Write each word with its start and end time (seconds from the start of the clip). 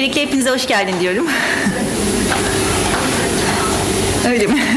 Öncelikle 0.00 0.22
hepinize 0.22 0.50
hoş 0.50 0.66
geldin 0.66 0.94
diyorum. 1.00 1.26
Öyle 4.28 4.46
mi? 4.46 4.62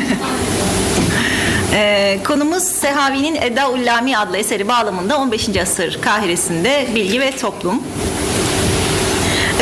Ee, 1.75 2.19
konumuz 2.23 2.63
Sehavi'nin 2.63 3.35
Edda 3.35 3.71
Ullami 3.71 4.17
adlı 4.17 4.37
eseri 4.37 4.67
bağlamında 4.67 5.17
15. 5.17 5.57
asır 5.57 6.01
Kahire'sinde 6.01 6.87
bilgi 6.95 7.21
ve 7.21 7.31
toplum. 7.31 7.83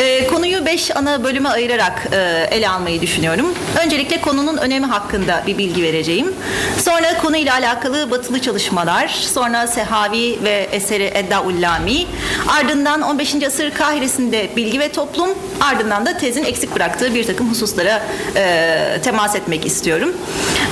Ee, 0.00 0.26
konuyu 0.62 0.66
beş 0.66 0.96
ana 0.96 1.24
bölüme 1.24 1.48
ayırarak 1.48 2.08
e, 2.12 2.48
ele 2.50 2.68
almayı 2.68 3.00
düşünüyorum. 3.00 3.54
Öncelikle 3.84 4.20
konunun 4.20 4.56
önemi 4.56 4.86
hakkında 4.86 5.42
bir 5.46 5.58
bilgi 5.58 5.82
vereceğim. 5.82 6.34
Sonra 6.78 7.18
konuyla 7.18 7.54
alakalı 7.54 8.10
batılı 8.10 8.40
çalışmalar, 8.40 9.08
sonra 9.08 9.66
Sehavi 9.66 10.38
ve 10.44 10.68
eseri 10.72 11.10
Edda 11.14 11.42
Ullami, 11.42 12.06
ardından 12.48 13.02
15. 13.02 13.34
asır 13.34 13.70
Kahire'sinde 13.70 14.50
bilgi 14.56 14.80
ve 14.80 14.92
toplum, 14.92 15.30
ardından 15.60 16.06
da 16.06 16.18
tezin 16.18 16.44
eksik 16.44 16.74
bıraktığı 16.74 17.14
bir 17.14 17.26
takım 17.26 17.50
hususlara 17.50 18.02
e, 18.36 18.98
temas 19.04 19.36
etmek 19.36 19.66
istiyorum. 19.66 20.12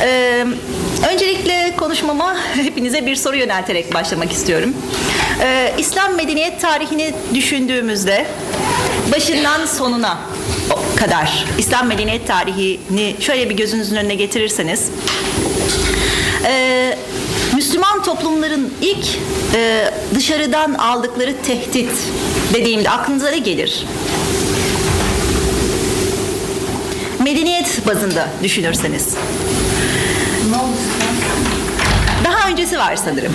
E, 0.02 0.44
öncelikle 1.12 1.74
konuşmama 1.76 2.36
hepinize 2.54 3.06
bir 3.06 3.16
soru 3.16 3.36
yönelterek 3.36 3.94
başlamak 3.94 4.32
istiyorum. 4.32 4.74
E, 5.42 5.72
İslam 5.78 6.14
medeniyet 6.14 6.60
tarihini 6.60 7.14
düşündüğümüzde 7.34 8.26
başından 9.12 9.66
sonuna 9.80 10.18
kadar 10.96 11.44
İslam 11.58 11.86
medeniyet 11.86 12.26
tarihini 12.26 13.16
şöyle 13.20 13.50
bir 13.50 13.56
gözünüzün 13.56 13.96
önüne 13.96 14.14
getirirseniz 14.14 14.90
e, 16.44 16.98
Müslüman 17.54 18.02
toplumların 18.02 18.74
ilk 18.82 19.06
e, 19.54 19.90
dışarıdan 20.14 20.74
aldıkları 20.74 21.34
tehdit 21.46 21.90
dediğimde 22.54 22.90
aklınıza 22.90 23.30
ne 23.30 23.38
gelir? 23.38 23.86
Medeniyet 27.18 27.86
bazında 27.86 28.28
düşünürseniz. 28.42 29.14
Daha 32.24 32.48
öncesi 32.48 32.78
var 32.78 32.96
sanırım. 32.96 33.32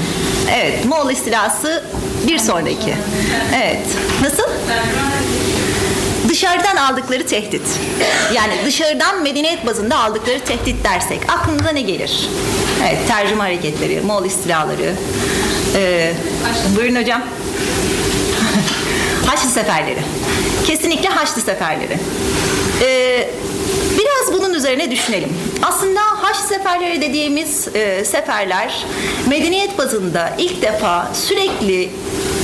Evet, 0.53 0.85
Moğol 0.85 1.11
istilası 1.11 1.83
bir 2.27 2.39
sonraki. 2.39 2.95
Evet. 3.55 3.87
Nasıl? 4.21 4.43
Dışarıdan 6.29 6.75
aldıkları 6.75 7.27
tehdit. 7.27 7.61
Yani 8.33 8.53
dışarıdan 8.65 9.23
medeniyet 9.23 9.65
bazında 9.65 9.99
aldıkları 9.99 10.39
tehdit 10.39 10.83
dersek 10.83 11.19
aklınıza 11.29 11.69
ne 11.69 11.81
gelir? 11.81 12.29
Evet, 12.83 13.07
tercüme 13.07 13.43
hareketleri, 13.43 14.01
Moğol 14.01 14.25
istilaları. 14.25 14.93
Ee, 15.75 16.13
buyurun 16.77 16.95
hocam. 16.95 17.21
Haçlı 19.25 19.49
seferleri. 19.49 19.99
Kesinlikle 20.67 21.09
Haçlı 21.09 21.41
seferleri. 21.41 21.97
Ee, 22.81 23.29
biraz 23.97 24.33
bunun 24.39 24.53
üzerine 24.53 24.91
düşünelim. 24.91 25.29
Aslında 25.61 26.01
Haçlı 26.35 26.47
seferleri 26.47 27.01
dediğimiz 27.01 27.67
e, 27.75 28.05
seferler 28.05 28.85
medeniyet 29.27 29.77
bazında 29.77 30.33
ilk 30.37 30.61
defa 30.61 31.11
sürekli 31.13 31.89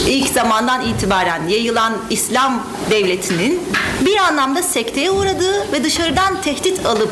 ilk 0.07 0.27
zamandan 0.29 0.85
itibaren 0.85 1.47
yayılan 1.47 1.97
İslam 2.09 2.67
devletinin 2.89 3.63
bir 4.05 4.17
anlamda 4.17 4.63
sekteye 4.63 5.11
uğradığı 5.11 5.71
ve 5.71 5.83
dışarıdan 5.83 6.41
tehdit 6.41 6.85
alıp 6.85 7.11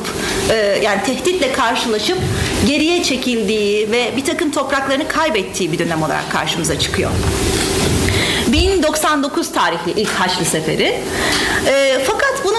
e, 0.52 0.56
yani 0.84 1.04
tehditle 1.06 1.52
karşılaşıp 1.52 2.18
geriye 2.68 3.04
çekildiği 3.04 3.92
ve 3.92 4.14
bir 4.18 4.26
takım 4.26 4.52
topraklarını 4.52 5.08
kaybettiği 5.08 5.72
bir 5.72 5.80
dönem 5.80 6.04
olarak 6.04 6.32
karşımıza 6.32 6.80
çıkıyor. 6.80 7.12
1099 8.48 9.52
tarihli 9.52 10.02
ilk 10.02 10.10
Haçlı 10.10 10.46
Seferi. 10.46 11.00
E, 11.68 12.00
fakat 12.08 12.30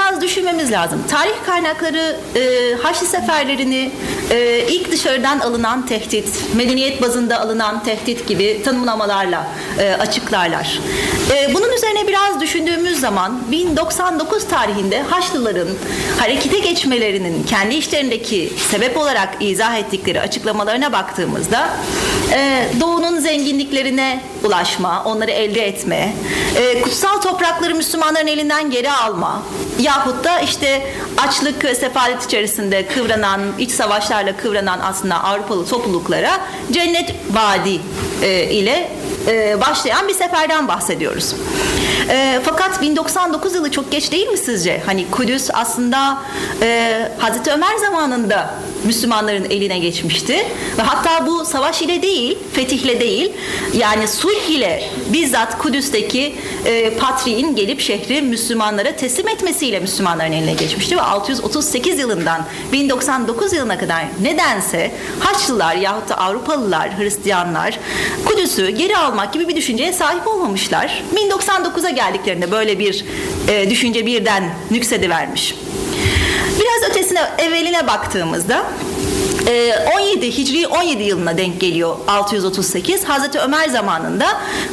biraz 0.00 0.20
düşünmemiz 0.20 0.72
lazım. 0.72 1.04
Tarih 1.10 1.44
kaynakları 1.46 2.16
e, 2.36 2.74
Haçlı 2.82 3.06
Seferlerini 3.06 3.90
e, 4.30 4.66
ilk 4.68 4.92
dışarıdan 4.92 5.40
alınan 5.40 5.86
tehdit, 5.86 6.28
medeniyet 6.54 7.02
bazında 7.02 7.40
alınan 7.40 7.84
tehdit 7.84 8.28
gibi 8.28 8.62
tanımlamalarla 8.64 9.46
e, 9.78 9.92
açıklarlar. 9.92 10.80
E, 11.30 11.54
bunun 11.54 11.72
üzerine 11.72 12.08
biraz 12.08 12.40
düşündüğümüz 12.40 13.00
zaman 13.00 13.42
1099 13.50 14.48
tarihinde 14.48 15.02
Haçlıların 15.02 15.68
harekete 16.18 16.58
geçmelerinin 16.58 17.42
kendi 17.44 17.74
işlerindeki 17.74 18.52
sebep 18.70 18.96
olarak 18.96 19.28
izah 19.40 19.78
ettikleri 19.78 20.20
açıklamalarına 20.20 20.92
baktığımızda 20.92 21.70
e, 22.34 22.68
Doğu'nun 22.80 23.18
zenginliklerine 23.18 24.20
ulaşma, 24.44 25.04
onları 25.04 25.30
elde 25.30 25.66
etme, 25.66 26.12
e, 26.56 26.82
kutsal 26.82 27.20
toprakları 27.20 27.74
Müslümanların 27.74 28.26
elinden 28.26 28.70
geri 28.70 28.92
alma 28.92 29.42
yahut 29.90 30.24
da 30.24 30.40
işte 30.40 30.82
açlık 31.18 31.76
sefalet 31.76 32.24
içerisinde 32.24 32.86
kıvranan, 32.86 33.40
iç 33.58 33.70
savaşlarla 33.70 34.36
kıvranan 34.36 34.80
aslında 34.82 35.24
Avrupalı 35.24 35.66
topluluklara 35.66 36.40
cennet 36.70 37.14
vaadi 37.30 37.80
e, 38.22 38.44
ile 38.44 38.90
e, 39.26 39.60
başlayan 39.60 40.08
bir 40.08 40.14
seferden 40.14 40.68
bahsediyoruz. 40.68 41.34
E, 42.08 42.40
fakat 42.44 42.82
1099 42.82 43.54
yılı 43.54 43.70
çok 43.70 43.92
geç 43.92 44.12
değil 44.12 44.28
mi 44.28 44.38
sizce? 44.38 44.82
Hani 44.86 45.10
Kudüs 45.10 45.50
aslında 45.52 46.18
e, 46.62 47.08
Hazreti 47.18 47.50
Ömer 47.52 47.76
zamanında 47.76 48.54
Müslümanların 48.84 49.44
eline 49.50 49.78
geçmişti 49.78 50.34
ve 50.78 50.82
hatta 50.82 51.26
bu 51.26 51.44
savaş 51.44 51.82
ile 51.82 52.02
değil, 52.02 52.38
fetihle 52.52 53.00
değil, 53.00 53.32
yani 53.74 54.08
sulh 54.08 54.50
ile 54.50 54.84
bizzat 55.12 55.58
Kudüs'teki 55.58 56.34
e, 56.64 56.90
patriğin 56.90 57.56
gelip 57.56 57.80
şehri 57.80 58.22
Müslümanlara 58.22 58.96
teslim 58.96 59.28
etmesiyle 59.28 59.80
Müslümanların 59.80 60.32
eline 60.32 60.52
geçmişti 60.52 60.96
ve 60.96 61.02
638 61.02 61.98
yılından 61.98 62.46
1099 62.72 63.52
yılına 63.52 63.78
kadar 63.78 64.04
nedense 64.22 64.92
Haçlılar 65.20 65.76
yahut 65.76 66.08
da 66.08 66.18
Avrupalılar, 66.18 66.98
Hristiyanlar 66.98 67.78
Kudüs'ü 68.24 68.70
geri 68.70 68.96
almak 68.96 69.32
gibi 69.32 69.48
bir 69.48 69.56
düşünceye 69.56 69.92
sahip 69.92 70.26
olmamışlar. 70.26 71.02
1099'a 71.14 71.90
geldiklerinde 71.90 72.50
böyle 72.50 72.78
bir 72.78 73.04
e, 73.48 73.70
düşünce 73.70 74.06
birden 74.06 74.50
nüksedivermiş. 74.70 75.54
Biraz 75.54 75.89
ötesine, 76.90 77.20
evveline 77.38 77.86
baktığımızda 77.86 78.66
17 79.96 80.38
Hicri 80.38 80.66
17 80.66 81.02
yılına 81.02 81.38
denk 81.38 81.60
geliyor 81.60 81.96
638. 82.08 83.04
Hazreti 83.04 83.38
Ömer 83.38 83.68
zamanında 83.68 84.26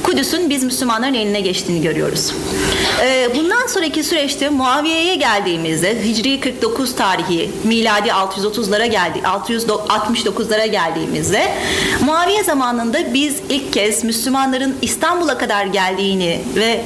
Kudüs'ün 0.03 0.49
biz 0.49 0.63
Müslümanların 0.63 1.13
eline 1.13 1.41
geçtiğini 1.41 1.81
görüyoruz. 1.81 2.33
Bundan 3.35 3.67
sonraki 3.67 4.03
süreçte 4.03 4.49
Muaviye'ye 4.49 5.15
geldiğimizde 5.15 6.03
Hicri 6.03 6.39
49 6.39 6.95
tarihi 6.95 7.51
miladi 7.63 8.09
630'lara 8.09 8.85
geldi 8.85 9.19
669'lara 9.23 10.65
geldiğimizde 10.65 11.53
Muaviye 12.01 12.43
zamanında 12.43 13.13
biz 13.13 13.35
ilk 13.49 13.73
kez 13.73 14.03
Müslümanların 14.03 14.75
İstanbul'a 14.81 15.37
kadar 15.37 15.65
geldiğini 15.65 16.41
ve 16.55 16.81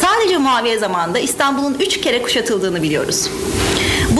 sadece 0.00 0.38
Muaviye 0.38 0.78
zamanında 0.78 1.18
İstanbul'un 1.18 1.76
üç 1.80 2.00
kere 2.00 2.22
kuşatıldığını 2.22 2.82
biliyoruz. 2.82 3.28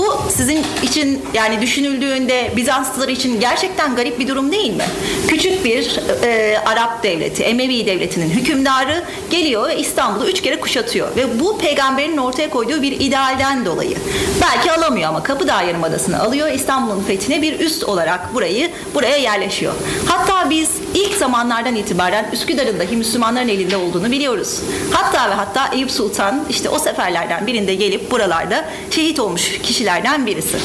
Bu 0.07 0.31
sizin 0.31 0.65
için 0.83 1.23
yani 1.35 1.61
düşünüldüğünde 1.61 2.53
Bizanslılar 2.57 3.09
için 3.09 3.41
gerçekten 3.41 3.97
garip 3.97 4.19
bir 4.19 4.29
durum 4.29 4.53
değil 4.53 4.73
mi? 4.73 4.85
Küçük 5.29 5.65
bir 5.65 6.01
e, 6.23 6.59
Arap 6.67 7.03
devleti, 7.03 7.43
Emevi 7.43 7.87
devletinin 7.87 8.31
hükümdarı 8.31 9.05
geliyor 9.31 9.69
ve 9.69 9.79
İstanbul'u 9.79 10.27
üç 10.29 10.43
kere 10.43 10.61
kuşatıyor. 10.61 11.17
Ve 11.17 11.41
bu 11.41 11.59
peygamberin 11.59 12.17
ortaya 12.17 12.51
koyduğu 12.51 12.83
bir 12.83 13.01
idealden 13.01 13.67
dolayı. 13.67 13.97
Belki 14.41 14.73
alamıyor 14.73 15.09
ama 15.09 15.23
Kapıdağ 15.23 15.63
Yarımadası'nı 15.63 16.21
alıyor. 16.21 16.49
İstanbul'un 16.49 17.03
fethine 17.03 17.43
bir 17.43 17.61
üst 17.61 17.85
olarak 17.85 18.35
burayı 18.35 18.71
buraya 18.95 19.17
yerleşiyor. 19.17 19.75
Hatta 20.07 20.51
biz 20.51 20.71
ilk 20.95 21.15
zamanlardan 21.15 21.77
itibaren 21.77 22.31
Üsküdar'ın 22.33 22.79
dahi 22.79 22.97
Müslümanların 22.97 23.49
elinde 23.49 23.77
olduğunu 23.77 24.11
biliyoruz. 24.11 24.61
Hatta 24.91 25.31
ve 25.31 25.35
hatta 25.35 25.71
Eyüp 25.75 25.91
Sultan 25.91 26.45
işte 26.51 26.69
o 26.69 26.79
seferlerden 26.79 27.47
birinde 27.47 27.75
gelip 27.75 28.11
buralarda 28.11 28.65
şehit 28.91 29.21
olmuş 29.21 29.61
kişilerden 29.97 30.27
birisi. 30.27 30.57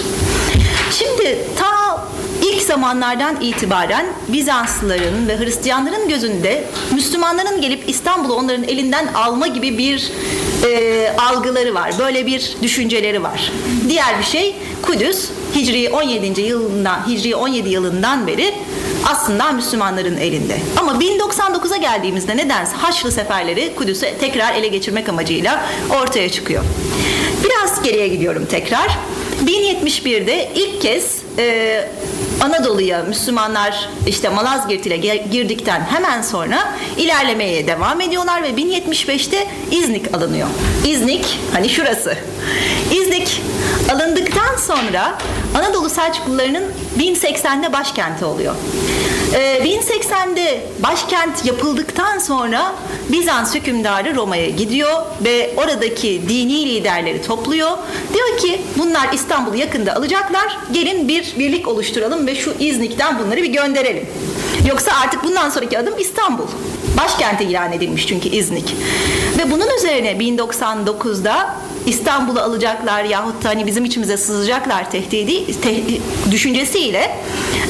Şimdi 0.92 1.38
ta 1.60 1.81
ilk 2.62 2.68
zamanlardan 2.68 3.42
itibaren 3.42 4.06
Bizanslıların 4.28 5.28
ve 5.28 5.40
Hristiyanların 5.40 6.10
gözünde 6.10 6.64
Müslümanların 6.94 7.62
gelip 7.62 7.90
İstanbul'u 7.90 8.34
onların 8.34 8.64
elinden 8.64 9.08
alma 9.08 9.48
gibi 9.48 9.78
bir 9.78 10.12
e, 10.66 11.14
algıları 11.18 11.74
var. 11.74 11.92
Böyle 12.00 12.26
bir 12.26 12.56
düşünceleri 12.62 13.24
var. 13.24 13.52
Diğer 13.90 14.20
bir 14.20 14.24
şey 14.24 14.56
Kudüs 14.82 15.30
Hicri 15.56 15.90
17. 15.90 16.42
yılından 16.42 17.08
Hicri 17.08 17.36
17 17.36 17.70
yılından 17.70 18.28
beri 18.28 18.54
aslında 19.06 19.52
Müslümanların 19.52 20.18
elinde. 20.18 20.58
Ama 20.78 20.92
1099'a 20.92 21.78
geldiğimizde 21.78 22.38
nedense 22.38 22.76
Haçlı 22.76 23.12
seferleri 23.12 23.76
Kudüs'ü 23.76 24.08
tekrar 24.20 24.56
ele 24.56 24.68
geçirmek 24.68 25.10
amacıyla 25.10 25.66
ortaya 26.02 26.30
çıkıyor. 26.30 26.64
Biraz 27.44 27.84
geriye 27.84 28.08
gidiyorum 28.08 28.46
tekrar. 28.46 28.98
1071'de 29.46 30.50
ilk 30.56 30.82
kez 30.82 31.22
e, 31.38 31.88
Anadolu'ya 32.42 33.04
Müslümanlar 33.04 33.90
işte 34.08 34.30
Malazgirt 34.30 34.86
ile 34.86 34.98
girdikten 35.32 35.82
hemen 35.82 36.22
sonra 36.22 36.74
ilerlemeye 36.98 37.68
devam 37.68 38.02
ediyorlar 38.02 38.44
ve 38.44 38.50
1075'te 38.50 39.48
İznik 39.72 40.14
alınıyor. 40.16 40.48
İznik 40.86 41.40
hani 41.54 41.70
şurası. 41.70 42.18
İznik 42.92 43.42
alındıktan 43.92 44.56
sonra 44.58 45.18
Anadolu 45.56 45.90
Selçuklularının 45.90 46.64
1080'de 47.00 47.74
başkenti 47.74 48.26
oluyor. 48.26 48.56
Ee, 49.34 49.62
1080'de 49.64 50.62
başkent 50.84 51.46
yapıldıktan 51.46 52.20
sonra 52.20 52.76
Bizans 53.10 53.56
hükümdarı 53.56 54.16
Roma'ya 54.16 54.50
gidiyor 54.50 55.02
ve 55.26 55.54
oradaki 55.58 56.22
dini 56.30 56.66
liderleri 56.66 57.22
topluyor. 57.22 57.72
Diyor 58.14 58.38
ki 58.38 58.62
bunlar 58.78 59.14
İstanbul'u 59.14 59.56
yakında 59.56 59.96
alacaklar. 59.96 60.58
Gelin 60.72 61.08
bir 61.08 61.34
birlik 61.40 61.68
oluşturalım 61.68 62.28
ve 62.28 62.36
şu 62.36 62.54
İznik'ten 62.60 63.20
bunları 63.20 63.44
bir 63.44 63.54
gönderelim. 63.54 64.08
Yoksa 64.70 64.92
artık 65.04 65.24
bundan 65.24 65.50
sonraki 65.50 65.80
adım 65.80 65.94
İstanbul. 66.00 66.48
Başkente 66.98 67.44
ilan 67.46 67.74
edilmiş 67.74 68.08
çünkü 68.08 68.30
İznik. 68.30 68.76
Ve 69.38 69.52
bunun 69.52 69.76
üzerine 69.78 70.12
1099'da 70.12 71.56
İstanbul'u 71.86 72.40
alacaklar 72.40 73.04
yahut 73.04 73.44
da 73.44 73.50
hani 73.50 73.66
bizim 73.66 73.86
içimize 73.86 74.18
sızacaklar 74.18 74.92
tehdidi 74.92 75.62
te, 75.62 75.76
düşüncesiyle 76.32 77.18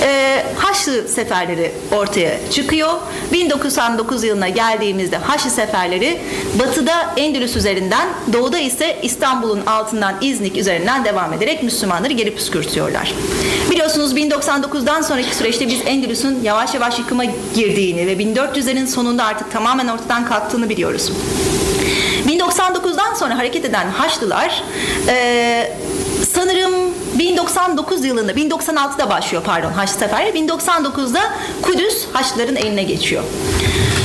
e, 0.01 0.43
Haçlı 0.57 1.07
seferleri 1.07 1.71
ortaya 1.91 2.51
çıkıyor. 2.51 2.89
1909 3.33 4.23
yılına 4.23 4.49
geldiğimizde 4.49 5.17
Haçlı 5.17 5.49
seferleri 5.49 6.19
batıda 6.59 7.13
Endülüs 7.17 7.55
üzerinden 7.55 8.09
doğuda 8.33 8.59
ise 8.59 8.99
İstanbul'un 9.01 9.65
altından 9.65 10.15
İznik 10.21 10.57
üzerinden 10.57 11.05
devam 11.05 11.33
ederek 11.33 11.63
Müslümanları 11.63 12.13
geri 12.13 12.35
püskürtüyorlar. 12.35 13.13
Biliyorsunuz 13.71 14.13
1099'dan 14.13 15.01
sonraki 15.01 15.35
süreçte 15.35 15.67
biz 15.67 15.81
Endülüs'ün 15.85 16.43
yavaş 16.43 16.73
yavaş 16.73 16.99
yıkıma 16.99 17.23
girdiğini 17.55 18.07
ve 18.07 18.13
1400'lerin 18.13 18.87
sonunda 18.87 19.23
artık 19.23 19.51
tamamen 19.51 19.87
ortadan 19.87 20.25
kalktığını 20.25 20.69
biliyoruz. 20.69 21.11
1099'dan 22.41 23.13
sonra 23.13 23.37
hareket 23.37 23.65
eden 23.65 23.89
Haçlılar 23.89 24.63
e, 25.07 25.77
sanırım 26.33 26.73
1099 27.19 28.05
yılında 28.05 28.31
1096'da 28.31 29.09
başlıyor 29.09 29.43
pardon 29.45 29.71
Haçlı 29.71 29.99
Seferi 29.99 30.29
1099'da 30.29 31.19
Kudüs 31.61 32.05
Haçlıların 32.13 32.55
eline 32.55 32.83
geçiyor. 32.83 33.23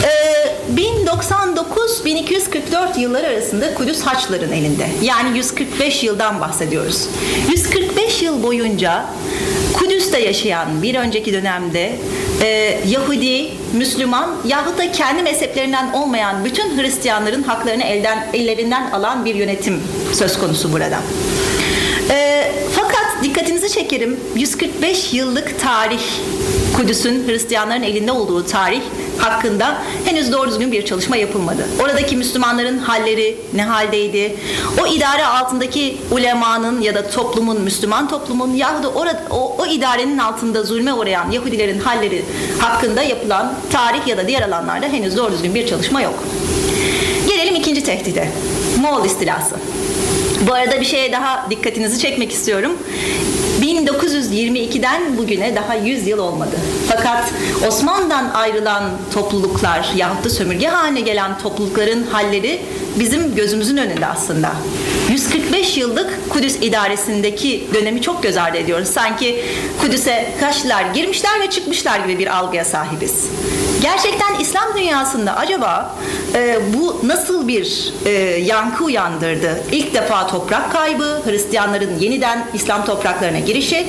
E, 0.05 0.36
1099-1244 0.75 3.01
yılları 3.01 3.27
arasında 3.27 3.75
Kudüs 3.75 4.03
Haçlıların 4.03 4.53
elinde. 4.53 4.87
Yani 5.03 5.39
145 5.39 6.05
yıldan 6.05 6.41
bahsediyoruz. 6.41 7.09
145 7.51 8.23
yıl 8.23 8.43
boyunca 8.43 9.07
Kudüs'te 9.75 10.19
yaşayan 10.19 10.83
bir 10.83 10.95
önceki 10.95 11.33
dönemde 11.33 11.93
e, 12.43 12.81
Yahudi, 12.89 13.49
Müslüman 13.73 14.37
yahut 14.47 14.79
da 14.79 14.93
kendi 14.93 15.23
mezheplerinden 15.23 15.93
olmayan 15.93 16.45
bütün 16.45 16.79
Hristiyanların 16.79 17.43
haklarını 17.43 17.85
elden 17.85 18.27
ellerinden 18.35 18.91
alan 18.91 19.25
bir 19.25 19.35
yönetim 19.35 19.83
söz 20.13 20.39
konusu 20.39 20.73
burada. 20.73 20.99
E, 22.11 22.53
fakat 22.75 23.07
dikkatinizi 23.23 23.69
çekerim 23.69 24.21
145 24.37 25.13
yıllık 25.13 25.61
tarih 25.61 26.03
Kudüs'ün 26.77 27.29
Hristiyanların 27.29 27.83
elinde 27.83 28.13
olduğu 28.13 28.47
tarih 28.47 28.81
hakkında 29.19 29.83
henüz 30.05 30.33
doğru 30.33 30.51
düzgün 30.51 30.73
bir 30.73 30.85
çalışma 30.85 31.17
yapılmadı. 31.17 31.67
Oradaki 31.83 32.17
Müslümanların 32.17 32.79
halleri 32.79 33.37
ne 33.55 33.63
haldeydi? 33.63 34.37
O 34.83 34.87
idare 34.87 35.27
altındaki 35.27 35.97
ulemanın 36.11 36.81
ya 36.81 36.95
da 36.95 37.11
toplumun, 37.11 37.61
Müslüman 37.61 38.09
toplumun 38.09 38.55
yahut 38.55 38.85
da 38.85 38.89
orada, 38.89 39.23
o, 39.31 39.57
o 39.59 39.67
idarenin 39.67 40.19
altında 40.19 40.63
zulme 40.63 40.93
uğrayan 40.95 41.31
Yahudilerin 41.31 41.79
halleri 41.79 42.25
hakkında 42.59 43.03
yapılan 43.03 43.55
tarih 43.73 44.07
ya 44.07 44.17
da 44.17 44.29
diğer 44.29 44.43
alanlarda 44.43 44.87
henüz 44.87 45.17
doğru 45.17 45.33
düzgün 45.33 45.55
bir 45.55 45.67
çalışma 45.67 46.03
yok. 46.03 46.15
Gelelim 47.29 47.55
ikinci 47.55 47.85
tehdide. 47.85 48.29
Moğol 48.81 49.05
istilası. 49.05 49.55
Bu 50.47 50.55
arada 50.55 50.81
bir 50.81 50.85
şeye 50.85 51.13
daha 51.13 51.47
dikkatinizi 51.51 51.99
çekmek 51.99 52.33
istiyorum. 52.33 52.73
1922'den 53.63 55.19
bugüne 55.19 55.57
daha 55.57 55.75
100 55.75 56.07
yıl 56.07 56.19
olmadı. 56.19 56.57
Fakat 56.89 57.33
Osmanlı'dan 57.69 58.31
ayrılan 58.35 58.83
topluluklar 59.15 59.91
yahut 59.97 60.25
da 60.25 60.31
sömürge 60.31 60.67
haline 60.67 61.01
gelen 61.01 61.39
toplulukların 61.39 62.07
halleri 62.07 62.61
bizim 62.99 63.35
gözümüzün 63.35 63.77
önünde 63.77 64.07
aslında. 64.07 64.53
145 65.11 65.77
yıllık 65.77 66.31
Kudüs 66.31 66.57
idaresindeki 66.57 67.67
dönemi 67.75 68.03
çok 68.03 68.23
göz 68.23 68.37
ardı 68.37 68.59
ediyoruz. 68.59 68.89
Sanki 68.89 69.45
Kudüs'e 69.81 70.33
Kaşlılar 70.41 70.85
girmişler 70.95 71.41
ve 71.41 71.51
çıkmışlar 71.51 72.01
gibi 72.01 72.19
bir 72.19 72.37
algıya 72.37 72.65
sahibiz. 72.65 73.31
Gerçekten 73.83 74.41
İslam 74.41 74.75
dünyasında 74.77 75.37
acaba 75.37 75.97
e, 76.37 76.59
bu 76.75 77.01
nasıl 77.09 77.49
bir 77.49 77.93
e, 78.05 78.11
yankı 78.41 78.85
uyandırdı? 78.85 79.63
İlk 79.73 79.95
defa 79.95 80.27
toprak 80.27 80.73
kaybı, 80.73 81.23
Hristiyanların 81.25 81.99
yeniden 81.99 82.47
İslam 82.55 82.85
topraklarına 82.85 83.39
girişi 83.39 83.87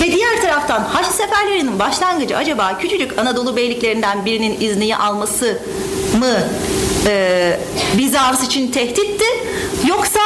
ve 0.00 0.12
diğer 0.12 0.42
taraftan 0.42 0.80
Haçlı 0.80 1.12
seferlerinin 1.12 1.78
başlangıcı 1.78 2.36
acaba 2.36 2.78
küçücük 2.78 3.18
Anadolu 3.18 3.56
beyliklerinden 3.56 4.24
birinin 4.24 4.60
izni 4.60 4.96
alması 4.96 5.58
mı 6.18 6.34
e, 7.06 7.60
Bizans 7.98 8.44
için 8.44 8.72
tehditti 8.72 9.24
yoksa 9.88 10.20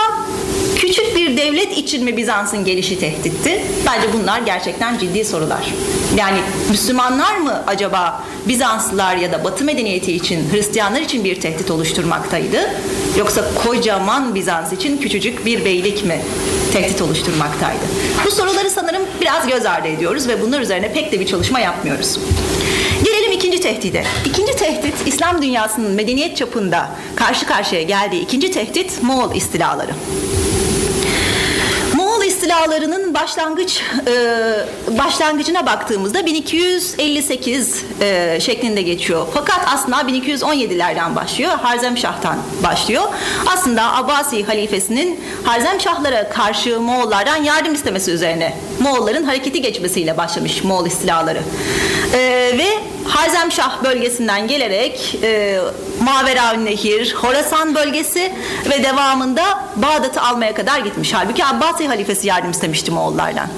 küçük 0.83 1.17
bir 1.17 1.37
devlet 1.37 1.79
için 1.79 2.05
mi 2.05 2.17
Bizans'ın 2.17 2.65
gelişi 2.65 3.01
tehditti? 3.01 3.63
Bence 3.87 4.13
bunlar 4.13 4.41
gerçekten 4.41 4.99
ciddi 4.99 5.25
sorular. 5.25 5.75
Yani 6.17 6.39
Müslümanlar 6.71 7.37
mı 7.37 7.63
acaba 7.67 8.23
Bizanslılar 8.49 9.17
ya 9.17 9.33
da 9.33 9.45
Batı 9.45 9.65
medeniyeti 9.65 10.13
için, 10.13 10.53
Hristiyanlar 10.53 11.01
için 11.01 11.25
bir 11.25 11.41
tehdit 11.41 11.71
oluşturmaktaydı? 11.71 12.71
Yoksa 13.19 13.45
kocaman 13.65 14.35
Bizans 14.35 14.73
için 14.73 14.99
küçücük 14.99 15.47
bir 15.47 15.65
beylik 15.65 16.05
mi 16.05 16.21
tehdit 16.73 17.03
oluşturmaktaydı? 17.03 17.85
Bu 18.27 18.31
soruları 18.31 18.71
sanırım 18.71 19.03
biraz 19.21 19.49
göz 19.49 19.67
ardı 19.67 19.89
ediyoruz 19.89 20.29
ve 20.29 20.43
bunlar 20.43 20.61
üzerine 20.61 20.93
pek 20.93 21.13
de 21.13 21.21
bir 21.21 21.27
çalışma 21.27 21.61
yapmıyoruz. 21.61 22.19
Gelelim 23.05 23.33
ikinci 23.33 23.61
tehdide. 23.61 24.05
İkinci 24.25 24.57
tehdit 24.57 24.95
İslam 25.07 25.43
dünyasının 25.43 25.91
medeniyet 25.91 26.37
çapında 26.37 26.89
karşı 27.17 27.47
karşıya 27.47 27.83
geldiği 27.83 28.23
ikinci 28.23 28.51
tehdit 28.51 29.03
Moğol 29.03 29.35
istilaları. 29.35 29.93
Moğol 32.43 32.51
istilalarının 32.51 33.15
başlangıç 33.15 33.83
e, 34.07 34.99
başlangıcına 34.99 35.67
baktığımızda 35.67 36.27
1258 36.27 37.85
e, 38.01 38.39
şeklinde 38.41 38.83
geçiyor. 38.83 39.27
Fakat 39.35 39.61
aslında 39.75 39.97
1217'lerden 39.97 41.17
başlıyor. 41.17 41.51
Harzemşah'tan 41.51 42.37
başlıyor. 42.63 43.03
Aslında 43.47 43.97
Abbasi 43.97 44.45
halifesinin 44.45 45.21
Harzemşahlara 45.45 46.29
karşı 46.29 46.81
Moğollardan 46.81 47.37
yardım 47.37 47.75
istemesi 47.75 48.11
üzerine 48.11 48.57
Moğolların 48.81 49.25
hareketi 49.25 49.63
geçmesiyle 49.63 50.17
başlamış 50.17 50.65
Moğol 50.65 50.87
istilaları. 50.87 51.43
E, 52.15 52.19
ve 52.59 52.69
Harzemşah 53.05 53.85
bölgesinden 53.85 54.49
gelerek 54.49 55.19
e, 55.23 55.59
Mavera 56.01 56.53
Nehir, 56.53 57.15
Horasan 57.15 57.75
bölgesi 57.75 58.33
ve 58.71 58.83
devamında 58.85 59.43
Bağdat'ı 59.77 60.21
almaya 60.21 60.55
kadar 60.55 60.79
gitmiş. 60.79 61.13
Halbuki 61.15 61.45
Abbasi 61.45 61.87
halifesi 61.87 62.29
yardım 62.29 62.51
istemişti 62.51 62.91
Moğollardan. 62.91 63.49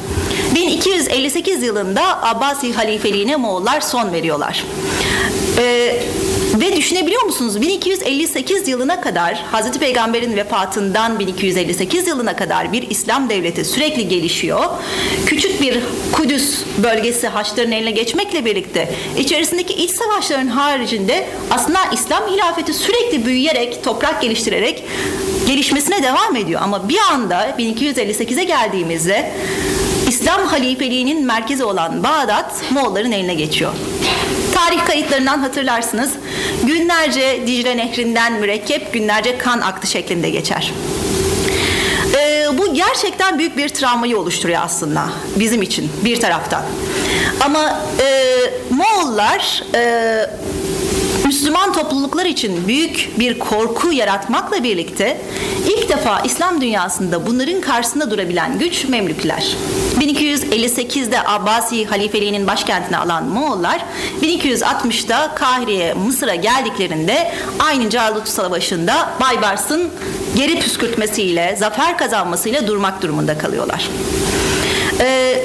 1258 0.55 1.63
yılında 1.63 2.23
Abbasi 2.23 2.73
halifeliğine 2.73 3.37
Moğollar 3.37 3.81
son 3.81 4.13
veriyorlar. 4.13 4.65
E, 5.59 5.97
ve 6.65 6.77
düşünebiliyor 6.77 7.23
musunuz 7.23 7.61
1258 7.61 8.69
yılına 8.69 9.01
kadar 9.01 9.45
Hazreti 9.53 9.79
Peygamber'in 9.79 10.37
vefatından 10.37 11.19
1258 11.19 12.07
yılına 12.07 12.37
kadar 12.37 12.73
bir 12.73 12.91
İslam 12.91 13.31
devleti 13.31 13.65
sürekli 13.65 14.09
gelişiyor. 14.09 14.65
Küçük 15.27 15.61
bir 15.61 15.81
Kudüs 16.13 16.61
bölgesi 16.83 17.29
Haçlıların 17.29 17.73
eline 17.73 17.91
geçmekle 17.91 18.45
birlikte 18.45 18.95
içerisindeki 19.19 19.75
iç 19.75 19.91
savaşların 19.91 20.47
haricinde 20.47 21.27
aslında 21.51 21.79
İslam 21.93 22.29
hilafeti 22.29 22.75
sürekli 22.75 23.27
büyüyerek, 23.27 23.85
toprak 23.85 24.23
geliştirerek 24.23 24.85
gelişmesine 25.47 26.03
devam 26.03 26.37
ediyor. 26.37 26.61
Ama 26.65 26.89
bir 26.89 26.99
anda 27.13 27.51
1258'e 27.59 28.45
geldiğimizde 28.45 29.33
İslam 30.09 30.47
halifeliğinin 30.47 31.27
merkezi 31.27 31.65
olan 31.65 32.03
Bağdat 32.03 32.63
Moğolların 32.71 33.13
eline 33.13 33.35
geçiyor. 33.35 33.73
Tarih 34.55 34.87
kayıtlarından 34.87 35.39
hatırlarsınız. 35.39 36.13
Günlerce 36.63 37.47
Dicle 37.47 37.77
Nehri'nden 37.77 38.33
mürekkep, 38.33 38.93
günlerce 38.93 39.39
kan 39.39 39.61
aktı 39.61 39.87
şeklinde 39.87 40.31
geçer. 40.31 40.73
Ee, 42.17 42.47
bu 42.59 42.75
gerçekten 42.75 43.39
büyük 43.39 43.57
bir 43.57 43.69
travmayı 43.69 44.19
oluşturuyor 44.19 44.61
aslında 44.65 45.09
bizim 45.37 45.63
için 45.63 45.93
bir 46.05 46.21
taraftan. 46.21 46.63
Ama 47.41 47.81
e, 48.01 48.35
Moğollar 48.71 49.63
e, 49.75 49.81
Müslüman 51.35 51.73
topluluklar 51.73 52.27
için 52.27 52.69
büyük 52.69 53.11
bir 53.19 53.39
korku 53.39 53.93
yaratmakla 53.93 54.63
birlikte 54.63 55.21
ilk 55.69 55.89
defa 55.89 56.21
İslam 56.21 56.61
dünyasında 56.61 57.27
bunların 57.27 57.61
karşısında 57.61 58.11
durabilen 58.11 58.59
güç 58.59 58.85
Memlükler. 58.85 59.57
1258'de 60.01 61.29
Abbasi 61.29 61.87
halifeliğinin 61.87 62.47
başkentine 62.47 62.97
alan 62.97 63.25
Moğollar 63.25 63.85
1260'da 64.23 65.35
Kahire'ye 65.35 65.95
Mısır'a 65.95 66.35
geldiklerinde 66.35 67.35
aynı 67.59 67.91
Calut 67.91 68.29
Savaşı'nda 68.29 69.11
Baybars'ın 69.21 69.91
geri 70.37 70.61
püskürtmesiyle, 70.61 71.57
zafer 71.59 71.99
kazanmasıyla 71.99 72.67
durmak 72.67 73.03
durumunda 73.03 73.39
kalıyorlar. 73.39 73.89
Ee, 75.01 75.45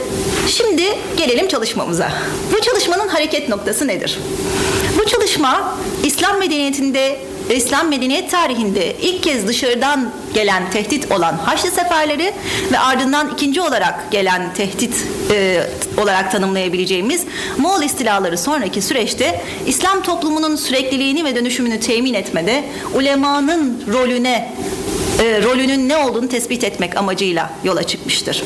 şimdi 0.49 0.83
gelelim 1.17 1.47
çalışmamıza. 1.47 2.11
Bu 2.53 2.61
çalışmanın 2.61 3.07
hareket 3.07 3.49
noktası 3.49 3.87
nedir? 3.87 4.19
Bu 4.97 5.05
çalışma 5.05 5.77
İslam 6.03 6.39
medeniyetinde 6.39 7.19
İslam 7.55 7.89
medeniyet 7.89 8.31
tarihinde 8.31 8.95
ilk 9.01 9.23
kez 9.23 9.47
dışarıdan 9.47 10.11
gelen 10.33 10.71
tehdit 10.71 11.11
olan 11.11 11.33
Haçlı 11.33 11.71
seferleri 11.71 12.33
ve 12.71 12.79
ardından 12.79 13.29
ikinci 13.33 13.61
olarak 13.61 14.11
gelen 14.11 14.53
tehdit 14.53 15.05
e, 15.31 15.63
olarak 15.97 16.31
tanımlayabileceğimiz 16.31 17.23
Moğol 17.57 17.81
istilaları 17.81 18.37
sonraki 18.37 18.81
süreçte 18.81 19.41
İslam 19.67 20.03
toplumunun 20.03 20.55
sürekliliğini 20.55 21.25
ve 21.25 21.35
dönüşümünü 21.35 21.79
temin 21.79 22.13
etmede 22.13 22.63
ulemanın 22.93 23.83
rolüne 23.93 24.55
e, 25.19 25.43
rolünün 25.43 25.89
ne 25.89 25.97
olduğunu 25.97 26.29
tespit 26.29 26.63
etmek 26.63 26.97
amacıyla 26.97 27.53
yola 27.63 27.83
çıkmıştır. 27.83 28.43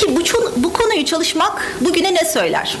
Peki 0.00 0.16
bu, 0.16 0.52
bu 0.56 0.72
konuyu 0.72 1.04
çalışmak 1.04 1.76
bugüne 1.80 2.14
ne 2.14 2.24
söyler? 2.24 2.76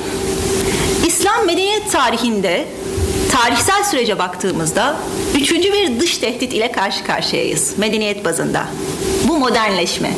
İslam 1.06 1.46
medeniyet 1.46 1.92
tarihinde 1.92 2.64
tarihsel 3.32 3.84
sürece 3.84 4.18
baktığımızda 4.18 4.96
üçüncü 5.36 5.72
bir 5.72 6.00
dış 6.00 6.18
tehdit 6.18 6.52
ile 6.52 6.72
karşı 6.72 7.04
karşıyayız 7.04 7.78
medeniyet 7.78 8.24
bazında. 8.24 8.66
Bu 9.28 9.38
modernleşme. 9.38 10.10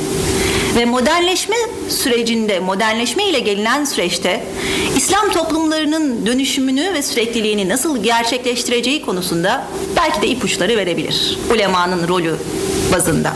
Ve 0.76 0.84
modernleşme 0.84 1.56
sürecinde, 1.88 2.60
modernleşme 2.60 3.24
ile 3.24 3.40
gelinen 3.40 3.84
süreçte 3.84 4.44
İslam 4.96 5.32
toplumlarının 5.32 6.26
dönüşümünü 6.26 6.94
ve 6.94 7.02
sürekliliğini 7.02 7.68
nasıl 7.68 8.02
gerçekleştireceği 8.02 9.02
konusunda 9.02 9.64
belki 9.96 10.22
de 10.22 10.26
ipuçları 10.26 10.76
verebilir. 10.76 11.38
Ulemanın 11.54 12.08
rolü 12.08 12.36
bazında. 12.92 13.32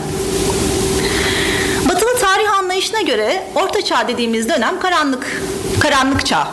Anlayışına 2.75 3.01
göre 3.01 3.43
Orta 3.55 3.81
Çağ 3.81 4.07
dediğimiz 4.07 4.49
dönem 4.49 4.79
karanlık, 4.79 5.41
karanlık 5.79 6.25
çağ. 6.25 6.47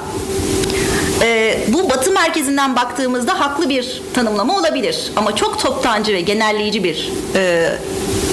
Ee, 1.22 1.58
bu 1.68 1.90
batı 1.90 2.10
merkezinden 2.10 2.76
baktığımızda 2.76 3.40
haklı 3.40 3.68
bir 3.68 4.02
tanımlama 4.14 4.58
olabilir. 4.58 5.12
Ama 5.16 5.36
çok 5.36 5.60
toptancı 5.60 6.12
ve 6.12 6.20
genelleyici 6.20 6.84
bir 6.84 7.10
e, 7.34 7.68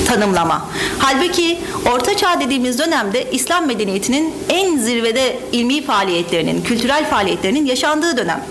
tanımlama. 0.07 0.69
Halbuki 0.99 1.59
Orta 1.93 2.17
Çağ 2.17 2.39
dediğimiz 2.39 2.79
dönemde 2.79 3.31
İslam 3.31 3.67
medeniyetinin 3.67 4.33
en 4.49 4.77
zirvede 4.77 5.39
ilmi 5.51 5.85
faaliyetlerinin, 5.85 6.63
kültürel 6.63 7.09
faaliyetlerinin 7.09 7.65
yaşandığı 7.65 8.17
dönem. 8.17 8.43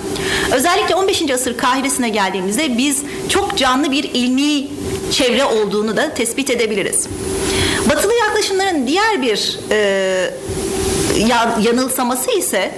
Özellikle 0.53 0.95
15. 0.95 1.31
asır 1.31 1.57
Kahire'sine 1.57 2.09
geldiğimizde 2.09 2.79
biz 2.79 3.03
çok 3.29 3.57
canlı 3.59 3.91
bir 3.91 4.05
ilmi 4.05 4.67
çevre 5.13 5.45
olduğunu 5.45 5.97
da 5.97 6.15
tespit 6.15 6.51
edebiliriz. 6.51 7.09
Batılı 7.91 8.15
yaklaşımların 8.15 8.87
diğer 8.87 9.23
bir 9.23 9.59
e, 9.71 10.31
yanılsaması 11.61 12.31
ise 12.31 12.71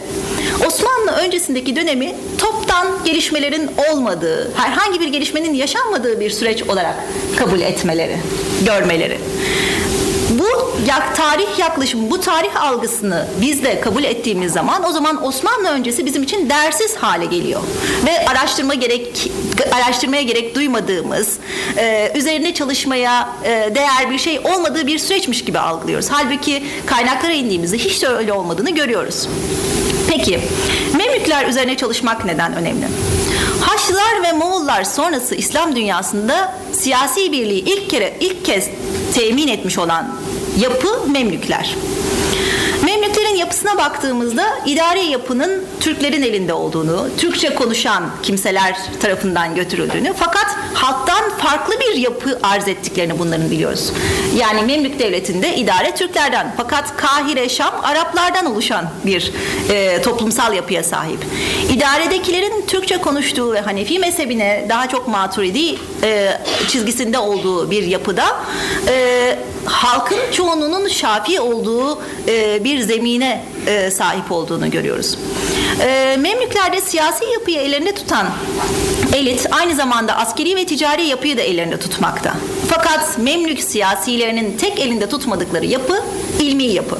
Osmanlı 0.66 1.10
öncesindeki 1.10 1.76
dönemi 1.76 2.14
toptan 2.38 2.86
gelişmelerin 3.04 3.70
olmadığı, 3.90 4.50
herhangi 4.56 5.00
bir 5.00 5.08
gelişmenin 5.08 5.54
yaşanmadığı 5.54 6.20
bir 6.20 6.30
süreç 6.30 6.62
olarak 6.62 6.94
kabul 7.36 7.60
etmeleri, 7.60 8.16
görmeleri. 8.66 9.18
Bu 10.40 10.46
yak, 10.88 11.16
tarih 11.16 11.58
yaklaşımı, 11.58 12.10
bu 12.10 12.20
tarih 12.20 12.62
algısını 12.62 13.26
biz 13.40 13.64
de 13.64 13.80
kabul 13.80 14.04
ettiğimiz 14.04 14.52
zaman 14.52 14.84
o 14.84 14.92
zaman 14.92 15.26
Osmanlı 15.26 15.68
öncesi 15.68 16.06
bizim 16.06 16.22
için 16.22 16.50
dersiz 16.50 16.96
hale 16.96 17.24
geliyor. 17.24 17.60
Ve 18.06 18.26
araştırma 18.26 18.74
gerek 18.74 19.30
araştırmaya 19.72 20.22
gerek 20.22 20.54
duymadığımız, 20.54 21.38
e, 21.76 22.12
üzerine 22.14 22.54
çalışmaya 22.54 23.28
e, 23.44 23.48
değer 23.74 24.10
bir 24.10 24.18
şey 24.18 24.38
olmadığı 24.38 24.86
bir 24.86 24.98
süreçmiş 24.98 25.44
gibi 25.44 25.58
algılıyoruz. 25.58 26.06
Halbuki 26.10 26.62
kaynaklara 26.86 27.32
indiğimizde 27.32 27.78
hiç 27.78 28.02
de 28.02 28.08
öyle 28.08 28.32
olmadığını 28.32 28.70
görüyoruz. 28.70 29.28
Peki 30.08 30.40
Memlükler 30.96 31.46
üzerine 31.46 31.76
çalışmak 31.76 32.24
neden 32.24 32.54
önemli? 32.54 32.86
Haçlılar 33.60 34.22
ve 34.22 34.32
Moğollar 34.32 34.84
sonrası 34.84 35.34
İslam 35.34 35.76
dünyasında 35.76 36.54
siyasi 36.72 37.32
birliği 37.32 37.60
ilk 37.60 37.90
kere 37.90 38.16
ilk 38.20 38.44
kez 38.44 38.68
temin 39.14 39.48
etmiş 39.48 39.78
olan 39.78 40.16
yapı 40.60 41.06
Memlükler. 41.06 41.76
Yapısına 43.40 43.76
baktığımızda 43.76 44.58
idari 44.66 45.04
yapının 45.04 45.64
Türklerin 45.80 46.22
elinde 46.22 46.54
olduğunu, 46.54 47.08
Türkçe 47.18 47.54
konuşan 47.54 48.10
kimseler 48.22 48.76
tarafından 49.00 49.54
götürüldüğünü 49.54 50.14
fakat 50.16 50.46
halktan 50.74 51.30
farklı 51.38 51.74
bir 51.80 51.94
yapı 51.94 52.38
arz 52.42 52.68
ettiklerini 52.68 53.18
bunların 53.18 53.50
biliyoruz. 53.50 53.92
Yani 54.36 54.62
Memlük 54.62 54.98
Devleti'nde 54.98 55.56
idare 55.56 55.94
Türklerden 55.94 56.54
fakat 56.56 56.96
Kahire, 56.96 57.48
Şam 57.48 57.74
Araplardan 57.82 58.46
oluşan 58.46 58.90
bir 59.06 59.32
e, 59.68 60.02
toplumsal 60.02 60.54
yapıya 60.54 60.82
sahip. 60.82 61.18
İdaredekilerin 61.72 62.64
Türkçe 62.66 62.98
konuştuğu 62.98 63.52
ve 63.52 63.60
Hanefi 63.60 63.98
mezhebine 63.98 64.66
daha 64.68 64.88
çok 64.88 65.08
maturidi 65.08 65.78
e, 66.02 66.32
çizgisinde 66.68 67.18
olduğu 67.18 67.70
bir 67.70 67.82
yapıda 67.82 68.24
e, 68.88 69.38
halkın 69.64 70.18
çoğunluğunun 70.32 70.88
şafi 70.88 71.40
olduğu 71.40 71.98
e, 72.28 72.64
bir 72.64 72.80
zemine 72.80 73.44
e, 73.66 73.90
sahip 73.90 74.32
olduğunu 74.32 74.70
görüyoruz. 74.70 75.18
E, 75.80 76.16
Memlüklerde 76.20 76.80
siyasi 76.80 77.24
yapıyı 77.24 77.58
ellerinde 77.58 77.94
tutan 77.94 78.26
elit 79.14 79.46
aynı 79.50 79.74
zamanda 79.74 80.16
askeri 80.16 80.56
ve 80.56 80.66
ticari 80.66 81.06
yapıyı 81.06 81.36
da 81.36 81.42
ellerinde 81.42 81.78
tutmakta. 81.78 82.34
Fakat 82.68 83.18
Memlük 83.18 83.62
siyasilerinin 83.62 84.56
tek 84.56 84.80
elinde 84.80 85.08
tutmadıkları 85.08 85.66
yapı 85.66 86.02
ilmi 86.40 86.64
yapı. 86.64 86.98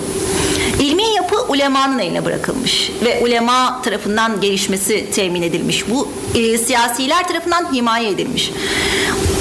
İlmi 0.81 1.02
yapı 1.17 1.43
ulemanın 1.49 1.99
eline 1.99 2.25
bırakılmış 2.25 2.90
ve 3.05 3.21
ulema 3.23 3.83
tarafından 3.83 4.40
gelişmesi 4.40 5.11
temin 5.11 5.43
edilmiş. 5.43 5.90
Bu 5.90 6.09
e, 6.35 6.59
siyasiler 6.59 7.29
tarafından 7.29 7.73
himaye 7.73 8.09
edilmiş. 8.09 8.50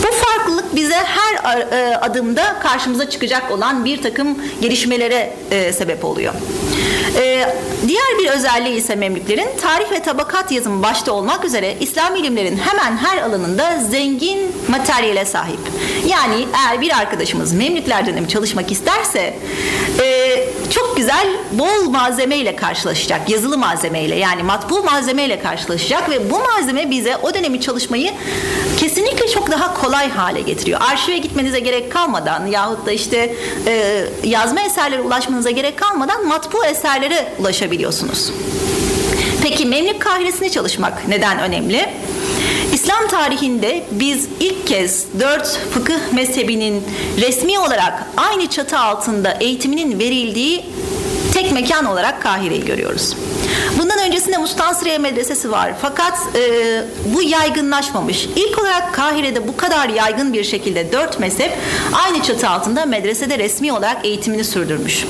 Bu 0.03 0.11
farklılık 0.11 0.75
bize 0.75 0.95
her 0.95 1.57
e, 1.57 1.97
adımda 1.97 2.59
karşımıza 2.63 3.09
çıkacak 3.09 3.51
olan 3.51 3.85
bir 3.85 4.01
takım 4.01 4.37
gelişmelere 4.61 5.33
e, 5.51 5.73
sebep 5.73 6.05
oluyor. 6.05 6.33
E, 7.17 7.55
diğer 7.87 8.17
bir 8.19 8.29
özelliği 8.29 8.75
ise 8.75 8.95
Memlüklerin 8.95 9.47
tarih 9.61 9.91
ve 9.91 10.01
tabakat 10.01 10.51
yazımı 10.51 10.83
başta 10.83 11.11
olmak 11.11 11.45
üzere 11.45 11.75
İslam 11.79 12.15
ilimlerin 12.15 12.57
hemen 12.57 12.97
her 12.97 13.17
alanında 13.17 13.79
zengin 13.91 14.51
materyale 14.67 15.25
sahip. 15.25 15.59
Yani 16.07 16.47
eğer 16.57 16.81
bir 16.81 16.97
arkadaşımız 16.97 17.53
Memlükler 17.53 18.05
dönemi 18.05 18.27
çalışmak 18.27 18.71
isterse 18.71 19.33
çok 20.69 20.97
güzel 20.97 21.27
bol 21.51 21.89
malzemeyle 21.89 22.55
karşılaşacak. 22.55 23.29
Yazılı 23.29 23.57
malzemeyle 23.57 24.15
yani 24.15 24.43
matbu 24.43 24.83
malzemeyle 24.83 25.39
karşılaşacak 25.39 26.09
ve 26.09 26.29
bu 26.29 26.39
malzeme 26.39 26.89
bize 26.89 27.17
o 27.17 27.33
dönemi 27.33 27.61
çalışmayı 27.61 28.11
kesinlikle 28.77 29.27
çok 29.27 29.51
daha 29.51 29.73
kolay 29.73 29.88
hale 29.97 30.41
getiriyor. 30.41 30.81
Arşive 30.91 31.17
gitmenize 31.17 31.59
gerek 31.59 31.91
kalmadan 31.91 32.45
yahut 32.45 32.85
da 32.85 32.91
işte 32.91 33.35
e, 33.67 34.05
yazma 34.23 34.61
eserlere 34.61 35.01
ulaşmanıza 35.01 35.51
gerek 35.51 35.77
kalmadan 35.77 36.27
matbu 36.27 36.65
eserlere 36.65 37.33
ulaşabiliyorsunuz. 37.39 38.31
Peki 39.41 39.65
Memlük 39.65 40.01
Kahiresini 40.01 40.51
çalışmak 40.51 41.07
neden 41.07 41.39
önemli? 41.39 41.89
İslam 42.73 43.07
tarihinde 43.07 43.83
biz 43.91 44.27
ilk 44.39 44.67
kez 44.67 45.05
dört 45.19 45.59
fıkıh 45.73 46.13
mezhebinin 46.13 46.83
resmi 47.21 47.59
olarak 47.59 48.03
aynı 48.17 48.47
çatı 48.47 48.79
altında 48.79 49.37
eğitiminin 49.39 49.99
verildiği 49.99 50.65
tek 51.41 51.51
mekan 51.51 51.85
olarak 51.85 52.21
Kahire'yi 52.21 52.65
görüyoruz. 52.65 53.15
Bundan 53.77 53.99
öncesinde 53.99 54.37
Mustansiriye 54.37 54.97
Medresesi 54.97 55.51
var 55.51 55.73
fakat 55.81 56.13
e, 56.35 56.41
bu 57.05 57.21
yaygınlaşmamış. 57.21 58.29
İlk 58.35 58.59
olarak 58.59 58.93
Kahire'de 58.93 59.47
bu 59.47 59.57
kadar 59.57 59.89
yaygın 59.89 60.33
bir 60.33 60.43
şekilde 60.43 60.91
dört 60.91 61.19
mezhep 61.19 61.51
aynı 61.93 62.23
çatı 62.23 62.49
altında 62.49 62.85
medresede 62.85 63.39
resmi 63.39 63.73
olarak 63.73 64.05
eğitimini 64.05 64.43
sürdürmüş. 64.43 65.05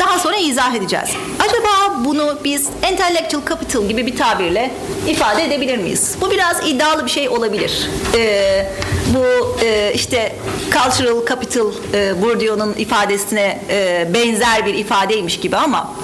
Daha 0.00 0.18
sonra 0.18 0.36
izah 0.36 0.74
edeceğiz. 0.74 1.08
Acaba 1.40 2.04
bunu 2.04 2.38
biz 2.44 2.66
intellectual 2.92 3.42
capital 3.48 3.88
gibi 3.88 4.06
bir 4.06 4.16
tabirle 4.16 4.70
ifade 5.08 5.44
edebilir 5.44 5.78
miyiz? 5.78 6.14
Bu 6.20 6.30
biraz 6.30 6.68
iddialı 6.68 7.04
bir 7.04 7.10
şey 7.10 7.28
olabilir. 7.28 7.90
Ee, 8.16 8.66
bu 9.14 9.56
e, 9.64 9.92
işte 9.94 10.36
cultural 10.72 11.26
capital 11.28 11.66
e, 11.94 12.22
Bourdieu'nun 12.22 12.74
ifadesine 12.74 13.60
e, 13.70 14.08
benzer 14.14 14.66
bir 14.66 14.74
ifadeymiş 14.74 15.40
gibi 15.40 15.56
ama 15.56 15.94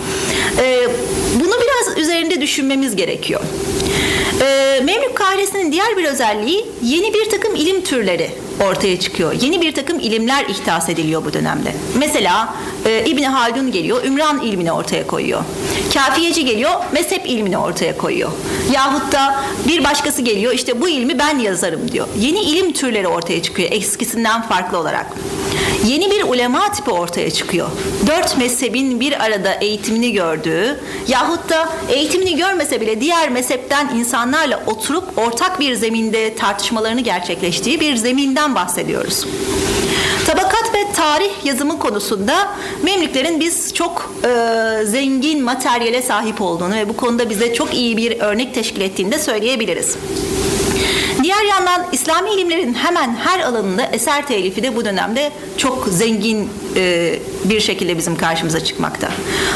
e, 0.58 0.88
üzerinde 1.98 2.40
düşünmemiz 2.40 2.96
gerekiyor. 2.96 3.40
Ee, 4.40 4.80
Memlük 4.84 5.14
Kahiresi'nin 5.14 5.72
diğer 5.72 5.96
bir 5.96 6.04
özelliği 6.04 6.64
yeni 6.82 7.14
bir 7.14 7.30
takım 7.30 7.54
ilim 7.54 7.84
türleri 7.84 8.30
ortaya 8.60 9.00
çıkıyor. 9.00 9.32
Yeni 9.32 9.60
bir 9.60 9.74
takım 9.74 10.00
ilimler 10.00 10.44
ihdas 10.44 10.88
ediliyor 10.88 11.24
bu 11.24 11.32
dönemde. 11.32 11.72
Mesela 11.98 12.54
e, 12.84 13.04
İbni 13.04 13.28
Haldun 13.28 13.72
geliyor, 13.72 14.04
Ümran 14.04 14.42
ilmini 14.42 14.72
ortaya 14.72 15.06
koyuyor. 15.06 15.44
Kafiyeci 15.94 16.44
geliyor, 16.44 16.70
mezhep 16.92 17.26
ilmini 17.26 17.58
ortaya 17.58 17.98
koyuyor. 17.98 18.30
Yahut 18.72 19.12
da 19.12 19.44
bir 19.68 19.84
başkası 19.84 20.22
geliyor, 20.22 20.52
işte 20.52 20.80
bu 20.80 20.88
ilmi 20.88 21.18
ben 21.18 21.38
yazarım 21.38 21.92
diyor. 21.92 22.08
Yeni 22.20 22.40
ilim 22.40 22.72
türleri 22.72 23.08
ortaya 23.08 23.42
çıkıyor 23.42 23.68
eskisinden 23.72 24.42
farklı 24.42 24.78
olarak. 24.78 25.06
Yeni 25.86 26.10
bir 26.10 26.22
ulema 26.22 26.72
tipi 26.72 26.90
ortaya 26.90 27.30
çıkıyor. 27.30 27.68
Dört 28.06 28.38
mezhebin 28.38 29.00
bir 29.00 29.24
arada 29.24 29.52
eğitimini 29.52 30.12
gördüğü 30.12 30.80
yahut 31.08 31.48
da 31.48 31.68
eğitimini 31.88 32.36
görmese 32.36 32.80
bile 32.80 33.00
diğer 33.00 33.30
mezhepten 33.30 33.88
insanlarla 33.96 34.62
oturup 34.66 35.18
ortak 35.18 35.60
bir 35.60 35.74
zeminde 35.74 36.34
tartışmalarını 36.34 37.00
gerçekleştiği 37.00 37.80
bir 37.80 37.96
zeminden 37.96 38.54
bahsediyoruz. 38.54 39.26
Tabakat 40.26 40.74
ve 40.74 40.92
tarih 40.96 41.44
yazımı 41.44 41.78
konusunda 41.78 42.48
Memlüklerin 42.82 43.40
biz 43.40 43.74
çok 43.74 44.12
e, 44.24 44.84
zengin 44.84 45.42
materyale 45.42 46.02
sahip 46.02 46.40
olduğunu 46.40 46.74
ve 46.74 46.88
bu 46.88 46.96
konuda 46.96 47.30
bize 47.30 47.54
çok 47.54 47.74
iyi 47.74 47.96
bir 47.96 48.20
örnek 48.20 48.54
teşkil 48.54 48.80
ettiğini 48.80 49.12
de 49.12 49.18
söyleyebiliriz. 49.18 49.96
Yandan 51.56 51.86
İslami 51.92 52.30
ilimlerin 52.30 52.74
hemen 52.74 53.16
her 53.16 53.40
alanında 53.40 53.82
eser 53.92 54.26
telifi 54.26 54.62
de 54.62 54.76
bu 54.76 54.84
dönemde 54.84 55.32
çok 55.56 55.86
zengin 55.88 56.50
e, 56.76 57.14
bir 57.44 57.60
şekilde 57.60 57.98
bizim 57.98 58.16
karşımıza 58.16 58.64
çıkmakta. 58.64 59.08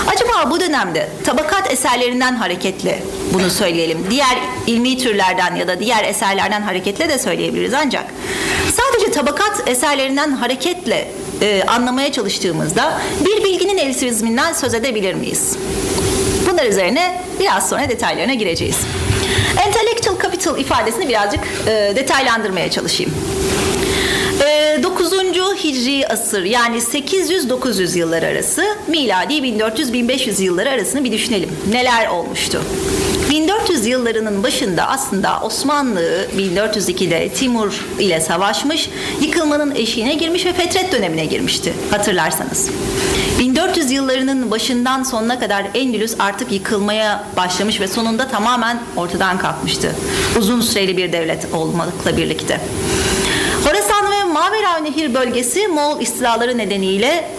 Acaba 0.06 0.50
bu 0.50 0.60
dönemde 0.60 1.08
tabakat 1.24 1.72
eserlerinden 1.72 2.34
hareketle 2.36 3.02
bunu 3.32 3.50
söyleyelim. 3.50 4.06
Diğer 4.10 4.38
ilmi 4.66 4.98
türlerden 4.98 5.54
ya 5.56 5.68
da 5.68 5.80
diğer 5.80 6.04
eserlerden 6.04 6.62
hareketle 6.62 7.08
de 7.08 7.18
söyleyebiliriz 7.18 7.74
ancak 7.74 8.04
sadece 8.72 9.12
tabakat 9.12 9.68
eserlerinden 9.68 10.30
hareketle 10.30 11.08
e, 11.42 11.62
anlamaya 11.66 12.12
çalıştığımızda 12.12 13.00
bir 13.24 13.44
bilginin 13.44 13.78
elitizminden 13.78 14.52
söz 14.52 14.74
edebilir 14.74 15.14
miyiz? 15.14 15.56
Bunlar 16.50 16.64
üzerine 16.64 17.22
biraz 17.40 17.68
sonra 17.68 17.88
detaylarına 17.88 18.34
gireceğiz. 18.34 18.76
Intellectual 19.66 19.99
capital 20.22 20.58
ifadesini 20.58 21.08
birazcık 21.08 21.40
e, 21.66 21.92
detaylandırmaya 21.96 22.70
çalışayım. 22.70 23.12
E, 24.46 24.82
9. 24.82 25.10
Hicri 25.64 26.08
asır 26.08 26.42
yani 26.42 26.76
800-900 26.76 27.98
yıllar 27.98 28.22
arası 28.22 28.62
miladi 28.88 29.34
1400-1500 29.34 30.42
yılları 30.42 30.70
arasını 30.70 31.04
bir 31.04 31.12
düşünelim. 31.12 31.50
Neler 31.72 32.08
olmuştu? 32.08 32.62
1400 33.30 33.86
yıllarının 33.86 34.42
başında 34.42 34.88
aslında 34.88 35.40
Osmanlı 35.40 36.26
1402'de 36.36 37.28
Timur 37.28 37.86
ile 37.98 38.20
savaşmış, 38.20 38.90
yıkılmanın 39.20 39.74
eşiğine 39.74 40.14
girmiş 40.14 40.46
ve 40.46 40.52
fetret 40.52 40.92
dönemine 40.92 41.24
girmişti 41.24 41.72
hatırlarsanız. 41.90 42.70
1400 43.60 43.90
yıllarının 43.90 44.50
başından 44.50 45.02
sonuna 45.02 45.38
kadar 45.40 45.66
Endülüs 45.74 46.14
artık 46.18 46.52
yıkılmaya 46.52 47.24
başlamış 47.36 47.80
ve 47.80 47.88
sonunda 47.88 48.28
tamamen 48.28 48.80
ortadan 48.96 49.38
kalkmıştı. 49.38 49.94
Uzun 50.38 50.60
süreli 50.60 50.96
bir 50.96 51.12
devlet 51.12 51.54
olmakla 51.54 52.16
birlikte. 52.16 52.60
Horasan 53.64 54.12
ve 54.12 54.24
Mavera 54.24 54.76
Nehir 54.76 55.14
bölgesi 55.14 55.68
Moğol 55.68 56.00
istilaları 56.00 56.58
nedeniyle 56.58 57.30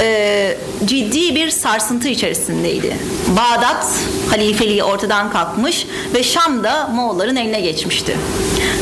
e, 0.00 0.56
ciddi 0.84 1.34
bir 1.34 1.50
sarsıntı 1.50 2.08
içerisindeydi. 2.08 2.96
Bağdat 3.28 3.86
halifeliği 4.30 4.84
ortadan 4.84 5.30
kalkmış 5.30 5.86
ve 6.14 6.22
Şam 6.22 6.64
da 6.64 6.88
Moğolların 6.94 7.36
eline 7.36 7.60
geçmişti. 7.60 8.16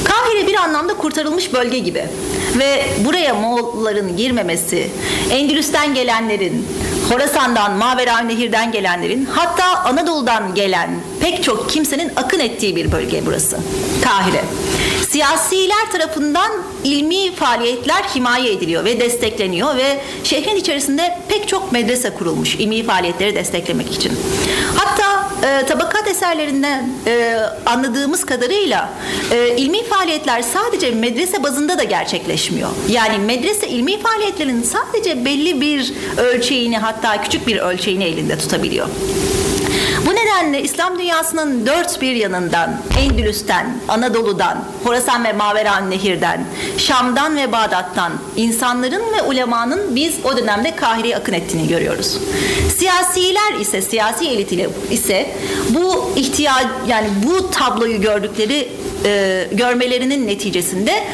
Kahire 0.08 0.46
bir 0.46 0.54
anlamda 0.54 0.94
kurtarılmış 0.94 1.52
bölge 1.52 1.78
gibi 1.78 2.04
ve 2.58 2.84
buraya 3.04 3.34
Moğolların 3.34 4.16
girmemesi, 4.16 4.90
Endülüs'ten 5.30 5.94
gelenlerin, 5.94 6.66
Horasan'dan, 7.10 7.72
Mavera 7.72 8.18
Nehir'den 8.18 8.72
gelenlerin, 8.72 9.28
hatta 9.32 9.84
Anadolu'dan 9.84 10.54
gelen 10.54 10.90
pek 11.20 11.44
çok 11.44 11.70
kimsenin 11.70 12.12
akın 12.16 12.38
ettiği 12.40 12.76
bir 12.76 12.92
bölge 12.92 13.22
burası. 13.26 13.58
Kahire. 14.02 14.44
Siyasiler 15.10 15.92
tarafından 15.92 16.50
ilmi 16.84 17.34
faaliyetler 17.34 18.02
himaye 18.14 18.52
ediliyor 18.52 18.84
ve 18.84 19.00
destekleniyor 19.00 19.76
ve 19.76 20.00
şehrin 20.24 20.56
içerisinde 20.56 21.18
pek 21.28 21.48
çok 21.48 21.72
medrese 21.72 22.10
kurulmuş 22.10 22.54
ilmi 22.54 22.82
faaliyetleri 22.82 23.34
desteklemek 23.34 23.94
için. 23.94 24.12
Hatta 24.76 25.17
e, 25.42 25.66
tabakat 25.66 26.08
eserlerinden 26.08 26.88
e, 27.06 27.36
anladığımız 27.66 28.24
kadarıyla 28.26 28.90
e, 29.32 29.56
ilmi 29.56 29.84
faaliyetler 29.84 30.42
sadece 30.42 30.90
medrese 30.90 31.42
bazında 31.42 31.78
da 31.78 31.84
gerçekleşmiyor. 31.84 32.68
Yani 32.88 33.18
medrese 33.18 33.68
ilmi 33.68 34.00
faaliyetlerin 34.00 34.62
sadece 34.62 35.24
belli 35.24 35.60
bir 35.60 35.92
ölçeğini 36.16 36.78
hatta 36.78 37.22
küçük 37.22 37.46
bir 37.46 37.56
ölçeğini 37.56 38.04
elinde 38.04 38.38
tutabiliyor. 38.38 38.88
Bu 40.06 40.14
nedenle 40.28 40.62
İslam 40.62 40.98
dünyasının 40.98 41.66
dört 41.66 42.00
bir 42.00 42.14
yanından, 42.14 42.80
Endülüs'ten, 43.00 43.80
Anadolu'dan, 43.88 44.64
Horasan 44.84 45.24
ve 45.24 45.32
Maveran 45.32 45.90
Nehir'den, 45.90 46.44
Şam'dan 46.78 47.36
ve 47.36 47.52
Bağdat'tan 47.52 48.12
insanların 48.36 49.02
ve 49.12 49.22
ulemanın 49.22 49.96
biz 49.96 50.14
o 50.24 50.36
dönemde 50.36 50.76
Kahire'ye 50.76 51.16
akın 51.16 51.32
ettiğini 51.32 51.68
görüyoruz. 51.68 52.18
Siyasiler 52.76 53.60
ise, 53.60 53.82
siyasi 53.82 54.28
elit 54.28 54.52
ile 54.52 54.68
ise 54.90 55.34
bu 55.70 56.12
ihtiyaç 56.16 56.66
yani 56.88 57.08
bu 57.26 57.50
tabloyu 57.50 58.00
gördükleri 58.00 58.68
e, 59.04 59.44
görmelerinin 59.52 60.26
neticesinde 60.26 61.04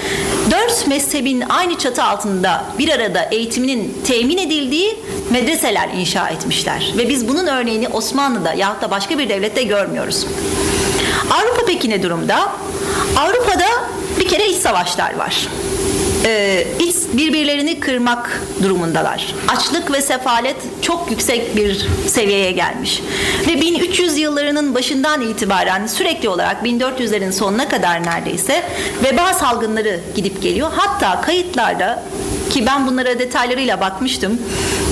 dört 0.50 0.87
mezhebin 0.87 1.40
aynı 1.48 1.79
çatı 1.79 2.03
altında 2.03 2.64
bir 2.79 2.88
arada 2.88 3.22
eğitiminin 3.22 3.94
temin 4.07 4.38
edildiği 4.38 4.96
medreseler 5.31 5.88
inşa 5.96 6.29
etmişler. 6.29 6.92
Ve 6.96 7.09
biz 7.09 7.29
bunun 7.29 7.46
örneğini 7.46 7.88
Osmanlı'da 7.88 8.55
yahut 8.55 8.83
da 8.83 8.90
başka 8.90 9.04
bir 9.11 9.29
devlette 9.29 9.62
görmüyoruz. 9.62 10.27
Avrupa 11.31 11.67
peki 11.67 11.90
ne 11.90 12.03
durumda? 12.03 12.53
Avrupa'da 13.17 13.67
bir 14.21 14.29
kere 14.29 14.47
iç 14.47 14.57
savaşlar 14.57 15.17
var 15.17 15.49
e, 16.25 16.67
iç 16.79 16.97
birbirlerini 17.12 17.81
kırmak 17.81 18.43
durumundalar. 18.62 19.35
Açlık 19.49 19.93
ve 19.93 20.01
sefalet 20.01 20.57
çok 20.83 21.11
yüksek 21.11 21.57
bir 21.57 21.87
seviyeye 22.07 22.51
gelmiş. 22.51 23.03
Ve 23.49 23.61
1300 23.61 24.19
yıllarının 24.19 24.75
başından 24.75 25.21
itibaren 25.21 25.87
sürekli 25.87 26.29
olarak 26.29 26.62
1400'lerin 26.62 27.33
sonuna 27.33 27.69
kadar 27.69 28.03
neredeyse 28.03 28.62
veba 29.05 29.35
salgınları 29.35 30.01
gidip 30.17 30.43
geliyor. 30.43 30.71
Hatta 30.77 31.21
kayıtlarda 31.21 32.03
ki 32.55 32.67
ben 32.67 32.87
bunlara 32.87 33.19
detaylarıyla 33.19 33.81
bakmıştım. 33.81 34.38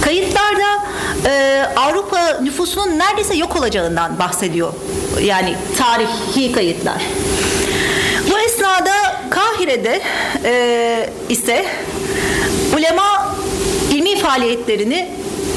Kayıtlarda 0.00 0.84
e, 1.26 1.62
Avrupa 1.76 2.40
nüfusunun 2.42 2.98
neredeyse 2.98 3.34
yok 3.34 3.56
olacağından 3.56 4.18
bahsediyor. 4.18 4.72
Yani 5.22 5.54
tarihi 5.78 6.52
kayıtlar. 6.52 7.02
Bu 8.30 8.38
esnada 8.38 9.20
Kahire'de 9.30 10.00
e, 10.44 11.10
ise 11.28 11.66
ulema 12.76 13.36
ilmi 13.90 14.18
faaliyetlerini 14.18 15.08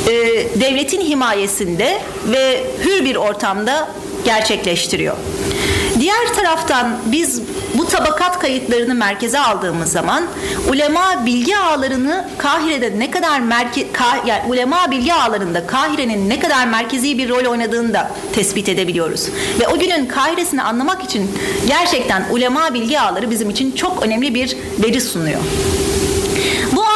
e, 0.07 0.13
devletin 0.61 1.01
himayesinde 1.01 2.01
ve 2.25 2.63
hür 2.83 3.05
bir 3.05 3.15
ortamda 3.15 3.87
gerçekleştiriyor. 4.25 5.15
Diğer 5.99 6.33
taraftan 6.35 6.97
biz 7.05 7.41
bu 7.77 7.87
tabakat 7.87 8.39
kayıtlarını 8.39 8.95
merkeze 8.95 9.39
aldığımız 9.39 9.91
zaman 9.91 10.23
ulema 10.69 11.25
bilgi 11.25 11.57
ağlarını 11.57 12.29
Kahire'de 12.37 12.99
ne 12.99 13.11
kadar 13.11 13.39
merke, 13.39 13.91
ka, 13.91 14.05
yani 14.25 14.41
ulema 14.49 14.91
bilgi 14.91 15.13
ağlarında 15.13 15.67
Kahire'nin 15.67 16.29
ne 16.29 16.39
kadar 16.39 16.67
merkezi 16.67 17.17
bir 17.17 17.29
rol 17.29 17.45
oynadığını 17.45 17.93
da 17.93 18.11
tespit 18.33 18.69
edebiliyoruz. 18.69 19.29
Ve 19.59 19.67
o 19.67 19.79
günün 19.79 20.05
Kahire'sini 20.05 20.63
anlamak 20.63 21.03
için 21.03 21.31
gerçekten 21.67 22.25
ulema 22.31 22.73
bilgi 22.73 22.99
ağları 22.99 23.31
bizim 23.31 23.49
için 23.49 23.71
çok 23.71 24.03
önemli 24.03 24.35
bir 24.35 24.57
veri 24.83 25.01
sunuyor. 25.01 25.39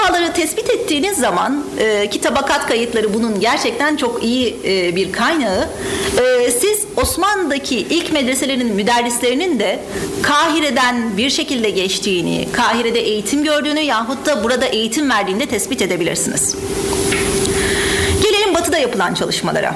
Bu 0.10 0.14
ağları 0.14 0.34
tespit 0.34 0.70
ettiğiniz 0.70 1.18
zaman 1.18 1.66
e, 1.80 2.10
ki 2.10 2.22
kayıtları 2.68 3.14
bunun 3.14 3.40
gerçekten 3.40 3.96
çok 3.96 4.24
iyi 4.24 4.60
e, 4.66 4.96
bir 4.96 5.12
kaynağı. 5.12 5.70
E, 6.18 6.52
siz 6.52 6.86
Osmanlı'daki 6.98 7.76
ilk 7.78 8.12
medreselerin 8.12 8.76
müderrislerinin 8.76 9.60
de 9.60 9.80
Kahire'den 10.22 11.18
bir 11.18 11.30
şekilde 11.30 11.70
geçtiğini, 11.70 12.48
Kahire'de 12.52 13.00
eğitim 13.00 13.44
gördüğünü 13.44 13.80
yahut 13.80 14.26
da 14.26 14.44
burada 14.44 14.66
eğitim 14.66 15.10
verdiğini 15.10 15.40
de 15.40 15.46
tespit 15.46 15.82
edebilirsiniz. 15.82 16.56
Gelelim 18.24 18.54
batıda 18.54 18.78
yapılan 18.78 19.14
çalışmalara. 19.14 19.76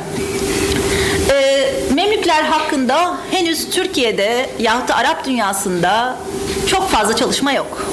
E, 1.30 1.70
Memlükler 1.94 2.44
hakkında 2.44 3.18
henüz 3.32 3.70
Türkiye'de 3.70 4.50
yahut 4.60 4.88
da 4.88 4.96
Arap 4.96 5.26
dünyasında 5.26 6.18
çok 6.68 6.90
fazla 6.90 7.16
çalışma 7.16 7.52
yok. 7.52 7.88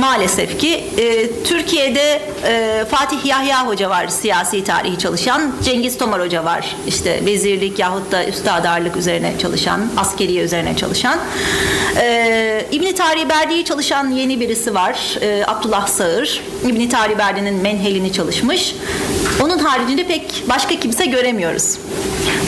Maalesef 0.00 0.60
ki 0.60 0.84
e, 0.98 1.30
Türkiye'de 1.44 2.20
e, 2.44 2.84
Fatih 2.90 3.26
Yahya 3.26 3.66
Hoca 3.66 3.90
var 3.90 4.08
siyasi 4.08 4.64
tarihi 4.64 4.98
çalışan, 4.98 5.52
Cengiz 5.64 5.98
Tomar 5.98 6.20
Hoca 6.20 6.44
var 6.44 6.76
işte 6.86 7.26
vezirlik 7.26 7.78
yahut 7.78 8.12
da 8.12 8.26
üstadarlık 8.26 8.96
üzerine 8.96 9.32
çalışan, 9.38 9.80
askeriye 9.96 10.42
üzerine 10.42 10.76
çalışan. 10.76 11.18
E, 12.00 12.66
İbni 12.72 12.94
Tarihi 12.94 13.28
Berdi'yi 13.28 13.64
çalışan 13.64 14.10
yeni 14.10 14.40
birisi 14.40 14.74
var, 14.74 15.18
e, 15.20 15.44
Abdullah 15.46 15.86
Sağır. 15.86 16.42
İbni 16.64 16.88
Tarihi 16.88 17.18
Berdi'nin 17.18 17.54
menhelini 17.54 18.12
çalışmış. 18.12 18.74
Onun 19.42 19.58
haricinde 19.58 20.06
pek 20.06 20.44
başka 20.48 20.80
kimse 20.80 21.06
göremiyoruz. 21.06 21.78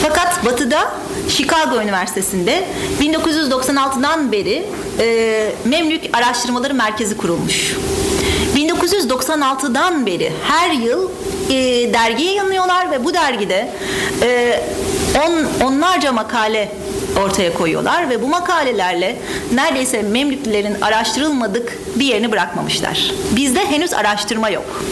Fakat 0.01 0.45
Batı'da 0.45 0.91
Chicago 1.29 1.81
Üniversitesi'nde 1.81 2.63
1996'dan 3.01 4.31
beri 4.31 4.65
e, 4.99 5.51
Memlük 5.65 6.01
Araştırmaları 6.13 6.73
Merkezi 6.73 7.17
kurulmuş. 7.39 7.75
1996'dan 8.55 10.05
beri 10.05 10.31
her 10.47 10.71
yıl 10.71 11.09
e, 11.49 11.53
dergi 11.93 12.23
yayınlıyorlar 12.23 12.91
ve 12.91 13.05
bu 13.05 13.13
dergide 13.13 13.69
e, 14.21 14.59
on, 15.27 15.65
onlarca 15.65 16.11
makale 16.11 16.71
ortaya 17.23 17.53
koyuyorlar 17.53 18.09
ve 18.09 18.21
bu 18.21 18.27
makalelerle 18.27 19.17
neredeyse 19.53 20.01
Memlüklilerin 20.01 20.81
araştırılmadık 20.81 21.79
bir 21.95 22.05
yerini 22.05 22.31
bırakmamışlar. 22.31 23.11
Bizde 23.35 23.65
henüz 23.65 23.93
araştırma 23.93 24.49
yok. 24.49 24.83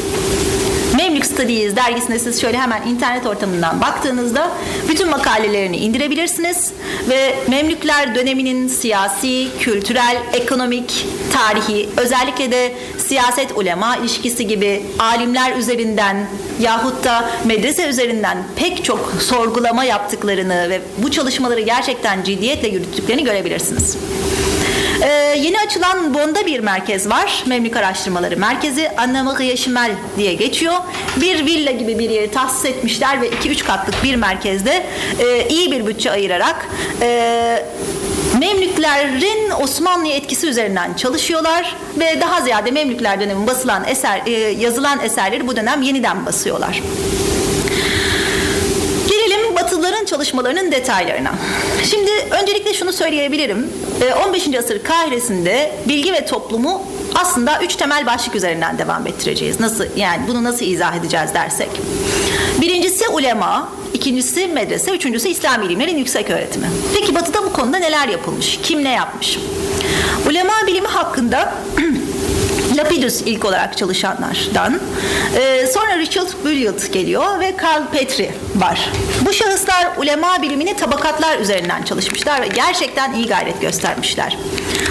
Memlük 0.98 1.26
Studies 1.26 1.76
dergisine 1.76 2.20
siz 2.20 2.42
şöyle 2.42 2.58
hemen 2.58 2.88
internet 2.88 3.26
ortamından 3.26 3.82
baktığınızda 3.82 4.52
bütün 4.90 5.10
makalelerini 5.10 5.78
indirebilirsiniz 5.78 6.72
ve 7.10 7.36
Memlükler 7.48 8.16
döneminin 8.16 8.68
siyasi, 8.68 9.48
kültürel, 9.60 10.18
ekonomik, 10.34 11.06
tarihi, 11.34 11.90
özellikle 11.98 12.52
de 12.52 12.74
siyaset 12.98 13.58
ulema 13.58 13.98
ilişkisi 13.98 14.48
gibi 14.48 14.84
alimler 15.00 15.58
üzerinden 15.58 16.28
yahut 16.60 17.04
da 17.04 17.30
medrese 17.46 17.90
üzerinden 17.90 18.38
pek 18.56 18.84
çok 18.84 19.14
sorgulama 19.20 19.84
yaptıklarını 19.84 20.70
ve 20.70 20.82
bu 20.98 21.12
çalışmaları 21.12 21.62
gerçekten 21.62 22.24
ciddiyetle 22.24 22.68
yürüttüklerini 22.68 23.24
görebilirsiniz. 23.24 23.98
Ee, 25.02 25.36
yeni 25.38 25.60
açılan 25.60 26.14
Bond'da 26.14 26.46
bir 26.46 26.60
merkez 26.60 27.10
var. 27.10 27.44
Memlük 27.46 27.78
Araştırmaları 27.78 28.38
Merkezi. 28.38 28.92
Annemarie 28.98 29.58
Şimel 29.58 29.92
diye 30.18 30.34
geçiyor. 30.34 30.74
Bir 31.22 31.46
villa 31.46 31.72
gibi 31.72 32.00
bir 32.00 32.10
yeri 32.10 32.32
tahsis 32.32 32.66
etmişler 32.66 33.22
ve 33.22 33.30
2-3 33.30 33.64
katlık 33.64 34.04
bir 34.04 34.16
merkezde 34.16 34.84
e, 35.20 35.48
iyi 35.48 35.72
bir 35.72 35.86
bütçe 35.86 36.12
ayırarak 36.12 36.68
e, 37.02 37.64
Memlüklerin 38.40 39.52
Osmanlı 39.62 40.08
etkisi 40.08 40.48
üzerinden 40.48 40.94
çalışıyorlar 40.94 41.76
ve 42.00 42.22
daha 42.22 42.42
ziyade 42.42 42.72
Memlükler 42.72 43.20
dönemi 43.20 43.48
basılan 43.48 43.84
eser, 43.88 44.22
e, 44.26 44.32
yazılan 44.32 45.00
eserleri 45.00 45.48
bu 45.48 45.56
dönem 45.56 45.82
yeniden 45.82 46.26
basıyorlar. 46.26 46.82
Batılıların 49.68 50.06
çalışmalarının 50.06 50.72
detaylarına. 50.72 51.32
Şimdi 51.84 52.12
öncelikle 52.42 52.74
şunu 52.74 52.94
söyleyebilirim. 52.94 53.70
15. 54.28 54.56
asır 54.60 54.84
Kahire'sinde 54.84 55.72
bilgi 55.88 56.14
ve 56.14 56.26
toplumu 56.26 56.84
aslında 57.16 57.60
üç 57.64 57.76
temel 57.76 58.06
başlık 58.06 58.36
üzerinden 58.36 58.78
devam 58.78 59.08
ettireceğiz. 59.08 59.60
Nasıl 59.60 59.84
yani 59.96 60.22
bunu 60.28 60.44
nasıl 60.44 60.66
izah 60.66 60.96
edeceğiz 60.96 61.34
dersek. 61.34 61.70
Birincisi 62.62 63.10
ulema, 63.10 63.70
ikincisi 63.94 64.48
medrese, 64.48 64.92
üçüncüsü 64.92 65.30
İslam 65.30 65.64
ilimlerin 65.64 65.98
yüksek 65.98 66.30
öğretimi. 66.30 66.68
Peki 66.94 67.16
Batı'da 67.16 67.44
bu 67.44 67.54
konuda 67.54 67.78
neler 67.78 68.08
yapılmış? 68.08 68.60
Kim 68.64 68.84
ne 68.84 68.94
yapmış? 68.94 69.40
Ulema 70.30 70.54
bilimi 70.68 70.88
hakkında 70.88 71.54
Lapidus 72.78 73.22
ilk 73.26 73.46
olarak 73.46 73.78
çalışanlardan. 73.78 74.80
Ee, 75.36 75.68
sonra 75.68 75.98
Richard 75.98 76.28
Bulliot 76.44 76.94
geliyor 76.94 77.40
ve 77.40 77.56
Karl 77.56 77.88
Petri 77.92 78.32
var. 78.56 78.90
Bu 79.22 79.34
şahıslar 79.34 79.88
ulema 79.98 80.42
bilimini 80.42 80.76
tabakatlar 80.76 81.40
üzerinden 81.40 81.84
çalışmışlar 81.84 82.42
ve 82.42 82.48
gerçekten 82.48 83.14
iyi 83.14 83.28
gayret 83.28 83.62
göstermişler. 83.62 84.38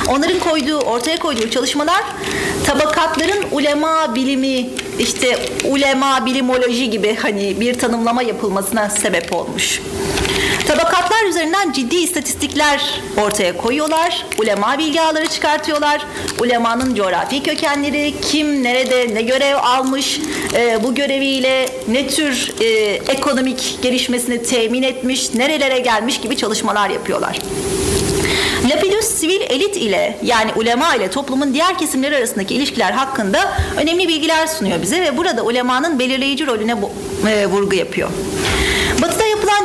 Onların 0.08 0.38
koyduğu, 0.38 0.78
ortaya 0.78 1.18
koyduğu 1.18 1.50
çalışmalar 1.50 2.02
tabakatların 2.66 3.44
ulema 3.50 4.14
bilimi, 4.14 4.66
işte 4.98 5.38
ulema 5.64 6.26
bilimoloji 6.26 6.90
gibi 6.90 7.16
hani 7.22 7.60
bir 7.60 7.78
tanımlama 7.78 8.22
yapılmasına 8.22 8.90
sebep 8.90 9.32
olmuş. 9.32 9.80
Tabakatlar 10.66 11.24
üzerinden 11.28 11.72
ciddi 11.72 11.96
istatistikler 11.96 13.00
ortaya 13.24 13.56
koyuyorlar. 13.56 14.26
Ulema 14.38 14.78
bilgi 14.78 15.00
ağları 15.00 15.26
çıkartıyorlar. 15.26 16.06
Ulemanın 16.40 16.94
coğrafi 16.94 17.42
kökenleri, 17.42 18.14
kim 18.22 18.62
nerede 18.62 19.14
ne 19.14 19.22
görev 19.22 19.56
almış, 19.56 20.20
e, 20.54 20.78
bu 20.84 20.94
göreviyle 20.94 21.68
ne 21.88 22.08
tür 22.08 22.54
e, 22.60 22.66
ekonomik 23.12 23.78
gelişmesini 23.82 24.42
temin 24.42 24.82
etmiş, 24.82 25.34
nerelere 25.34 25.78
gelmiş 25.78 26.20
gibi 26.20 26.36
çalışmalar 26.36 26.90
yapıyorlar. 26.90 27.38
Lapidus 28.70 29.04
sivil 29.04 29.40
elit 29.40 29.76
ile 29.76 30.18
yani 30.22 30.50
ulema 30.56 30.94
ile 30.94 31.10
toplumun 31.10 31.54
diğer 31.54 31.78
kesimleri 31.78 32.16
arasındaki 32.16 32.54
ilişkiler 32.54 32.92
hakkında 32.92 33.52
önemli 33.76 34.08
bilgiler 34.08 34.46
sunuyor 34.46 34.82
bize 34.82 35.00
ve 35.00 35.16
burada 35.16 35.42
ulemanın 35.42 35.98
belirleyici 35.98 36.46
rolüne 36.46 36.74
e, 37.30 37.46
vurgu 37.46 37.74
yapıyor. 37.74 38.10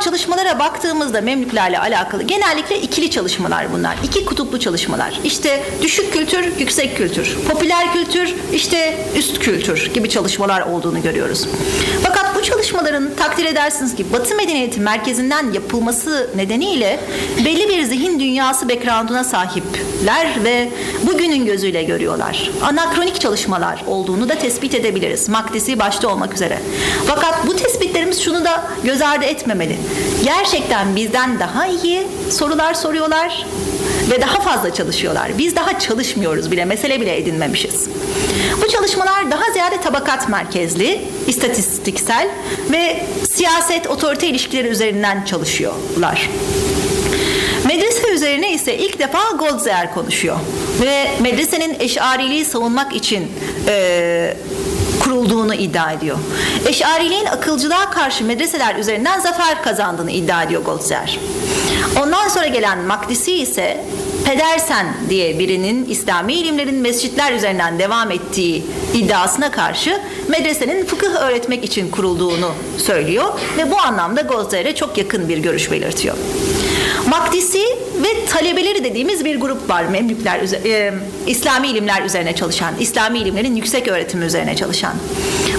Çalışmalara 0.04 0.60
baktığımızda 0.60 1.22
Memlüklerle 1.22 1.80
alakalı 1.80 2.24
genellikle 2.24 2.82
ikili 2.82 3.12
çalışmalar 3.12 3.74
bunlar. 3.74 3.98
İki 4.04 4.26
kutuplu 4.26 4.60
çalışmalar. 4.60 5.20
İşte 5.24 5.64
düşük 5.82 6.14
kültür, 6.14 6.60
yüksek 6.60 6.98
kültür. 6.98 7.38
Popüler 7.50 7.94
kültür, 7.94 8.36
işte 8.54 8.98
üst 9.16 9.40
kültür 9.40 9.92
gibi 9.94 10.10
çalışmalar 10.10 10.62
olduğunu 10.62 11.02
görüyoruz. 11.02 11.48
Fakat 12.04 12.36
bu 12.36 12.42
çalışmaların 12.42 13.10
takdir 13.18 13.46
edersiniz 13.46 13.96
ki 13.96 14.14
Batı 14.14 14.36
medeniyeti 14.36 14.80
merkezinden 14.80 15.52
yapılması 15.54 16.30
nedeniyle 16.36 17.00
belli 17.46 17.70
bir 17.70 17.84
zihin 17.84 18.20
dünyası 18.20 18.70
background'una 18.70 19.24
sahipler 19.24 20.44
ve 20.44 20.70
bugünün 21.04 21.46
gözüyle 21.46 21.84
görüyorlar. 21.84 22.52
Anakronik 22.62 23.22
çalışmalar 23.22 23.84
olduğunu 23.88 24.30
da 24.30 24.36
tespit 24.36 24.76
edebiliriz. 24.76 25.30
Makdisi 25.30 25.80
başta 25.80 26.08
olmak 26.08 26.34
üzere. 26.34 26.60
Fakat 27.08 27.48
bu 27.48 27.56
tespitlerimiz 27.56 28.22
şunu 28.22 28.46
da 28.46 28.64
göz 28.84 29.02
ardı 29.02 29.26
etmemeli. 29.26 29.78
Gerçekten 30.24 30.96
bizden 30.96 31.40
daha 31.40 31.68
iyi 31.68 32.08
sorular 32.30 32.74
soruyorlar 32.74 33.46
ve 34.12 34.22
daha 34.22 34.40
fazla 34.42 34.74
çalışıyorlar. 34.74 35.38
Biz 35.38 35.56
daha 35.56 35.80
çalışmıyoruz 35.80 36.52
bile, 36.52 36.66
mesele 36.66 37.02
bile 37.02 37.18
edinmemişiz. 37.18 37.90
Bu 38.62 38.68
çalışmalar 38.68 39.32
daha 39.32 39.52
ziyade 39.54 39.82
tabakat 39.82 40.30
merkezli, 40.30 41.02
istatistiksel 41.28 42.30
ve 42.72 43.06
siyaset 43.32 43.88
otorite 43.88 44.28
ilişkileri 44.28 44.68
üzerinden 44.68 45.26
çalışıyorlar. 45.26 46.30
Medrese 47.66 48.12
üzerine 48.12 48.54
ise 48.54 48.78
ilk 48.78 49.00
defa 49.00 49.20
Goldzer 49.40 49.94
konuşuyor 49.94 50.38
ve 50.82 51.08
medresenin 51.20 51.76
eşariliği 51.80 52.46
savunmak 52.46 52.96
için 52.96 53.32
e, 53.68 54.38
kurulduğunu 55.04 55.54
iddia 55.54 55.92
ediyor. 55.92 56.18
Eşariliğin 56.68 57.26
akılcılığa 57.26 57.92
karşı 57.92 58.26
medreseler 58.26 58.76
üzerinden 58.76 59.20
zafer 59.20 59.64
kazandığını 59.64 60.12
iddia 60.12 60.44
ediyor 60.44 60.64
Goldzer. 60.64 61.20
Ondan 62.02 62.28
sonra 62.28 62.48
gelen 62.48 62.80
Makdisi 62.80 63.34
ise 63.34 63.86
Pedersen 64.26 64.94
diye 65.10 65.40
birinin 65.40 65.86
İslami 65.86 66.34
ilimlerin 66.34 66.76
mescitler 66.76 67.34
üzerinden 67.34 67.80
devam 67.80 68.12
ettiği 68.12 68.64
iddiasına 68.94 69.52
karşı 69.52 70.02
medresenin 70.28 70.86
fıkıh 70.86 71.16
öğretmek 71.16 71.64
için 71.64 71.92
kurulduğunu 71.92 72.52
söylüyor 72.78 73.40
ve 73.58 73.72
bu 73.72 73.78
anlamda 73.80 74.22
Goldser'e 74.22 74.76
çok 74.76 74.98
yakın 74.98 75.30
bir 75.30 75.38
görüş 75.38 75.72
belirtiyor. 75.72 76.16
Makdisi 77.12 77.62
ve 78.04 78.26
talebeleri 78.26 78.84
dediğimiz 78.84 79.26
bir 79.26 79.40
grup 79.40 79.70
var 79.70 79.84
Memlükler, 79.84 80.40
e, 80.66 80.94
İslami 81.28 81.68
ilimler 81.68 82.02
üzerine 82.02 82.36
çalışan, 82.36 82.74
İslami 82.80 83.20
ilimlerin 83.20 83.56
yüksek 83.56 83.88
öğretimi 83.88 84.26
üzerine 84.26 84.56
çalışan. 84.56 84.94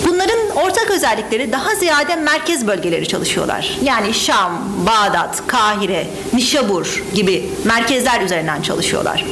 Bunların 0.06 0.50
ortak 0.54 0.90
özellikleri 0.90 1.52
daha 1.52 1.74
ziyade 1.74 2.16
merkez 2.16 2.66
bölgeleri 2.66 3.08
çalışıyorlar. 3.08 3.78
Yani 3.82 4.14
Şam, 4.14 4.62
Bağdat, 4.86 5.46
Kahire, 5.46 6.06
Nişabur 6.32 7.02
gibi 7.14 7.50
merkezler 7.64 8.20
üzerinden 8.20 8.62
çalışıyorlar. 8.62 9.24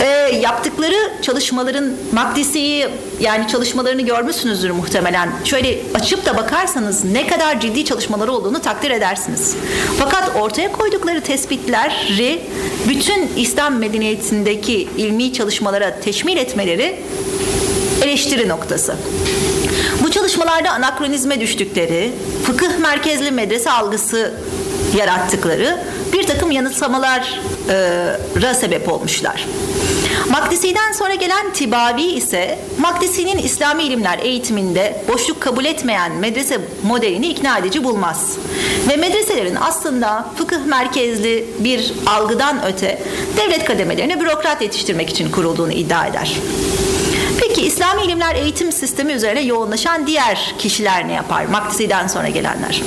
E, 0.00 0.36
yaptıkları 0.36 1.12
çalışmaların 1.22 1.92
Makdisi'yi 2.12 2.88
yani 3.20 3.48
çalışmalarını 3.48 4.02
görmüşsünüzdür 4.02 4.70
muhtemelen. 4.70 5.30
Şöyle 5.44 5.78
açıp 5.94 6.26
da 6.26 6.36
bakarsanız 6.36 7.04
ne 7.04 7.26
kadar 7.26 7.60
ciddi 7.60 7.84
çalışmaları 7.84 8.32
olduğunu 8.32 8.60
takdir 8.60 8.90
edersiniz. 8.90 9.56
Fakat 9.98 10.36
ortaya 10.36 10.72
koydukları 10.72 11.20
tespitleri 11.20 12.42
bütün 12.88 13.30
İslam 13.36 13.78
medeniyetindeki 13.78 14.88
ilmi 14.96 15.32
çalışmalara 15.32 16.00
teşmil 16.00 16.36
etmeleri 16.36 16.96
eleştiri 18.02 18.48
noktası. 18.48 18.94
Bu 20.02 20.10
çalışmalarda 20.10 20.70
anakronizme 20.70 21.40
düştükleri, 21.40 22.12
fıkıh 22.44 22.78
merkezli 22.78 23.30
medrese 23.30 23.70
algısı 23.70 24.34
yarattıkları 24.96 25.78
bir 26.12 26.26
takım 26.26 26.50
yanılsamalara 26.50 28.54
sebep 28.54 28.88
olmuşlar. 28.88 29.46
Makdisi'den 30.30 30.92
sonra 30.92 31.14
gelen 31.14 31.52
Tibavi 31.52 32.02
ise 32.02 32.58
Makdisi'nin 32.78 33.38
İslami 33.38 33.82
ilimler 33.82 34.18
eğitiminde 34.18 35.04
boşluk 35.08 35.40
kabul 35.40 35.64
etmeyen 35.64 36.12
medrese 36.12 36.60
modelini 36.82 37.26
ikna 37.26 37.58
edici 37.58 37.84
bulmaz. 37.84 38.36
Ve 38.88 38.96
medreselerin 38.96 39.56
aslında 39.60 40.26
fıkıh 40.38 40.66
merkezli 40.66 41.48
bir 41.58 41.92
algıdan 42.06 42.66
öte 42.66 43.02
devlet 43.36 43.64
kademelerine 43.64 44.20
bürokrat 44.20 44.62
yetiştirmek 44.62 45.10
için 45.10 45.30
kurulduğunu 45.30 45.72
iddia 45.72 46.06
eder. 46.06 46.36
Peki 47.40 47.62
İslami 47.62 48.02
ilimler 48.02 48.34
eğitim 48.34 48.72
sistemi 48.72 49.12
üzerine 49.12 49.40
yoğunlaşan 49.40 50.06
diğer 50.06 50.54
kişiler 50.58 51.08
ne 51.08 51.12
yapar? 51.12 51.44
Makdisi'den 51.44 52.06
sonra 52.06 52.28
gelenler. 52.28 52.82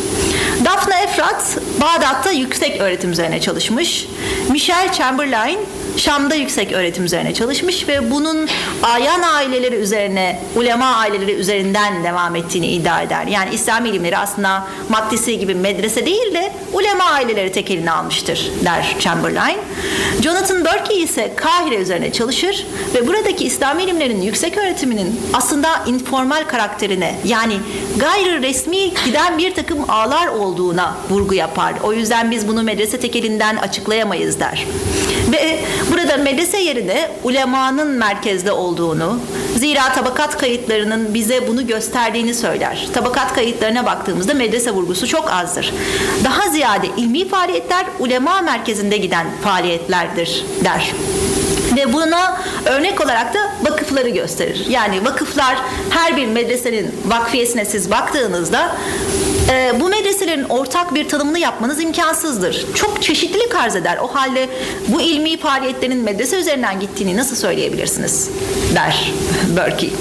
Efrat 1.24 1.58
Bağdat'ta 1.82 2.32
yüksek 2.32 2.82
öğretim 2.82 3.12
üzerine 3.12 3.42
çalışmış. 3.42 4.08
Michelle 4.50 4.94
Chamberlain 4.94 5.60
Şam'da 5.98 6.36
yüksek 6.36 6.72
öğretim 6.72 7.06
üzerine 7.06 7.34
çalışmış 7.34 7.88
ve 7.88 8.12
bunun 8.12 8.48
ayan 8.84 9.22
aileleri 9.22 9.76
üzerine, 9.76 10.40
ulema 10.56 10.86
aileleri 10.86 11.32
üzerinden 11.32 12.04
devam 12.04 12.36
ettiğini 12.36 12.68
iddia 12.68 13.02
eder. 13.02 13.28
Yani 13.28 13.50
İslami 13.54 13.90
ilimleri 13.90 14.18
aslında 14.18 14.68
Makdisi 14.90 15.40
gibi 15.40 15.56
medrese 15.56 16.06
değil 16.06 16.34
de 16.34 16.52
ulema 16.74 17.04
aileleri 17.04 17.52
tek 17.52 17.72
eline 17.72 17.92
almıştır 17.92 18.52
der 18.66 18.96
Chamberlain. 19.00 19.58
Jonathan 20.22 20.66
Berkey 20.66 21.04
ise 21.04 21.34
Kahire 21.36 21.76
üzerine 21.76 22.12
çalışır 22.12 22.68
ve 22.96 23.08
buradaki 23.08 23.46
İslami 23.46 23.84
ilimlerin 23.84 24.22
yüksek 24.22 24.58
öğretiminin 24.58 25.22
aslında 25.34 25.84
informal 25.88 26.44
karakterine 26.48 27.16
yani 27.26 27.54
gayri 27.98 28.42
resmi 28.42 28.94
giden 29.06 29.38
bir 29.38 29.54
takım 29.54 29.90
ağlar 29.90 30.28
olduğuna 30.28 30.96
vurgu 31.10 31.34
yapar. 31.34 31.74
O 31.84 31.94
yüzden 31.94 32.32
biz 32.32 32.48
bunu 32.48 32.64
medrese 32.64 33.00
tekelinden 33.00 33.56
açıklayamayız 33.56 34.40
der. 34.40 34.68
Ve 35.32 35.60
burada 35.92 36.18
medrese 36.18 36.58
yerine 36.58 37.12
ulemanın 37.24 37.88
merkezde 37.92 38.52
olduğunu, 38.52 39.20
zira 39.58 39.94
tabakat 39.94 40.38
kayıtlarının 40.38 41.14
bize 41.14 41.48
bunu 41.48 41.68
gösterdiğini 41.68 42.34
söyler. 42.34 42.88
Tabakat 42.94 43.34
kayıtlarına 43.36 43.86
baktığımızda 43.86 44.34
medrese 44.34 44.72
vurgusu 44.72 45.08
çok 45.08 45.32
azdır. 45.32 45.74
Daha 46.24 46.50
ziyade 46.50 46.88
ilmi 46.98 47.28
faaliyetler 47.28 47.86
ulema 48.00 48.42
merkezinde 48.42 48.98
giden 48.98 49.28
faaliyetlerdir 49.44 50.46
der 50.64 50.94
ve 51.76 51.94
buna 51.94 52.42
örnek 52.66 53.02
olarak 53.02 53.34
da 53.34 53.40
vakıfları 53.64 54.10
gösterir. 54.10 54.66
Yani 54.70 55.06
vakıflar 55.06 55.56
her 55.90 56.18
bir 56.18 56.28
medresenin 56.28 56.92
vakfiyesine 57.06 57.66
siz 57.66 57.92
baktığınızda 57.92 58.76
e, 59.50 59.80
bu 59.80 59.90
medreselerin 59.90 60.44
ortak 60.44 60.96
bir 60.96 61.10
tanımını 61.10 61.40
yapmanız 61.40 61.82
imkansızdır. 61.82 62.66
Çok 62.76 63.02
çeşitlilik 63.02 63.56
arz 63.56 63.76
eder. 63.76 63.98
O 63.98 64.08
halde 64.08 64.50
bu 64.88 65.02
ilmi 65.02 65.38
faaliyetlerin 65.38 65.98
medrese 65.98 66.40
üzerinden 66.40 66.80
gittiğini 66.80 67.18
nasıl 67.18 67.36
söyleyebilirsiniz? 67.36 68.30
der 68.76 69.12
Berkey. 69.58 69.94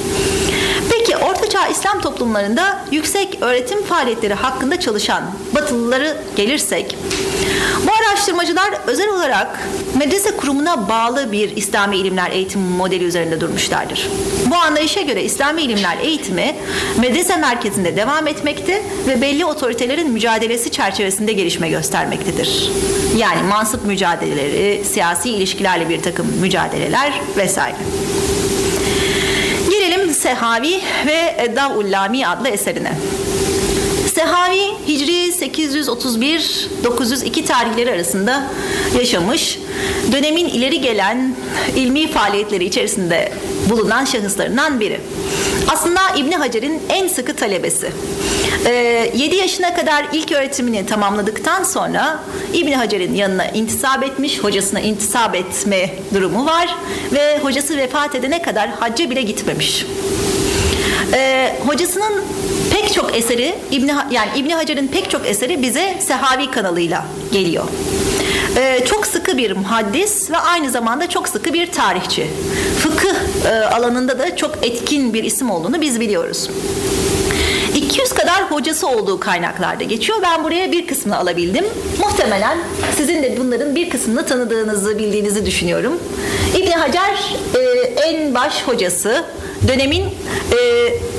Peki 0.90 1.16
Ortaçağ 1.16 1.66
İslam 1.66 2.00
toplumlarında 2.00 2.84
yüksek 2.90 3.38
öğretim 3.40 3.82
faaliyetleri 3.84 4.34
hakkında 4.34 4.80
çalışan 4.80 5.22
Batılıları 5.54 6.16
gelirsek 6.36 6.96
bu 7.86 7.91
araştırmacılar 8.12 8.70
özel 8.86 9.08
olarak 9.08 9.60
medrese 9.98 10.36
kurumuna 10.36 10.88
bağlı 10.88 11.32
bir 11.32 11.56
İslami 11.56 11.96
ilimler 11.96 12.30
eğitim 12.30 12.60
modeli 12.60 13.04
üzerinde 13.04 13.40
durmuşlardır. 13.40 14.08
Bu 14.46 14.56
anlayışa 14.56 15.00
göre 15.00 15.22
İslami 15.22 15.62
ilimler 15.62 15.98
eğitimi 15.98 16.56
medrese 16.98 17.36
merkezinde 17.36 17.96
devam 17.96 18.26
etmekte 18.26 18.82
ve 19.06 19.20
belli 19.20 19.44
otoritelerin 19.44 20.10
mücadelesi 20.10 20.70
çerçevesinde 20.70 21.32
gelişme 21.32 21.68
göstermektedir. 21.68 22.70
Yani 23.16 23.42
mansıp 23.42 23.84
mücadeleleri, 23.84 24.84
siyasi 24.84 25.30
ilişkilerle 25.30 25.88
bir 25.88 26.02
takım 26.02 26.26
mücadeleler 26.40 27.12
vesaire. 27.36 27.76
Gelelim 29.70 30.14
Sehavi 30.14 30.80
ve 31.06 31.34
Edda'ullami 31.38 32.26
adlı 32.26 32.48
eserine. 32.48 32.92
Sehavi 34.14 34.62
Hicri 34.88 35.12
831-902 35.12 37.44
tarihleri 37.44 37.92
arasında 37.92 38.50
yaşamış, 38.98 39.58
dönemin 40.12 40.48
ileri 40.48 40.80
gelen 40.80 41.34
ilmi 41.76 42.10
faaliyetleri 42.10 42.64
içerisinde 42.64 43.32
bulunan 43.70 44.04
şahıslarından 44.04 44.80
biri. 44.80 45.00
Aslında 45.68 46.00
İbni 46.16 46.36
Hacer'in 46.36 46.82
en 46.88 47.08
sıkı 47.08 47.36
talebesi. 47.36 47.90
Ee, 48.66 49.12
7 49.16 49.36
yaşına 49.36 49.74
kadar 49.74 50.06
ilk 50.12 50.32
öğretimini 50.32 50.86
tamamladıktan 50.86 51.62
sonra 51.62 52.22
İbni 52.54 52.76
Hacer'in 52.76 53.14
yanına 53.14 53.46
intisap 53.46 54.02
etmiş, 54.02 54.38
hocasına 54.38 54.80
intisap 54.80 55.34
etme 55.34 55.90
durumu 56.14 56.46
var 56.46 56.76
ve 57.12 57.38
hocası 57.38 57.76
vefat 57.76 58.14
edene 58.14 58.42
kadar 58.42 58.70
hacca 58.70 59.10
bile 59.10 59.22
gitmemiş. 59.22 59.86
Ee, 61.12 61.56
hocasının 61.66 62.22
pek 62.72 62.94
çok 62.94 63.16
eseri 63.16 63.54
İbn 63.70 63.90
yani 64.10 64.30
İbn 64.36 64.50
Hacer'in 64.50 64.88
pek 64.88 65.10
çok 65.10 65.26
eseri 65.26 65.62
bize 65.62 65.96
Sehavi 66.00 66.50
kanalıyla 66.50 67.04
geliyor. 67.32 67.64
Ee, 68.56 68.84
çok 68.86 69.06
sıkı 69.06 69.38
bir 69.38 69.56
muhaddis 69.56 70.30
ve 70.30 70.38
aynı 70.38 70.70
zamanda 70.70 71.08
çok 71.08 71.28
sıkı 71.28 71.52
bir 71.52 71.72
tarihçi. 71.72 72.26
Fıkıh 72.78 73.14
e, 73.46 73.54
alanında 73.64 74.18
da 74.18 74.36
çok 74.36 74.58
etkin 74.62 75.14
bir 75.14 75.24
isim 75.24 75.50
olduğunu 75.50 75.80
biz 75.80 76.00
biliyoruz. 76.00 76.50
200 77.74 78.12
kadar 78.12 78.50
hocası 78.50 78.88
olduğu 78.88 79.20
kaynaklarda 79.20 79.84
geçiyor. 79.84 80.18
Ben 80.22 80.44
buraya 80.44 80.72
bir 80.72 80.86
kısmını 80.86 81.18
alabildim. 81.18 81.64
Muhtemelen 82.00 82.58
sizin 82.96 83.22
de 83.22 83.36
bunların 83.38 83.76
bir 83.76 83.90
kısmını 83.90 84.26
tanıdığınızı, 84.26 84.98
bildiğinizi 84.98 85.46
düşünüyorum. 85.46 85.98
İbn 86.56 86.70
Hacer 86.70 87.36
e, 87.54 87.60
en 88.02 88.34
baş 88.34 88.62
hocası, 88.62 89.24
dönemin 89.68 90.02
e, 90.52 90.58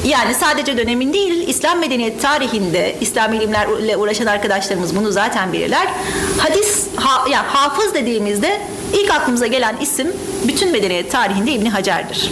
yani 0.08 0.34
sadece 0.34 0.77
dönemin 0.77 1.13
değil 1.13 1.47
İslam 1.47 1.79
medeniyet 1.79 2.21
tarihinde 2.21 2.95
İslam 3.01 3.34
ilimlerle 3.34 3.97
uğraşan 3.97 4.25
arkadaşlarımız 4.25 4.95
bunu 4.95 5.12
zaten 5.12 5.53
bilirler. 5.53 5.88
Hadis 6.38 6.88
ha, 6.95 7.25
yani 7.29 7.47
hafız 7.47 7.93
dediğimizde 7.93 8.62
ilk 8.93 9.12
aklımıza 9.12 9.47
gelen 9.47 9.75
isim 9.82 10.08
bütün 10.47 10.71
medeniyet 10.71 11.12
tarihinde 11.12 11.51
İbn 11.51 11.65
Hacer'dir. 11.65 12.32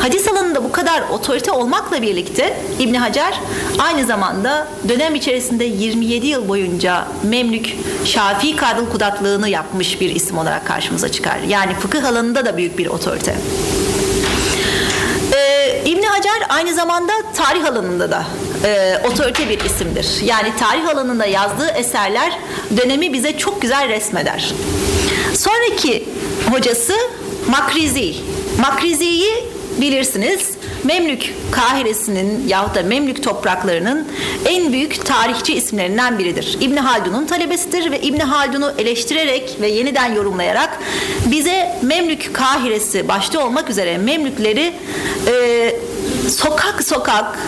Hadis 0.00 0.28
alanında 0.28 0.64
bu 0.64 0.72
kadar 0.72 1.02
otorite 1.12 1.50
olmakla 1.50 2.02
birlikte 2.02 2.56
İbn 2.78 2.94
Hacer 2.94 3.40
aynı 3.78 4.06
zamanda 4.06 4.68
dönem 4.88 5.14
içerisinde 5.14 5.64
27 5.64 6.26
yıl 6.26 6.48
boyunca 6.48 7.08
Memlük 7.22 7.76
Şafii 8.04 8.56
Kadıl 8.56 8.90
Kudatlığını 8.90 9.48
yapmış 9.48 10.00
bir 10.00 10.14
isim 10.14 10.38
olarak 10.38 10.66
karşımıza 10.66 11.08
çıkar. 11.08 11.38
Yani 11.48 11.74
fıkıh 11.74 12.04
alanında 12.04 12.46
da 12.46 12.56
büyük 12.56 12.78
bir 12.78 12.86
otorite. 12.86 13.34
Hacer 16.24 16.46
aynı 16.48 16.74
zamanda 16.74 17.12
tarih 17.34 17.64
alanında 17.64 18.10
da 18.10 18.24
e, 18.64 18.98
otorite 19.04 19.48
bir 19.48 19.60
isimdir. 19.60 20.08
Yani 20.24 20.52
tarih 20.58 20.88
alanında 20.88 21.26
yazdığı 21.26 21.68
eserler 21.68 22.38
dönemi 22.76 23.12
bize 23.12 23.38
çok 23.38 23.62
güzel 23.62 23.88
resmeder. 23.88 24.52
Sonraki 25.34 26.08
hocası 26.50 26.92
Makrizi. 27.48 28.14
Makrizi'yi 28.60 29.30
bilirsiniz. 29.80 30.50
Memlük 30.84 31.34
Kahire'sinin 31.50 32.48
yahut 32.48 32.74
da 32.74 32.82
Memlük 32.82 33.22
topraklarının 33.22 34.08
en 34.46 34.72
büyük 34.72 35.06
tarihçi 35.06 35.54
isimlerinden 35.54 36.18
biridir. 36.18 36.58
İbni 36.60 36.80
Haldun'un 36.80 37.26
talebesidir 37.26 37.90
ve 37.90 38.00
İbni 38.00 38.22
Haldun'u 38.22 38.72
eleştirerek 38.78 39.56
ve 39.60 39.68
yeniden 39.68 40.12
yorumlayarak 40.12 40.78
bize 41.26 41.78
Memlük 41.82 42.34
Kahire'si 42.34 43.08
başta 43.08 43.46
olmak 43.46 43.70
üzere 43.70 43.98
Memlükleri 43.98 44.74
e, 45.26 45.76
sokak 46.28 46.84
sokak 46.84 47.38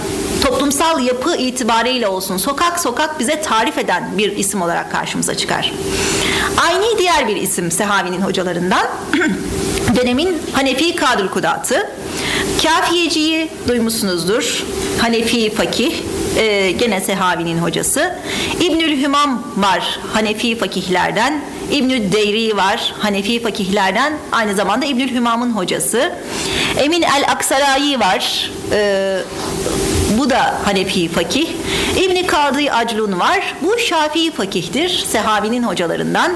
toplumsal 0.42 1.00
yapı 1.00 1.36
itibariyle 1.36 2.08
olsun 2.08 2.36
sokak 2.36 2.80
sokak 2.80 3.20
bize 3.20 3.40
tarif 3.40 3.78
eden 3.78 4.10
bir 4.18 4.36
isim 4.36 4.62
olarak 4.62 4.92
karşımıza 4.92 5.36
çıkar. 5.36 5.72
Aynı 6.56 6.98
diğer 6.98 7.28
bir 7.28 7.36
isim 7.36 7.70
Sehavi'nin 7.70 8.20
hocalarından 8.20 8.86
dönemin 9.96 10.42
Hanefi 10.52 10.96
Kadül 10.96 11.28
Kudatı. 11.28 11.90
Kafiyeciyi 12.62 13.48
duymuşsunuzdur. 13.68 14.64
Hanefi 14.98 15.54
fakih, 15.54 15.94
e, 16.38 16.70
gene 16.70 17.00
Sehavi'nin 17.00 17.58
hocası. 17.58 18.14
İbnül 18.60 19.02
Hümam 19.02 19.42
var 19.56 19.98
Hanefi 20.12 20.58
fakihlerden. 20.58 21.40
İbnül 21.72 22.12
Deyri 22.12 22.56
var 22.56 22.94
Hanefi 22.98 23.42
fakihlerden. 23.42 24.12
Aynı 24.32 24.54
zamanda 24.54 24.86
İbnül 24.86 25.14
Hümam'ın 25.14 25.50
hocası. 25.50 26.12
Emin 26.78 27.02
el 27.02 27.24
Aksarayi 27.28 28.00
var. 28.00 28.50
E, 28.72 29.18
bu 30.18 30.30
da 30.30 30.60
Hanefi 30.64 31.08
fakih. 31.08 31.48
İbni 31.96 32.26
Kadı 32.26 32.58
Aclun 32.70 33.20
var. 33.20 33.54
Bu 33.62 33.78
Şafii 33.78 34.30
fakihtir. 34.30 34.88
Sehavi'nin 34.88 35.62
hocalarından. 35.62 36.32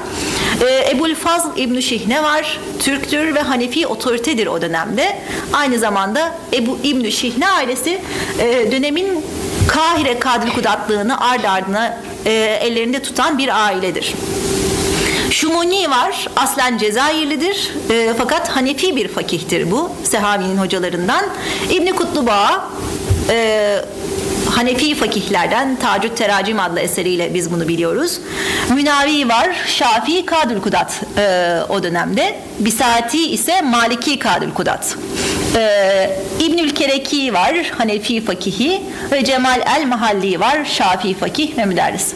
Ee, 0.61 0.91
Ebul 0.91 1.15
Fazl 1.15 1.49
İbn 1.57 1.81
Şihne 1.81 2.23
var. 2.23 2.59
Türktür 2.79 3.35
ve 3.35 3.41
Hanefi 3.41 3.87
otoritedir 3.87 4.47
o 4.47 4.63
dönemde. 4.63 5.19
Aynı 5.53 5.79
zamanda 5.79 6.35
Ebu 6.53 6.79
İbn 6.83 7.09
Şihne 7.11 7.49
ailesi 7.49 8.01
e, 8.39 8.73
dönemin 8.73 9.25
Kahire 9.69 10.19
Kadri 10.19 10.53
Kudatlığını 10.53 11.21
ard 11.21 11.45
ardına 11.45 12.01
e, 12.27 12.31
ellerinde 12.63 13.03
tutan 13.03 13.39
bir 13.39 13.65
ailedir. 13.65 14.15
Şumuni 15.31 15.91
var. 15.91 16.27
Aslen 16.37 16.79
Cezayirlidir. 16.79 17.73
E, 17.91 18.15
fakat 18.19 18.49
Hanefi 18.49 18.97
bir 18.97 19.09
fakihtir 19.09 19.71
bu. 19.71 19.91
Sehavi'nin 20.05 20.57
hocalarından. 20.57 21.25
İbni 21.71 21.93
Kutlubağ 21.93 22.71
e, 23.29 23.77
Hanefi 24.51 24.95
fakihlerden 24.95 25.77
Tacüt 25.77 26.17
Teracim 26.17 26.61
adlı 26.61 26.81
eseriyle 26.81 27.35
biz 27.35 27.53
bunu 27.53 27.69
biliyoruz. 27.69 28.21
Münavi 28.75 29.29
var. 29.29 29.51
Şafii 29.67 30.27
Kadül 30.27 30.61
Kudat 30.61 31.01
e, 31.17 31.57
o 31.69 31.83
dönemde. 31.83 32.35
Bisati 32.59 33.31
ise 33.31 33.61
Maliki 33.63 34.19
Kadül 34.19 34.51
Kudat. 34.51 34.97
Ee, 35.57 36.11
İbnül 36.41 36.71
Kereki 36.71 37.35
var, 37.35 37.73
Hanefi 37.79 38.25
fakihi 38.25 38.83
ve 39.13 39.25
Cemal 39.25 39.61
el 39.79 39.87
Mahalli 39.87 40.41
var, 40.41 40.65
Şafii 40.65 41.15
fakih 41.15 41.59
ve 41.59 41.65
müderris. 41.65 42.13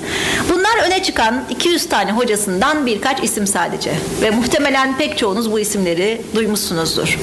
Bunlar 0.49 0.87
öne 0.87 1.03
çıkan 1.03 1.45
200 1.51 1.89
tane 1.89 2.13
hocasından 2.13 2.87
birkaç 2.87 3.23
isim 3.23 3.47
sadece 3.47 3.93
ve 4.23 4.31
muhtemelen 4.31 4.99
pek 4.99 5.19
çoğunuz 5.19 5.53
bu 5.53 5.61
isimleri 5.61 6.23
duymuşsunuzdur. 6.35 7.19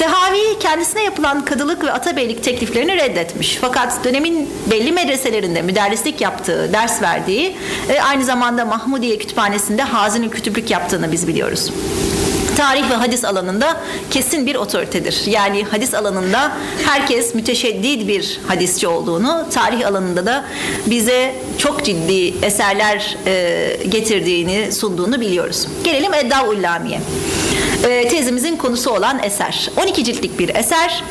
Sehavi 0.00 0.58
kendisine 0.60 1.04
yapılan 1.04 1.44
kadılık 1.44 1.84
ve 1.84 1.92
atabeylik 1.92 2.44
tekliflerini 2.44 2.96
reddetmiş. 2.96 3.58
Fakat 3.60 4.04
dönemin 4.04 4.50
belli 4.70 4.92
medreselerinde 4.92 5.62
müderrislik 5.62 6.20
yaptığı, 6.20 6.72
ders 6.72 7.02
verdiği 7.02 7.56
ve 7.88 8.02
aynı 8.02 8.24
zamanda 8.24 8.64
Mahmudiye 8.64 9.18
Kütüphanesi'nde 9.18 9.82
hazin 9.82 10.28
kütüplük 10.28 10.70
yaptığını 10.70 11.12
biz 11.12 11.28
biliyoruz 11.28 11.70
tarih 12.56 12.90
ve 12.90 12.94
hadis 12.94 13.24
alanında 13.24 13.80
kesin 14.10 14.46
bir 14.46 14.54
otoritedir. 14.54 15.22
Yani 15.26 15.64
hadis 15.64 15.94
alanında 15.94 16.52
herkes 16.84 17.34
müteşeddid 17.34 18.08
bir 18.08 18.40
hadisçi 18.48 18.88
olduğunu, 18.88 19.46
tarih 19.50 19.86
alanında 19.86 20.26
da 20.26 20.44
bize 20.86 21.34
çok 21.58 21.84
ciddi 21.84 22.44
eserler 22.44 23.16
e, 23.26 23.76
getirdiğini, 23.88 24.72
sunduğunu 24.72 25.20
biliyoruz. 25.20 25.66
Gelelim 25.84 26.14
Edda 26.14 26.44
Ullamiye 26.44 27.00
e, 27.88 28.08
tezimizin 28.08 28.56
konusu 28.56 28.90
olan 28.90 29.20
eser. 29.22 29.70
12 29.76 30.04
ciltlik 30.04 30.38
bir 30.38 30.54
eser. 30.54 31.04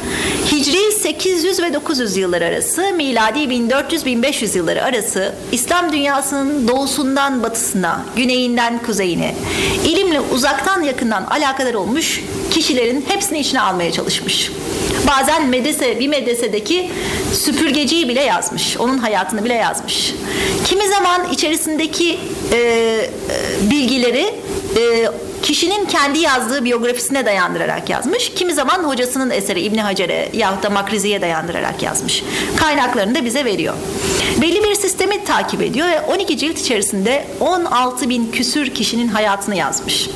Hicri 0.51 0.91
800 0.91 1.61
ve 1.61 1.73
900 1.73 2.17
yıllar 2.17 2.41
arası, 2.41 2.93
miladi 2.95 3.39
1400-1500 3.39 4.57
yılları 4.57 4.83
arası 4.83 5.35
İslam 5.51 5.93
dünyasının 5.93 6.67
doğusundan 6.67 7.43
batısına, 7.43 8.05
güneyinden 8.15 8.79
kuzeyine, 8.83 9.35
ilimle 9.85 10.19
uzaktan 10.19 10.81
yakından 10.81 11.23
alakadar 11.23 11.73
olmuş 11.73 12.23
kişilerin 12.51 13.05
hepsini 13.07 13.39
içine 13.39 13.61
almaya 13.61 13.91
çalışmış. 13.91 14.51
Bazen 15.07 15.47
medrese, 15.47 15.99
bir 15.99 16.07
medresedeki 16.07 16.89
süpürgeciyi 17.33 18.09
bile 18.09 18.21
yazmış. 18.21 18.77
Onun 18.77 18.97
hayatını 18.97 19.45
bile 19.45 19.53
yazmış. 19.53 20.13
Kimi 20.65 20.87
zaman 20.87 21.29
içerisindeki 21.31 22.19
e, 22.51 22.57
e 22.57 23.09
bilgileri 23.71 24.33
e, 24.77 25.09
kişinin 25.43 25.85
kendi 25.85 26.19
yazdığı 26.19 26.65
biyografisine 26.65 27.25
dayandırarak 27.25 27.89
yazmış. 27.89 28.33
Kimi 28.33 28.53
zaman 28.53 28.83
hocasının 28.83 29.29
eseri 29.29 29.61
İbni 29.61 29.81
Hacer'e 29.81 30.29
yahut 30.33 30.63
da 30.63 30.69
Makrizi'ye 30.69 31.21
dayandırarak 31.21 31.83
yazmış. 31.83 32.23
Kaynaklarını 32.57 33.15
da 33.15 33.25
bize 33.25 33.45
veriyor. 33.45 33.73
Belli 34.41 34.63
bir 34.63 34.75
sistemi 34.75 35.23
takip 35.23 35.61
ediyor 35.61 35.87
ve 35.87 36.01
12 36.01 36.37
cilt 36.37 36.59
içerisinde 36.59 37.27
16 37.39 38.09
bin 38.09 38.31
küsür 38.31 38.73
kişinin 38.73 39.07
hayatını 39.07 39.55
yazmış. 39.55 40.09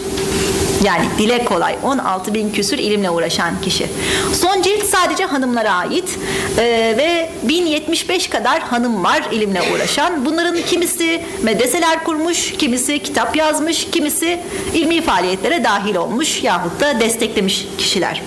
Yani 0.84 1.06
dile 1.18 1.46
kolay 1.46 1.76
16 1.84 2.34
bin 2.34 2.50
küsür 2.52 2.78
ilimle 2.78 3.10
uğraşan 3.10 3.62
kişi. 3.62 3.88
Son 4.34 4.62
cilt 4.62 4.84
sadece 4.84 5.26
hanımlara 5.26 5.72
ait 5.72 6.20
ee, 6.58 6.96
ve 6.98 7.30
1075 7.44 8.30
kadar 8.30 8.60
hanım 8.60 9.04
var 9.04 9.24
ilimle 9.32 9.62
uğraşan. 9.74 10.26
Bunların 10.26 10.58
kimisi 10.62 11.22
medreseler 11.44 12.04
kurmuş, 12.04 12.54
kimisi 12.58 13.00
kitap 13.00 13.36
yazmış, 13.36 13.88
kimisi 13.92 14.40
ilmi 14.74 15.02
faaliyetlere 15.02 15.64
dahil 15.64 15.96
olmuş 15.96 16.44
yahut 16.44 16.80
da 16.80 17.00
desteklemiş 17.00 17.68
kişiler. 17.78 18.22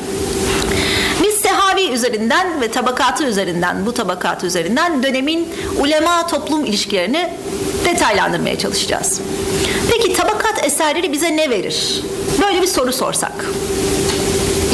Biz 1.56 1.62
Sehavi 1.62 1.94
üzerinden 1.94 2.60
ve 2.60 2.70
tabakatı 2.70 3.24
üzerinden, 3.24 3.86
bu 3.86 3.94
tabakatı 3.94 4.46
üzerinden 4.46 5.02
dönemin 5.02 5.48
ulema 5.78 6.26
toplum 6.26 6.64
ilişkilerini 6.64 7.30
detaylandırmaya 7.84 8.58
çalışacağız. 8.58 9.20
Peki 9.90 10.12
tabakat 10.12 10.64
eserleri 10.64 11.12
bize 11.12 11.36
ne 11.36 11.50
verir? 11.50 12.02
Böyle 12.42 12.62
bir 12.62 12.66
soru 12.66 12.92
sorsak. 12.92 13.32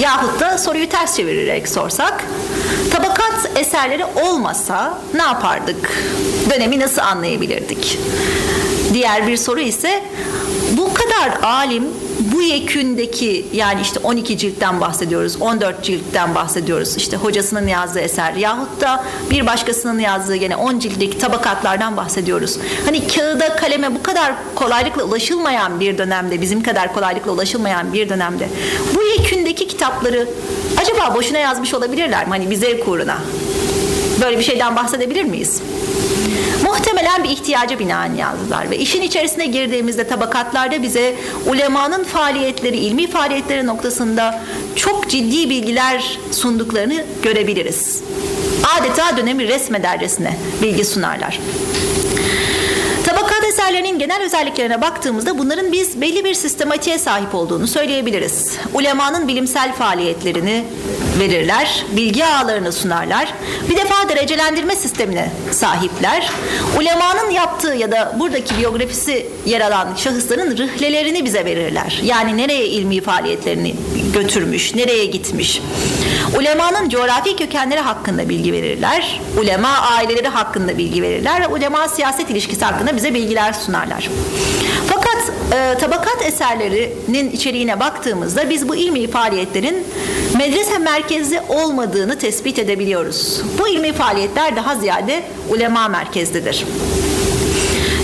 Yahut 0.00 0.40
da 0.40 0.58
soruyu 0.58 0.88
ters 0.88 1.16
çevirerek 1.16 1.68
sorsak. 1.68 2.24
Tabakat 2.92 3.50
eserleri 3.56 4.04
olmasa 4.04 4.98
ne 5.14 5.22
yapardık? 5.22 5.90
Dönemi 6.50 6.80
nasıl 6.80 7.02
anlayabilirdik? 7.02 7.98
Diğer 8.92 9.26
bir 9.26 9.36
soru 9.36 9.60
ise 9.60 10.02
bu 10.72 10.94
kadar 10.94 11.42
alim 11.42 11.84
bu 12.32 12.42
yekündeki 12.42 13.46
yani 13.52 13.80
işte 13.80 14.00
12 14.00 14.38
ciltten 14.38 14.80
bahsediyoruz, 14.80 15.36
14 15.40 15.84
ciltten 15.84 16.34
bahsediyoruz. 16.34 16.96
İşte 16.96 17.16
hocasının 17.16 17.66
yazdığı 17.66 18.00
eser 18.00 18.32
yahut 18.32 18.80
da 18.80 19.04
bir 19.30 19.46
başkasının 19.46 19.98
yazdığı 19.98 20.36
gene 20.36 20.56
10 20.56 20.78
ciltlik 20.78 21.20
tabakatlardan 21.20 21.96
bahsediyoruz. 21.96 22.58
Hani 22.84 23.06
kağıda 23.06 23.56
kaleme 23.56 23.94
bu 23.94 24.02
kadar 24.02 24.34
kolaylıkla 24.54 25.04
ulaşılmayan 25.04 25.80
bir 25.80 25.98
dönemde, 25.98 26.40
bizim 26.40 26.62
kadar 26.62 26.94
kolaylıkla 26.94 27.32
ulaşılmayan 27.32 27.92
bir 27.92 28.08
dönemde 28.08 28.48
bu 28.94 29.02
yekündeki 29.02 29.68
kitapları 29.68 30.28
acaba 30.80 31.14
boşuna 31.14 31.38
yazmış 31.38 31.74
olabilirler 31.74 32.24
mi? 32.24 32.30
Hani 32.30 32.50
bir 32.50 32.56
zevk 32.56 32.88
uğruna. 32.88 33.18
Böyle 34.22 34.38
bir 34.38 34.42
şeyden 34.42 34.76
bahsedebilir 34.76 35.24
miyiz? 35.24 35.62
Muhtemelen 36.64 37.24
bir 37.24 37.28
ihtiyaca 37.28 37.78
binaen 37.78 38.14
yazdılar 38.14 38.70
ve 38.70 38.78
işin 38.78 39.02
içerisine 39.02 39.46
girdiğimizde 39.46 40.08
tabakatlarda 40.08 40.82
bize 40.82 41.14
ulemanın 41.46 42.04
faaliyetleri, 42.04 42.76
ilmi 42.76 43.10
faaliyetleri 43.10 43.66
noktasında 43.66 44.40
çok 44.76 45.10
ciddi 45.10 45.50
bilgiler 45.50 46.18
sunduklarını 46.30 47.04
görebiliriz. 47.22 48.02
Adeta 48.80 49.16
dönemi 49.16 49.48
resmedercesine 49.48 50.36
bilgi 50.62 50.84
sunarlar 50.84 51.38
eserlerinin 53.72 53.98
genel 53.98 54.22
özelliklerine 54.22 54.80
baktığımızda 54.80 55.38
bunların 55.38 55.72
biz 55.72 56.00
belli 56.00 56.24
bir 56.24 56.34
sistematiğe 56.34 56.98
sahip 56.98 57.34
olduğunu 57.34 57.66
söyleyebiliriz. 57.66 58.58
Ulemanın 58.74 59.28
bilimsel 59.28 59.72
faaliyetlerini 59.72 60.64
verirler, 61.18 61.84
bilgi 61.96 62.26
ağlarını 62.26 62.72
sunarlar. 62.72 63.34
Bir 63.70 63.76
defa 63.76 64.08
derecelendirme 64.08 64.76
sistemine 64.76 65.30
sahipler. 65.50 66.30
Ulemanın 66.78 67.30
yaptığı 67.30 67.74
ya 67.74 67.92
da 67.92 68.16
buradaki 68.18 68.58
biyografisi 68.58 69.26
yer 69.46 69.60
alan 69.60 69.94
şahısların 69.96 70.56
rıhlelerini 70.56 71.24
bize 71.24 71.44
verirler. 71.44 72.00
Yani 72.04 72.36
nereye 72.36 72.66
ilmi 72.66 73.00
faaliyetlerini 73.00 73.74
götürmüş, 74.14 74.74
nereye 74.74 75.04
gitmiş. 75.04 75.60
Ulemanın 76.38 76.88
coğrafi 76.88 77.36
kökenleri 77.36 77.80
hakkında 77.80 78.28
bilgi 78.28 78.52
verirler. 78.52 79.20
Ulema 79.40 79.68
aileleri 79.68 80.28
hakkında 80.28 80.78
bilgi 80.78 81.02
verirler 81.02 81.40
ve 81.40 81.46
ulema 81.46 81.88
siyaset 81.88 82.30
ilişkisi 82.30 82.64
hakkında 82.64 82.96
bize 82.96 83.14
bilgiler 83.14 83.52
sunarlar. 83.62 84.10
Fakat 84.86 85.32
e, 85.52 85.78
tabakat 85.78 86.22
eserlerinin 86.26 87.30
içeriğine 87.30 87.80
baktığımızda 87.80 88.50
biz 88.50 88.68
bu 88.68 88.76
ilmi 88.76 89.10
faaliyetlerin 89.10 89.86
medrese 90.38 90.78
merkezli 90.78 91.40
olmadığını 91.48 92.18
tespit 92.18 92.58
edebiliyoruz. 92.58 93.40
Bu 93.58 93.68
ilmi 93.68 93.92
faaliyetler 93.92 94.56
daha 94.56 94.76
ziyade 94.76 95.22
ulema 95.50 95.88
merkezlidir. 95.88 96.64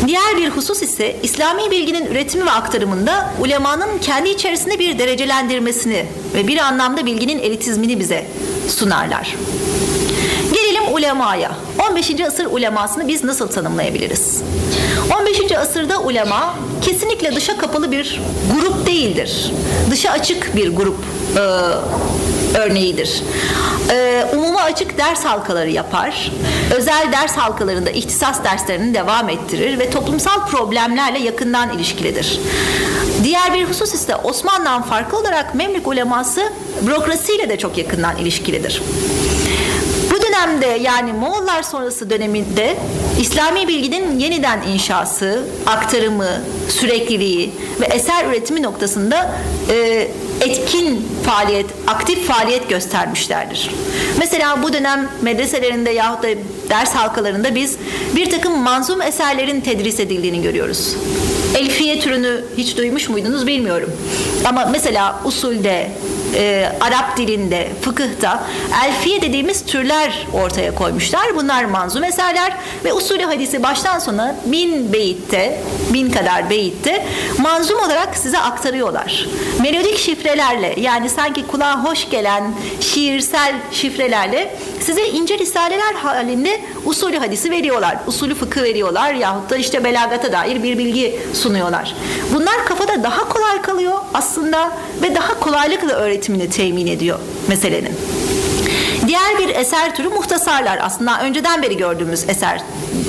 Diğer 0.07 0.37
bir 0.37 0.49
husus 0.49 0.83
ise 0.83 1.17
İslami 1.23 1.71
bilginin 1.71 2.07
üretimi 2.07 2.47
ve 2.47 2.51
aktarımında 2.51 3.31
ulemanın 3.41 3.99
kendi 3.99 4.29
içerisinde 4.29 4.79
bir 4.79 4.99
derecelendirmesini 4.99 6.07
ve 6.35 6.47
bir 6.47 6.59
anlamda 6.59 7.07
bilginin 7.07 7.39
elitizmini 7.39 8.01
bize 8.01 8.27
sunarlar. 8.69 9.37
Ulemaya. 10.99 11.51
15. 11.91 12.21
asır 12.21 12.47
ulemasını 12.47 13.09
biz 13.09 13.25
nasıl 13.25 13.49
tanımlayabiliriz? 13.49 14.43
15. 15.21 15.53
asırda 15.53 16.01
ulema 16.01 16.55
kesinlikle 16.83 17.37
dışa 17.37 17.59
kapalı 17.59 17.93
bir 17.93 18.21
grup 18.55 18.87
değildir. 18.87 19.53
Dışa 19.91 20.11
açık 20.11 20.57
bir 20.57 20.77
grup 20.77 20.99
e, 21.37 21.41
örneğidir. 22.59 23.23
Ee, 23.91 24.27
umuma 24.35 24.61
açık 24.61 24.99
ders 24.99 25.25
halkaları 25.25 25.71
yapar. 25.71 26.33
Özel 26.77 27.13
ders 27.13 27.37
halkalarında 27.37 27.91
ihtisas 27.91 28.45
derslerini 28.45 28.95
devam 28.95 29.29
ettirir 29.29 29.79
ve 29.79 29.91
toplumsal 29.91 30.47
problemlerle 30.47 31.19
yakından 31.19 31.73
ilişkilidir. 31.73 32.41
Diğer 33.23 33.55
bir 33.55 33.65
husus 33.65 33.95
ise 33.95 34.17
Osmanlı'dan 34.17 34.83
farklı 34.83 35.19
olarak 35.19 35.55
Memlük 35.55 35.89
uleması 35.89 36.53
bürokrasiyle 36.87 37.49
de 37.49 37.59
çok 37.59 37.79
yakından 37.79 38.17
ilişkilidir. 38.17 38.83
Dönemde 40.39 40.67
yani 40.67 41.13
Moğollar 41.13 41.63
sonrası 41.63 42.11
döneminde 42.11 42.77
İslami 43.21 43.69
bilginin 43.69 44.19
yeniden 44.19 44.63
inşası, 44.63 45.45
aktarımı, 45.67 46.29
sürekliliği 46.69 47.51
ve 47.81 47.85
eser 47.87 48.27
üretimi 48.27 48.63
noktasında 48.63 49.35
e, 49.71 50.09
etkin 50.41 51.09
faaliyet, 51.25 51.67
aktif 51.87 52.27
faaliyet 52.27 52.69
göstermişlerdir. 52.69 53.71
Mesela 54.19 54.63
bu 54.63 54.73
dönem 54.73 55.09
medreselerinde 55.23 55.91
yahut 55.91 56.23
da 56.23 56.29
ders 56.71 56.95
halkalarında 56.95 57.55
biz 57.55 57.77
bir 58.17 58.31
takım 58.31 58.59
manzum 58.59 59.03
eserlerin 59.03 59.61
tedris 59.61 60.01
edildiğini 60.01 60.43
görüyoruz. 60.43 60.97
Elfiye 61.55 62.01
türünü 62.01 62.45
hiç 62.57 62.77
duymuş 62.77 63.09
muydunuz 63.09 63.47
bilmiyorum. 63.47 63.93
Ama 64.45 64.69
mesela 64.73 65.21
usulde, 65.25 65.91
e, 66.35 66.73
Arap 66.81 67.17
dilinde, 67.17 67.69
fıkıhta 67.83 68.45
elfiye 68.87 69.23
dediğimiz 69.23 69.65
türler 69.65 70.27
ortaya 70.33 70.75
koymuşlar. 70.75 71.37
Bunlar 71.37 71.65
manzum 71.65 72.05
eserler 72.05 72.53
ve 72.85 72.93
usulü 72.93 73.23
hadisi 73.23 73.63
baştan 73.63 73.99
sona 73.99 74.37
bin 74.47 74.93
beyitte, 74.93 75.63
bin 75.93 76.11
kadar 76.11 76.51
beyitte 76.51 77.07
manzum 77.39 77.79
olarak 77.79 78.17
size 78.17 78.39
aktarıyorlar. 78.39 79.27
Melodik 79.63 79.99
şifrelerle 79.99 80.75
yani 80.81 81.11
sanki 81.11 81.47
kulağa 81.47 81.85
hoş 81.85 82.11
gelen 82.11 82.55
şiirsel 82.81 83.55
şifrelerle 83.73 84.57
size 84.81 85.09
ince 85.09 85.39
risaleler 85.39 85.95
halinde 85.95 86.61
usulü 86.85 87.19
hadisi 87.19 87.51
veriyorlar. 87.51 87.97
Usulü 88.07 88.35
fıkıh 88.35 88.63
veriyorlar 88.63 89.15
yahut 89.15 89.51
da 89.51 89.57
işte 89.57 89.85
belagata 89.85 90.33
dair 90.33 90.63
bir 90.63 90.79
bilgi 90.79 91.21
sunuyorlar. 91.35 91.95
Bunlar 92.35 92.67
kafada 92.67 93.03
daha 93.03 93.29
kolay 93.29 93.63
kalıyor 93.63 93.99
aslında 94.15 94.73
ve 95.03 95.15
daha 95.15 95.41
kolaylıkla 95.41 95.93
öğretimini 96.19 96.51
temin 96.51 96.87
ediyor 96.87 97.19
meselenin. 97.49 97.93
Diğer 99.07 99.39
bir 99.39 99.49
eser 99.49 99.97
türü 99.97 100.09
muhtasarlar. 100.09 100.79
Aslında 100.83 101.23
önceden 101.23 101.63
beri 101.63 101.77
gördüğümüz 101.77 102.29
eser 102.29 102.61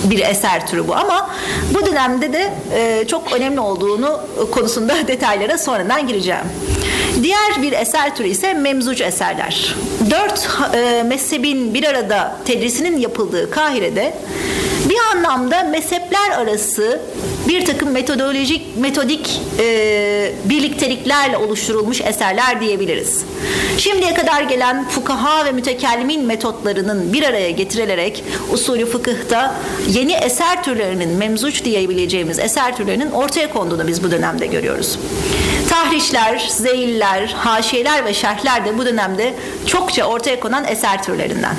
bir 0.03 0.19
eser 0.19 0.67
türü 0.67 0.87
bu 0.87 0.95
ama 0.95 1.29
bu 1.73 1.85
dönemde 1.85 2.33
de 2.33 2.53
e, 2.73 3.07
çok 3.07 3.33
önemli 3.33 3.59
olduğunu 3.59 4.19
konusunda 4.51 4.95
detaylara 5.07 5.57
sonradan 5.57 6.07
gireceğim. 6.07 6.45
Diğer 7.23 7.61
bir 7.61 7.71
eser 7.71 8.15
türü 8.15 8.27
ise 8.27 8.53
memzuc 8.53 9.05
eserler. 9.05 9.75
Dört 10.09 10.49
e, 10.73 11.03
mezhebin 11.03 11.73
bir 11.73 11.83
arada 11.83 12.35
tedrisinin 12.45 12.97
yapıldığı 12.97 13.51
Kahire'de 13.51 14.13
bir 14.89 14.97
anlamda 15.15 15.63
mezhepler 15.63 16.31
arası 16.31 17.01
bir 17.47 17.65
takım 17.65 17.91
metodolojik 17.91 18.77
metodik 18.77 19.41
e, 19.59 20.33
birlikteliklerle 20.45 21.37
oluşturulmuş 21.37 22.01
eserler 22.01 22.61
diyebiliriz. 22.61 23.25
Şimdiye 23.77 24.13
kadar 24.13 24.41
gelen 24.41 24.89
fukaha 24.89 25.45
ve 25.45 25.51
mütekellimin 25.51 26.25
metotlarının 26.25 27.13
bir 27.13 27.23
araya 27.23 27.51
getirilerek 27.51 28.23
usulü 28.51 28.85
fıkıhta 28.85 29.55
yeni 29.89 30.13
eser 30.13 30.63
türlerinin 30.63 31.09
memzuç 31.09 31.63
diyebileceğimiz 31.63 32.39
eser 32.39 32.77
türlerinin 32.77 33.11
ortaya 33.11 33.53
konduğunu 33.53 33.87
biz 33.87 34.03
bu 34.03 34.11
dönemde 34.11 34.47
görüyoruz. 34.47 34.99
Tahrişler, 35.69 36.47
zeyiller, 36.49 37.35
haşiyeler 37.37 38.05
ve 38.05 38.13
şerhler 38.13 38.65
de 38.65 38.77
bu 38.77 38.85
dönemde 38.85 39.33
çokça 39.65 40.03
ortaya 40.05 40.39
konan 40.39 40.65
eser 40.67 41.03
türlerinden. 41.03 41.55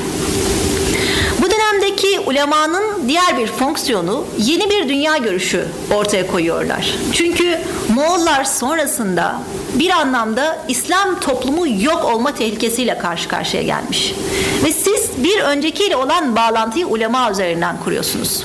Bu 1.43 1.51
dönemdeki 1.51 2.21
ulemanın 2.21 3.09
diğer 3.09 3.39
bir 3.39 3.47
fonksiyonu 3.47 4.25
yeni 4.39 4.71
bir 4.71 4.89
dünya 4.89 5.17
görüşü 5.17 5.65
ortaya 5.95 6.27
koyuyorlar. 6.27 6.95
Çünkü 7.13 7.59
Moğollar 7.95 8.45
sonrasında 8.45 9.43
bir 9.75 9.91
anlamda 9.91 10.59
İslam 10.69 11.21
toplumu 11.21 11.83
yok 11.83 12.05
olma 12.05 12.35
tehlikesiyle 12.35 12.99
karşı 12.99 13.29
karşıya 13.29 13.63
gelmiş. 13.63 14.15
Ve 14.65 14.73
siz 14.73 15.11
bir 15.25 15.41
öncekiyle 15.41 15.97
olan 15.97 16.37
bağlantıyı 16.37 16.87
ulema 16.87 17.31
üzerinden 17.31 17.77
kuruyorsunuz. 17.85 18.45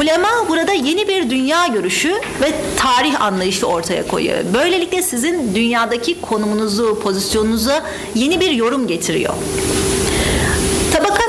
Ulema 0.00 0.28
burada 0.48 0.72
yeni 0.72 1.08
bir 1.08 1.30
dünya 1.30 1.66
görüşü 1.66 2.14
ve 2.42 2.52
tarih 2.76 3.20
anlayışı 3.20 3.66
ortaya 3.66 4.08
koyuyor. 4.08 4.38
Böylelikle 4.54 5.02
sizin 5.02 5.54
dünyadaki 5.54 6.20
konumunuzu, 6.20 7.00
pozisyonunuza 7.02 7.82
yeni 8.14 8.40
bir 8.40 8.50
yorum 8.50 8.86
getiriyor. 8.86 9.34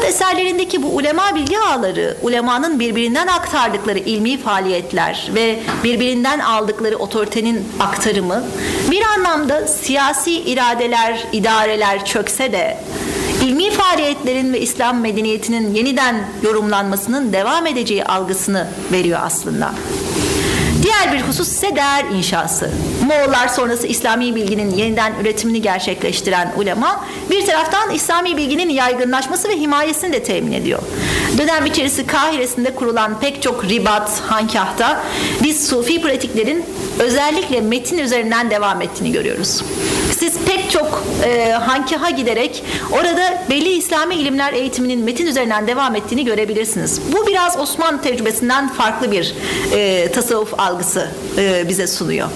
Tabakat 0.03 0.21
eserlerindeki 0.21 0.83
bu 0.83 0.87
ulema 0.87 1.35
bilgi 1.35 1.59
ağları, 1.59 2.17
ulemanın 2.21 2.79
birbirinden 2.79 3.27
aktardıkları 3.27 3.99
ilmi 3.99 4.37
faaliyetler 4.37 5.31
ve 5.35 5.59
birbirinden 5.83 6.39
aldıkları 6.39 6.97
otoritenin 6.97 7.67
aktarımı 7.79 8.43
bir 8.91 9.01
anlamda 9.01 9.67
siyasi 9.67 10.31
iradeler, 10.31 11.27
idareler 11.31 12.05
çökse 12.05 12.51
de 12.51 12.77
ilmi 13.43 13.71
faaliyetlerin 13.71 14.53
ve 14.53 14.59
İslam 14.61 14.99
medeniyetinin 14.99 15.73
yeniden 15.73 16.15
yorumlanmasının 16.41 17.33
devam 17.33 17.67
edeceği 17.67 18.05
algısını 18.05 18.67
veriyor 18.91 19.19
aslında. 19.23 19.73
Diğer 20.83 21.13
bir 21.13 21.21
husus 21.21 21.47
ise 21.47 21.75
değer 21.75 22.05
inşası. 22.05 22.71
Moğollar 23.05 23.47
sonrası 23.47 23.87
İslami 23.87 24.35
bilginin 24.35 24.71
yeniden 24.71 25.13
üretimini 25.21 25.61
gerçekleştiren 25.61 26.53
ulema 26.57 27.05
bir 27.29 27.45
taraftan 27.45 27.91
İslami 27.91 28.37
bilginin 28.37 28.69
yaygınlaşması 28.69 29.49
ve 29.49 29.55
himayesini 29.55 30.13
de 30.13 30.23
temin 30.23 30.51
ediyor. 30.51 30.79
Dönem 31.37 31.65
içerisi 31.65 32.07
Kahire'sinde 32.07 32.75
kurulan 32.75 33.19
pek 33.19 33.41
çok 33.41 33.65
ribat, 33.65 34.21
hankahta 34.27 35.03
biz 35.43 35.67
sufi 35.67 36.01
pratiklerin 36.01 36.65
özellikle 36.99 37.61
metin 37.61 37.97
üzerinden 37.97 38.49
devam 38.49 38.81
ettiğini 38.81 39.11
görüyoruz. 39.11 39.63
Siz 40.17 40.37
pek 40.45 40.71
çok 40.71 41.03
e, 41.25 41.51
hankaha 41.51 42.09
giderek 42.09 42.63
orada 42.91 43.43
belli 43.49 43.69
İslami 43.69 44.15
ilimler 44.15 44.53
eğitiminin 44.53 44.99
metin 44.99 45.25
üzerinden 45.25 45.67
devam 45.67 45.95
ettiğini 45.95 46.25
görebilirsiniz. 46.25 47.01
Bu 47.11 47.27
biraz 47.27 47.59
Osmanlı 47.59 48.01
tecrübesinden 48.01 48.73
farklı 48.73 49.11
bir 49.11 49.35
e, 49.73 50.11
tasavvuf 50.11 50.59
algısı 50.73 51.07
e, 51.37 51.69
bize 51.69 51.87
sunuyor. 51.87 52.29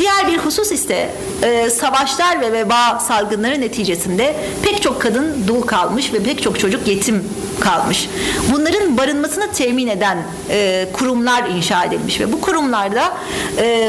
Diğer 0.00 0.28
bir 0.32 0.38
husus 0.38 0.72
ise 0.72 1.10
e, 1.42 1.70
savaşlar 1.70 2.40
ve 2.40 2.52
veba 2.52 2.98
salgınları 3.00 3.60
neticesinde 3.60 4.36
pek 4.62 4.82
çok 4.82 5.02
kadın 5.02 5.44
dul 5.46 5.62
kalmış 5.62 6.12
ve 6.12 6.22
pek 6.22 6.42
çok 6.42 6.60
çocuk 6.60 6.88
yetim 6.88 7.24
kalmış. 7.60 8.08
Bunların 8.52 8.96
barınmasını 8.98 9.52
temin 9.52 9.88
eden 9.88 10.18
e, 10.50 10.88
kurumlar 10.92 11.48
inşa 11.48 11.84
edilmiş 11.84 12.20
ve 12.20 12.32
bu 12.32 12.40
kurumlarda 12.40 13.16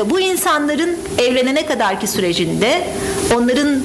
bu 0.05 0.19
insanların 0.19 0.97
evlenene 1.17 1.65
kadarki 1.65 2.07
sürecinde 2.07 2.87
onların 3.35 3.81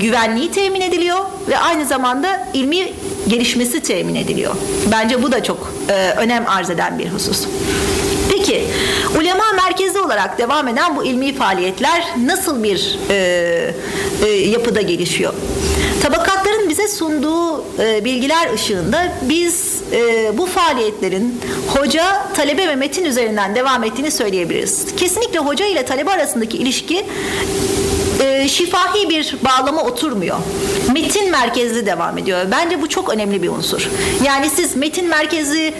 güvenliği 0.00 0.50
temin 0.50 0.80
ediliyor 0.80 1.18
ve 1.48 1.58
aynı 1.58 1.86
zamanda 1.86 2.48
ilmi 2.54 2.92
gelişmesi 3.28 3.80
temin 3.80 4.14
ediliyor. 4.14 4.54
Bence 4.92 5.22
bu 5.22 5.32
da 5.32 5.42
çok 5.42 5.72
önem 6.16 6.44
arz 6.48 6.70
eden 6.70 6.98
bir 6.98 7.08
husus. 7.08 7.46
Peki 8.48 8.64
ulema 9.18 9.52
merkezi 9.52 10.00
olarak 10.00 10.38
devam 10.38 10.68
eden 10.68 10.96
bu 10.96 11.04
ilmi 11.04 11.34
faaliyetler 11.34 12.04
nasıl 12.24 12.62
bir 12.62 12.98
e, 13.10 13.74
e, 14.26 14.30
yapıda 14.30 14.80
gelişiyor? 14.80 15.34
Tabakatların 16.02 16.68
bize 16.68 16.88
sunduğu 16.88 17.64
e, 17.82 18.04
bilgiler 18.04 18.52
ışığında 18.54 19.12
biz 19.22 19.82
e, 19.92 20.32
bu 20.38 20.46
faaliyetlerin 20.46 21.40
hoca, 21.68 22.32
talebe 22.34 22.68
ve 22.68 22.76
metin 22.76 23.04
üzerinden 23.04 23.54
devam 23.54 23.84
ettiğini 23.84 24.10
söyleyebiliriz. 24.10 24.96
Kesinlikle 24.96 25.38
hoca 25.38 25.66
ile 25.66 25.84
talebe 25.84 26.10
arasındaki 26.10 26.56
ilişki 26.56 27.06
e, 28.20 28.48
şifahi 28.48 29.08
bir 29.08 29.34
bağlama 29.44 29.82
oturmuyor. 29.82 30.36
Metin 30.92 31.30
merkezli 31.30 31.86
devam 31.86 32.18
ediyor. 32.18 32.40
Bence 32.50 32.82
bu 32.82 32.88
çok 32.88 33.08
önemli 33.08 33.42
bir 33.42 33.48
unsur. 33.48 33.88
Yani 34.24 34.50
siz 34.50 34.76
metin 34.76 35.08
merkezi 35.08 35.74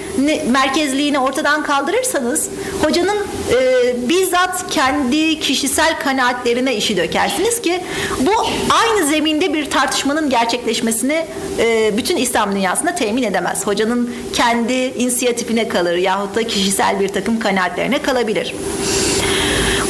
merkezliğini 0.47 1.19
ortadan 1.19 1.63
kaldırırsanız 1.63 2.49
hocanın 2.83 3.17
e, 3.53 4.09
bizzat 4.09 4.71
kendi 4.71 5.41
kişisel 5.41 6.01
kanaatlerine 6.01 6.77
işi 6.77 6.97
dökersiniz 6.97 7.63
ki 7.63 7.81
bu 8.21 8.33
aynı 8.71 9.07
zeminde 9.07 9.55
bir 9.55 9.71
tartışmanın 9.71 10.31
gerçekleşmesini 10.31 11.27
e, 11.59 11.97
bütün 11.97 12.17
İslam 12.17 12.55
dünyasında 12.55 12.95
temin 12.95 13.23
edemez. 13.23 13.67
Hocanın 13.67 14.15
kendi 14.33 14.73
inisiyatifine 14.73 15.69
kalır 15.69 15.97
yahut 15.97 16.35
da 16.35 16.47
kişisel 16.47 17.01
bir 17.01 17.09
takım 17.09 17.41
kanaatlerine 17.41 18.03
kalabilir. 18.03 18.55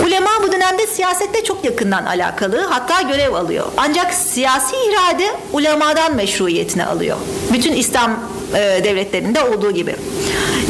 Ulema 0.06 0.37
dönemde 0.58 0.86
siyasette 0.86 1.44
çok 1.44 1.64
yakından 1.64 2.04
alakalı 2.04 2.60
hatta 2.60 3.02
görev 3.02 3.34
alıyor. 3.34 3.66
Ancak 3.76 4.14
siyasi 4.14 4.76
irade 4.76 5.26
ulemadan 5.52 6.14
meşruiyetini 6.14 6.84
alıyor. 6.84 7.16
Bütün 7.52 7.72
İslam 7.72 8.20
e, 8.54 8.84
devletlerinde 8.84 9.42
olduğu 9.42 9.70
gibi. 9.70 9.96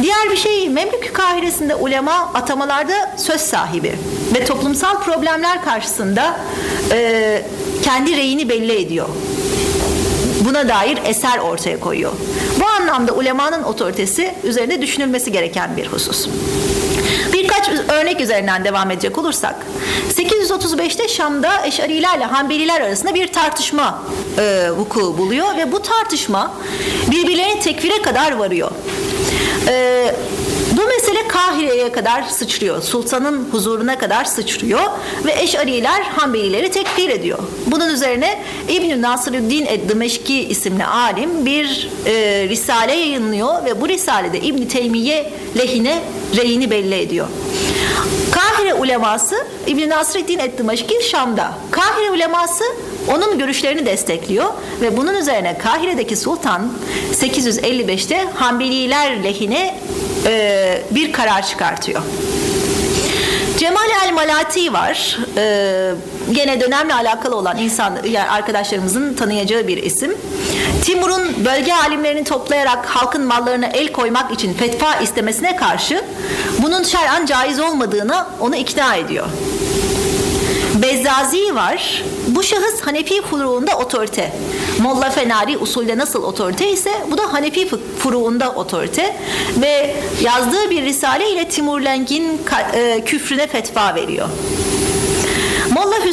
Diğer 0.01 0.31
bir 0.31 0.37
şey 0.37 0.69
Memlük 0.69 1.13
Kahire'sinde 1.13 1.75
ulema 1.75 2.31
atamalarda 2.33 3.15
söz 3.17 3.41
sahibi 3.41 3.95
ve 4.35 4.45
toplumsal 4.45 4.99
problemler 5.03 5.63
karşısında 5.63 6.39
e, 6.91 7.41
kendi 7.83 8.17
reyini 8.17 8.49
belli 8.49 8.81
ediyor 8.81 9.07
buna 10.45 10.69
dair 10.69 10.99
eser 11.05 11.39
ortaya 11.39 11.79
koyuyor. 11.79 12.11
Bu 12.59 12.65
anlamda 12.65 13.11
ulemanın 13.11 13.63
otoritesi 13.63 14.33
üzerinde 14.43 14.81
düşünülmesi 14.81 15.31
gereken 15.31 15.77
bir 15.77 15.87
husus. 15.87 16.27
Bir 17.33 17.49
Birkaç 17.49 17.89
örnek 17.89 18.21
üzerinden 18.21 18.63
devam 18.63 18.91
edecek 18.91 19.17
olursak 19.17 19.55
835'te 20.13 21.07
Şam'da 21.07 21.65
Eşarilerle 21.65 22.25
Hanbeliler 22.25 22.81
arasında 22.81 23.15
bir 23.15 23.33
tartışma 23.33 24.03
e, 24.37 24.71
vuku 24.71 25.17
buluyor 25.17 25.57
ve 25.57 25.71
bu 25.71 25.81
tartışma 25.81 26.53
birbirlerini 27.11 27.59
tekfire 27.59 28.01
kadar 28.01 28.31
varıyor. 28.31 28.71
E, 29.67 30.15
Kahire'ye 31.39 31.91
kadar 31.91 32.23
sıçrıyor. 32.23 32.81
Sultanın 32.81 33.49
huzuruna 33.51 33.97
kadar 33.97 34.25
sıçrıyor 34.25 34.81
ve 35.25 35.41
Eş'ariler 35.41 36.01
Hanbelileri 36.01 36.71
tekfir 36.71 37.09
ediyor. 37.09 37.39
Bunun 37.67 37.89
üzerine 37.89 38.41
İbn 38.69 39.01
Nasrüddin 39.01 39.65
Ed-Dimeşki 39.65 40.39
isimli 40.39 40.85
alim 40.85 41.45
bir 41.45 41.89
e, 42.05 42.45
risale 42.49 42.93
yayınlıyor 42.93 43.65
ve 43.65 43.81
bu 43.81 43.89
risalede 43.89 44.39
İbn 44.39 44.65
Teymiye 44.65 45.33
lehine 45.57 46.01
reyini 46.35 46.71
belli 46.71 46.95
ediyor. 46.95 47.27
Kahire 48.31 48.73
uleması 48.73 49.45
İbn 49.67 49.89
Nasreddin 49.89 50.39
Ed-Dimeşki 50.39 51.03
Şam'da. 51.09 51.51
Kahire 51.71 52.11
uleması 52.11 52.63
onun 53.07 53.39
görüşlerini 53.39 53.85
destekliyor 53.85 54.45
ve 54.81 54.97
bunun 54.97 55.13
üzerine 55.13 55.57
Kahire'deki 55.57 56.15
sultan 56.15 56.71
855'te 57.13 58.25
Hanbeliler 58.35 59.23
lehine 59.23 59.79
e, 60.25 60.81
bir 60.91 61.13
karar 61.13 61.45
çıkartıyor. 61.45 62.01
Cemal 63.59 63.89
el 64.05 64.13
Malati 64.13 64.73
var. 64.73 65.17
Ee, 65.37 65.91
gene 66.31 66.61
dönemle 66.61 66.93
alakalı 66.93 67.35
olan 67.35 67.57
insan 67.57 67.97
yani 68.03 68.29
arkadaşlarımızın 68.29 69.13
tanıyacağı 69.13 69.67
bir 69.67 69.77
isim. 69.77 70.17
Timur'un 70.83 71.45
bölge 71.45 71.73
alimlerini 71.73 72.23
toplayarak 72.23 72.85
halkın 72.85 73.23
mallarına 73.23 73.65
el 73.65 73.91
koymak 73.91 74.31
için 74.31 74.53
fetva 74.53 74.95
istemesine 74.95 75.55
karşı 75.55 76.05
bunun 76.61 76.83
şer'an 76.83 77.25
caiz 77.25 77.59
olmadığını 77.59 78.25
onu 78.39 78.55
ikna 78.55 78.95
ediyor. 78.95 79.25
Bezzazi 80.75 81.55
var. 81.55 82.03
Bu 82.27 82.43
şahıs 82.43 82.81
Hanefi 82.81 83.21
furuğunda 83.21 83.77
otorite. 83.77 84.31
Molla 84.81 85.09
Fenari 85.09 85.57
usulde 85.57 85.97
nasıl 85.97 86.23
otorite 86.23 86.71
ise 86.71 86.91
bu 87.11 87.17
da 87.17 87.33
Hanefi 87.33 87.67
furuğunda 87.99 88.51
otorite 88.51 89.15
ve 89.61 89.95
yazdığı 90.21 90.69
bir 90.69 90.83
risale 90.83 91.31
ile 91.31 91.49
Timur 91.49 91.81
Leng'in 91.81 92.41
e, 92.73 93.03
küfrüne 93.05 93.47
fetva 93.47 93.95
veriyor. 93.95 94.29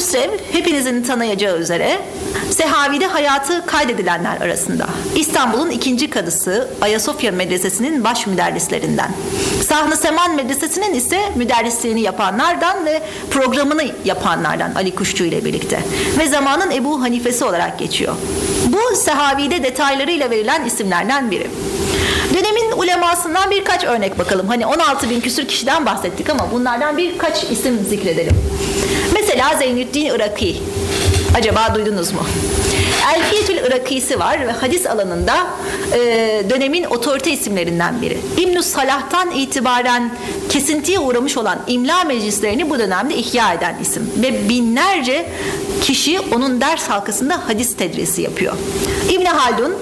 Hüsrev 0.07 0.31
hepinizin 0.51 1.03
tanıyacağı 1.03 1.57
üzere 1.57 1.99
Sehavi'de 2.51 3.07
hayatı 3.07 3.65
kaydedilenler 3.65 4.41
arasında. 4.41 4.87
İstanbul'un 5.15 5.69
ikinci 5.69 6.09
kadısı 6.09 6.69
Ayasofya 6.81 7.31
Medresesi'nin 7.31 8.03
baş 8.03 8.27
müderrislerinden. 8.27 9.11
Sahne 9.67 9.95
Seman 9.95 10.35
Medresesi'nin 10.35 10.93
ise 10.93 11.19
müderrisliğini 11.35 12.01
yapanlardan 12.01 12.85
ve 12.85 13.01
programını 13.31 13.83
yapanlardan 14.05 14.71
Ali 14.75 14.95
Kuşçu 14.95 15.23
ile 15.23 15.45
birlikte. 15.45 15.79
Ve 16.19 16.27
zamanın 16.27 16.71
Ebu 16.71 17.01
Hanifesi 17.01 17.45
olarak 17.45 17.79
geçiyor. 17.79 18.15
Bu 18.65 18.95
Sehavi'de 18.95 19.63
detaylarıyla 19.63 20.29
verilen 20.29 20.65
isimlerden 20.65 21.31
biri. 21.31 21.47
Dönemin 22.33 22.71
ulemasından 22.71 23.51
birkaç 23.51 23.83
örnek 23.83 24.19
bakalım. 24.19 24.47
Hani 24.47 24.65
16 24.65 25.09
bin 25.09 25.21
küsür 25.21 25.47
kişiden 25.47 25.85
bahsettik 25.85 26.29
ama 26.29 26.51
bunlardan 26.51 26.97
birkaç 26.97 27.43
isim 27.43 27.85
zikredelim. 27.89 28.37
Mesela 29.27 29.57
Zeynüddin 29.57 30.05
Iraki. 30.05 30.57
Acaba 31.37 31.75
duydunuz 31.75 32.11
mu? 32.11 32.19
Elfiyetül 33.15 33.57
Irakisi 33.57 34.19
var 34.19 34.47
ve 34.47 34.51
hadis 34.51 34.85
alanında 34.85 35.47
e, 35.93 35.99
dönemin 36.49 36.83
otorite 36.83 37.31
isimlerinden 37.31 38.01
biri. 38.01 38.17
ibn 38.37 38.59
Salah'tan 38.59 39.31
itibaren 39.31 40.11
kesintiye 40.49 40.99
uğramış 40.99 41.37
olan 41.37 41.59
imla 41.67 42.03
meclislerini 42.03 42.69
bu 42.69 42.79
dönemde 42.79 43.15
ihya 43.15 43.53
eden 43.53 43.75
isim. 43.81 44.11
Ve 44.17 44.49
binlerce 44.49 45.29
kişi 45.81 46.19
onun 46.19 46.61
ders 46.61 46.89
halkasında 46.89 47.47
hadis 47.47 47.75
tedrisi 47.75 48.21
yapıyor. 48.21 48.53
İbn 49.09 49.25
Haldun 49.25 49.75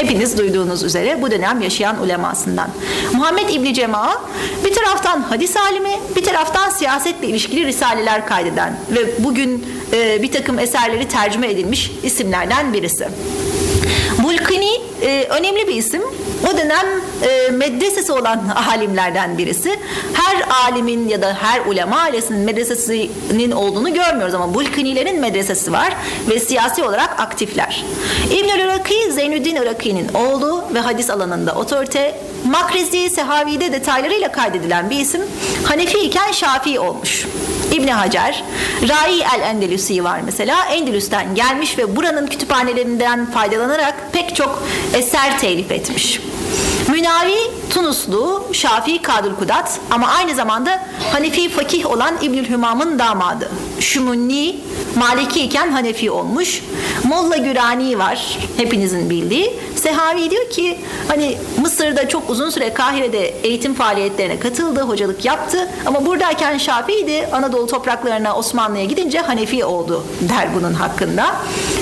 Hepiniz 0.00 0.38
duyduğunuz 0.38 0.82
üzere 0.82 1.22
bu 1.22 1.30
dönem 1.30 1.60
yaşayan 1.60 2.02
ulemasından. 2.02 2.68
Muhammed 3.12 3.48
İbni 3.48 3.74
Cema 3.74 4.22
bir 4.64 4.74
taraftan 4.74 5.20
hadis 5.20 5.56
alimi 5.56 5.90
bir 6.16 6.24
taraftan 6.24 6.70
siyasetle 6.70 7.26
ilişkili 7.26 7.66
risaleler 7.66 8.26
kaydeden 8.26 8.76
ve 8.90 9.24
bugün 9.24 9.66
e, 9.92 10.22
bir 10.22 10.32
takım 10.32 10.58
eserleri 10.58 11.08
tercüme 11.08 11.50
edilmiş 11.50 11.92
isimlerden 12.02 12.51
birisi. 12.72 13.08
Bulkini 14.22 14.80
e, 15.02 15.26
önemli 15.30 15.68
bir 15.68 15.74
isim. 15.74 16.02
O 16.52 16.58
dönem 16.58 16.86
e, 17.22 17.50
medresesi 17.50 18.12
olan 18.12 18.48
alimlerden 18.68 19.38
birisi. 19.38 19.80
Her 20.12 20.48
alimin 20.66 21.08
ya 21.08 21.22
da 21.22 21.34
her 21.40 21.66
ulema 21.66 21.96
ailesinin 21.96 22.40
medresesinin 22.40 23.50
olduğunu 23.50 23.94
görmüyoruz 23.94 24.34
ama 24.34 24.54
Bulkinilerin 24.54 25.20
medresesi 25.20 25.72
var 25.72 25.96
ve 26.30 26.40
siyasi 26.40 26.84
olarak 26.84 27.20
aktifler. 27.20 27.84
İbnül 28.30 28.60
Iraki, 28.60 29.12
Zeynüddin 29.12 29.56
Iraki'nin 29.56 30.08
oğlu 30.14 30.64
ve 30.74 30.78
hadis 30.80 31.10
alanında 31.10 31.54
otorite. 31.54 32.20
Makrezi, 32.44 33.10
Sehavi'de 33.10 33.72
detaylarıyla 33.72 34.32
kaydedilen 34.32 34.90
bir 34.90 34.98
isim. 35.00 35.22
Hanefi 35.64 35.98
iken 35.98 36.32
Şafii 36.32 36.80
olmuş. 36.80 37.26
İbn 37.72 37.88
Hacer, 37.88 38.44
Rai 38.88 39.20
el 39.36 39.40
Endelüsi 39.40 40.04
var 40.04 40.20
mesela. 40.24 40.64
Endülüs'ten 40.64 41.34
gelmiş 41.34 41.78
ve 41.78 41.96
buranın 41.96 42.26
kütüphanelerinden 42.26 43.30
faydalanarak 43.30 43.94
pek 44.12 44.36
çok 44.36 44.62
eser 44.94 45.38
telif 45.38 45.72
etmiş. 45.72 46.20
Münavi 46.88 47.36
Tunuslu 47.70 48.44
Şafii 48.52 49.02
Kadır 49.02 49.36
Kudat 49.36 49.80
ama 49.90 50.08
aynı 50.08 50.34
zamanda 50.34 50.80
Hanefi 51.12 51.48
fakih 51.48 51.86
olan 51.86 52.14
İbnül 52.22 52.48
Hümam'ın 52.48 52.98
damadı. 52.98 53.50
Şumunni 53.80 54.56
Maliki 54.96 55.40
iken 55.40 55.70
Hanefi 55.70 56.10
olmuş. 56.10 56.62
Molla 57.04 57.36
Gürani 57.36 57.98
var 57.98 58.38
hepinizin 58.56 59.10
bildiği. 59.10 59.54
Sehavi 59.76 60.30
diyor 60.30 60.50
ki 60.50 60.78
hani 61.08 61.38
Mısır'da 61.60 62.08
çok 62.08 62.30
uzun 62.30 62.50
süre 62.50 62.74
Kahire'de 62.74 63.28
eğitim 63.28 63.74
faaliyetlerine 63.74 64.40
katıldı, 64.40 64.80
hocalık 64.80 65.24
yaptı 65.24 65.68
ama 65.86 66.06
buradayken 66.06 66.58
Şafii'ydi. 66.58 67.28
Anadolu 67.32 67.66
topraklarına 67.66 68.36
Osmanlı'ya 68.36 68.84
gidince 68.84 69.18
Hanefi 69.20 69.64
oldu 69.64 70.04
der 70.20 70.48
bunun 70.54 70.74
hakkında. 70.74 71.36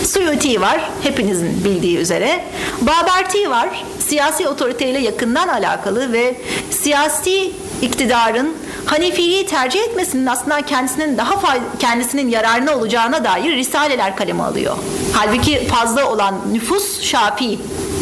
Suyuti 0.07 0.61
var 0.61 0.90
hepinizin 1.03 1.64
bildiği 1.64 1.98
üzere. 1.98 2.44
Baberti 2.80 3.51
var 3.51 3.68
siyasi 4.11 4.48
otoriteyle 4.48 4.98
yakından 4.98 5.48
alakalı 5.48 6.12
ve 6.12 6.36
siyasi 6.70 7.52
iktidarın 7.82 8.56
Hanefiliği 8.86 9.46
tercih 9.46 9.80
etmesinin 9.80 10.26
aslında 10.26 10.62
kendisinin 10.62 11.18
daha 11.18 11.58
kendisinin 11.78 12.28
yararına 12.28 12.76
olacağına 12.76 13.24
dair 13.24 13.56
risaleler 13.56 14.16
kaleme 14.16 14.42
alıyor. 14.42 14.76
Halbuki 15.12 15.66
fazla 15.66 16.12
olan 16.12 16.34
nüfus 16.52 17.02
Şafii 17.02 17.58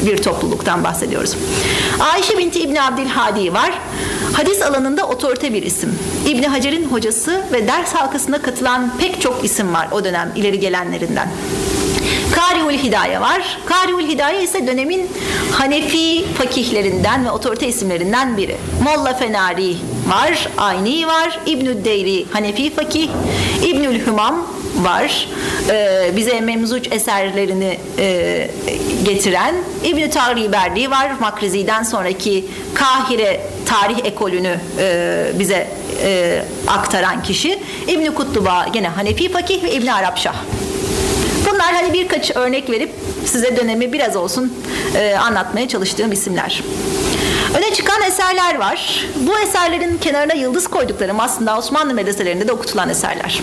bir 0.07 0.23
topluluktan 0.23 0.85
bahsediyoruz. 0.85 1.37
Ayşe 2.01 2.39
binti 2.39 2.61
İbni 2.61 2.83
Abdülhadi 2.83 3.55
var. 3.55 3.79
Hadis 4.33 4.63
alanında 4.63 5.09
otorite 5.09 5.53
bir 5.55 5.63
isim. 5.63 5.99
İbni 6.27 6.49
Hacer'in 6.49 6.85
hocası 6.85 7.43
ve 7.53 7.67
ders 7.69 7.95
halkasına 7.95 8.43
katılan 8.43 8.91
pek 8.99 9.21
çok 9.21 9.45
isim 9.45 9.75
var 9.75 9.89
o 9.93 10.05
dönem 10.05 10.33
ileri 10.37 10.61
gelenlerinden. 10.61 11.29
Kariul 12.39 12.73
Hidaye 12.73 13.21
var. 13.21 13.59
Kariul 13.67 14.09
Hidaye 14.09 14.43
ise 14.43 14.67
dönemin 14.67 15.11
Hanefi 15.53 16.25
fakihlerinden 16.39 17.25
ve 17.25 17.31
otorite 17.31 17.69
isimlerinden 17.69 18.37
biri. 18.37 18.57
Molla 18.85 19.15
Fenari 19.15 19.77
var, 20.09 20.49
Ayni 20.59 21.07
var, 21.07 21.39
İbnü 21.47 21.85
Deyri 21.85 22.27
Hanefi 22.33 22.75
fakih, 22.75 23.09
İbnül 23.65 24.07
Hümam 24.07 24.47
var. 24.77 25.29
Ee, 25.71 26.11
bize 26.17 26.41
memzuç 26.41 26.93
eserlerini 26.93 27.79
e, 27.99 28.51
getiren 29.05 29.55
İbn-i 29.85 30.11
Tariberdi 30.11 30.91
var. 30.91 31.11
Makrizi'den 31.21 31.83
sonraki 31.83 32.47
Kahire 32.75 33.41
tarih 33.67 33.99
ekolünü 34.05 34.61
e, 34.79 35.27
bize 35.39 35.69
e, 36.03 36.43
aktaran 36.67 37.23
kişi. 37.23 37.59
İbn-i 37.89 38.15
Kutluba 38.15 38.67
gene 38.73 38.89
Hanefi 38.89 39.33
fakih 39.33 39.63
ve 39.63 39.73
İbn-i 39.73 39.93
Arapşah. 39.93 40.35
Bunlar 41.53 41.75
hani 41.75 41.93
birkaç 41.93 42.37
örnek 42.37 42.71
verip 42.71 42.91
size 43.27 43.57
dönemi 43.57 43.93
biraz 43.93 44.17
olsun 44.17 44.53
e, 44.97 45.17
anlatmaya 45.17 45.69
çalıştığım 45.69 46.13
isimler. 46.13 46.63
Öne 47.57 47.75
çıkan 47.75 48.03
eserler 48.03 48.59
var. 48.59 49.05
Bu 49.17 49.39
eserlerin 49.39 49.99
kenarına 49.99 50.33
yıldız 50.33 50.67
koyduklarım 50.67 51.21
aslında 51.21 51.59
Osmanlı 51.59 51.95
medreselerinde 51.95 52.49
de 52.49 52.53
okutulan 52.53 52.89
eserler. 52.89 53.41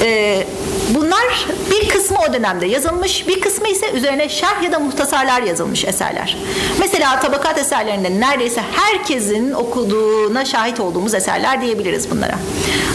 Ee, 0.00 0.46
bunlar 0.94 1.46
bir 1.70 1.88
kısmı 1.88 2.16
o 2.28 2.32
dönemde 2.32 2.66
yazılmış, 2.66 3.28
bir 3.28 3.40
kısmı 3.40 3.68
ise 3.68 3.90
üzerine 3.90 4.28
şerh 4.28 4.62
ya 4.62 4.72
da 4.72 4.78
muhtasarlar 4.78 5.42
yazılmış 5.42 5.84
eserler. 5.84 6.36
Mesela 6.78 7.20
tabakat 7.20 7.58
eserlerinde 7.58 8.20
neredeyse 8.20 8.62
herkesin 8.72 9.52
okuduğuna 9.52 10.44
şahit 10.44 10.80
olduğumuz 10.80 11.14
eserler 11.14 11.62
diyebiliriz 11.62 12.10
bunlara. 12.10 12.38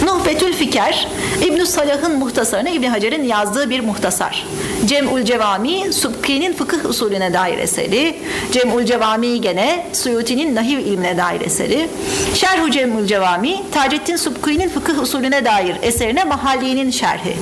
Nuh 0.03 0.25
Betül 0.25 0.53
Fiker, 0.53 1.07
İbn 1.45 1.63
Salah'ın 1.63 2.19
muhtasarını 2.19 2.69
İbn 2.69 2.83
Hacer'in 2.83 3.23
yazdığı 3.23 3.69
bir 3.69 3.79
muhtasar. 3.79 4.45
Cem'ul 4.85 5.23
Cevami, 5.23 5.93
Subki'nin 5.93 6.53
fıkıh 6.53 6.85
usulüne 6.89 7.33
dair 7.33 7.57
eseri. 7.57 8.15
Cem'ul 8.51 8.85
Cevami 8.85 9.41
gene 9.41 9.85
Suyuti'nin 9.93 10.55
nahiv 10.55 10.77
ilmine 10.77 11.17
dair 11.17 11.41
eseri. 11.41 11.89
Şerhu 12.33 12.71
Cem'ul 12.71 13.05
Cevami, 13.07 13.63
Taceddin 13.71 14.15
Subki'nin 14.15 14.69
fıkıh 14.69 15.01
usulüne 15.01 15.45
dair 15.45 15.75
eserine 15.81 16.23
Mahalli'nin 16.23 16.91
şerhi. 16.91 17.37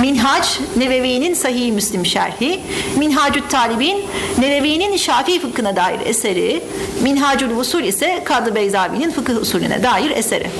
Minhac, 0.00 0.46
Nevevi'nin 0.76 1.34
Sahih 1.34 1.72
Müslim 1.72 2.06
şerhi. 2.06 2.60
Minhacü't 2.98 3.48
Talibin, 3.50 4.04
Nevevi'nin 4.38 4.96
Şafii 4.96 5.40
fıkhına 5.40 5.76
dair 5.76 6.00
eseri. 6.04 6.62
Minhacül 7.02 7.56
Usul 7.56 7.82
ise 7.82 8.22
Kadı 8.24 8.54
Beyzavi'nin 8.54 9.10
fıkıh 9.10 9.40
usulüne 9.40 9.82
dair 9.82 10.10
eseri. 10.10 10.50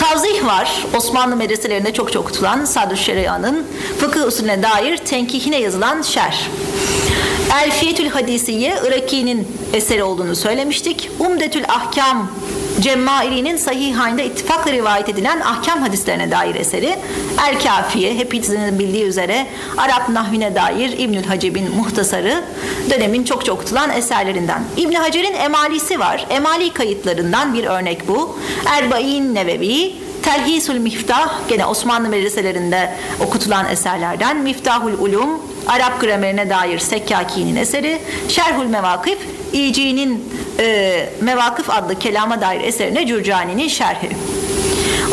Tavzih 0.00 0.44
var. 0.46 0.84
Osmanlı 0.96 1.36
medreselerinde 1.36 1.92
çok 1.92 2.12
çok 2.12 2.32
tutulan 2.32 2.64
Sadr 2.64 2.96
Şeria'nın 2.96 3.66
fıkıh 3.98 4.26
usulüne 4.26 4.62
dair 4.62 4.96
tenkihine 4.96 5.60
yazılan 5.60 6.02
şer. 6.02 6.48
Elfiyetül 7.54 8.08
Hadisiye 8.08 8.74
Iraki'nin 8.86 9.48
eseri 9.72 10.02
olduğunu 10.02 10.36
söylemiştik. 10.36 11.10
Umdetül 11.18 11.64
Ahkam 11.68 12.30
Cemmaili'nin 12.80 13.56
sahihinde 13.56 14.24
ittifakla 14.26 14.72
rivayet 14.72 15.08
edilen 15.08 15.40
ahkam 15.40 15.80
hadislerine 15.80 16.30
dair 16.30 16.54
eseri 16.54 16.96
El 17.48 17.60
Kafiye 17.62 18.14
hepinizin 18.14 18.78
bildiği 18.78 19.04
üzere 19.04 19.46
Arap 19.76 20.08
nahvine 20.08 20.54
dair 20.54 20.98
İbnül 20.98 21.24
Hacib'in 21.24 21.76
muhtasarı 21.76 22.44
dönemin 22.90 23.24
çok 23.24 23.44
çok 23.44 23.60
tutulan 23.60 23.90
eserlerinden. 23.90 24.62
İbn 24.76 24.94
Hacer'in 24.94 25.34
emalisi 25.34 26.00
var. 26.00 26.26
Emali 26.30 26.72
kayıtlarından 26.72 27.54
bir 27.54 27.64
örnek 27.64 28.08
bu. 28.08 28.38
Erbain 28.66 29.34
Nevevi 29.34 29.92
Telhisül 30.22 30.78
Miftah 30.78 31.48
gene 31.48 31.66
Osmanlı 31.66 32.08
medreselerinde 32.08 32.94
okutulan 33.20 33.68
eserlerden 33.68 34.36
Miftahul 34.36 34.92
Ulum 34.92 35.30
Arap 35.68 36.00
gramerine 36.00 36.50
dair 36.50 36.78
Sekkaki'nin 36.78 37.56
eseri 37.56 37.98
Şerhul 38.28 38.66
Mevakif 38.66 39.18
İci'nin 39.52 40.32
e, 40.58 41.08
Mevakıf 41.20 41.70
adlı 41.70 41.98
kelama 41.98 42.40
dair 42.40 42.60
eserine 42.60 43.06
Cürcani'nin 43.06 43.68
şerhi. 43.68 44.10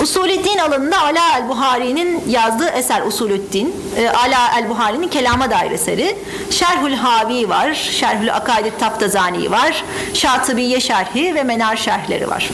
Usulüddin 0.01 0.57
alanında 0.57 1.01
Ala 1.01 1.37
el-Buhari'nin 1.37 2.23
yazdığı 2.29 2.69
eser 2.69 3.01
Usulüddin. 3.01 3.75
E, 3.97 4.09
Ala 4.09 4.59
el-Buhari'nin 4.59 5.07
kelama 5.07 5.51
dair 5.51 5.71
eseri. 5.71 6.17
Şerhül 6.51 6.93
Havi 6.93 7.49
var. 7.49 7.73
Şerhül 7.73 8.35
Akaid 8.35 8.71
Taftazani 8.79 9.51
var. 9.51 9.83
Şatıbiye 10.13 10.79
şerhi 10.79 11.35
ve 11.35 11.43
Menar 11.43 11.75
şerhleri 11.75 12.29
var. 12.29 12.49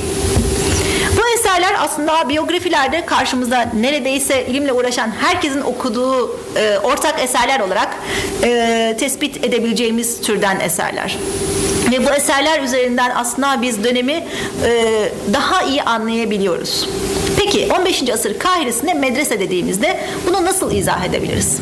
Eserler 1.40 1.76
aslında 1.80 2.30
biyografilerde 2.30 3.06
karşımıza 3.06 3.70
neredeyse 3.74 4.46
ilimle 4.46 4.74
uğraşan 4.74 5.12
herkesin 5.22 5.62
okuduğu 5.62 6.40
e, 6.56 6.78
ortak 6.84 7.20
eserler 7.24 7.60
olarak 7.60 7.96
e, 8.44 8.96
tespit 9.00 9.46
edebileceğimiz 9.46 10.22
türden 10.22 10.60
eserler. 10.60 11.18
Ve 11.92 12.06
bu 12.06 12.12
eserler 12.12 12.64
üzerinden 12.64 13.12
aslında 13.16 13.62
biz 13.62 13.84
dönemi 13.84 14.28
e, 14.66 15.10
daha 15.34 15.64
iyi 15.64 15.84
anlayabiliyoruz. 15.84 16.90
Peki 17.38 17.70
15. 17.80 18.10
asır 18.10 18.40
Kahire'sinde 18.40 18.94
medrese 18.94 19.40
dediğimizde 19.40 20.00
bunu 20.28 20.46
nasıl 20.46 20.72
izah 20.72 21.06
edebiliriz? 21.06 21.60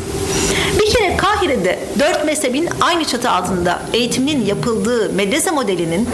Bir 0.80 0.94
kere 0.94 1.16
Kahire'de 1.16 1.78
dört 1.98 2.24
mezhebin 2.24 2.68
aynı 2.80 3.04
çatı 3.04 3.30
altında 3.30 3.82
eğitiminin 3.92 4.46
yapıldığı 4.46 5.12
medrese 5.12 5.50
modelinin 5.50 6.08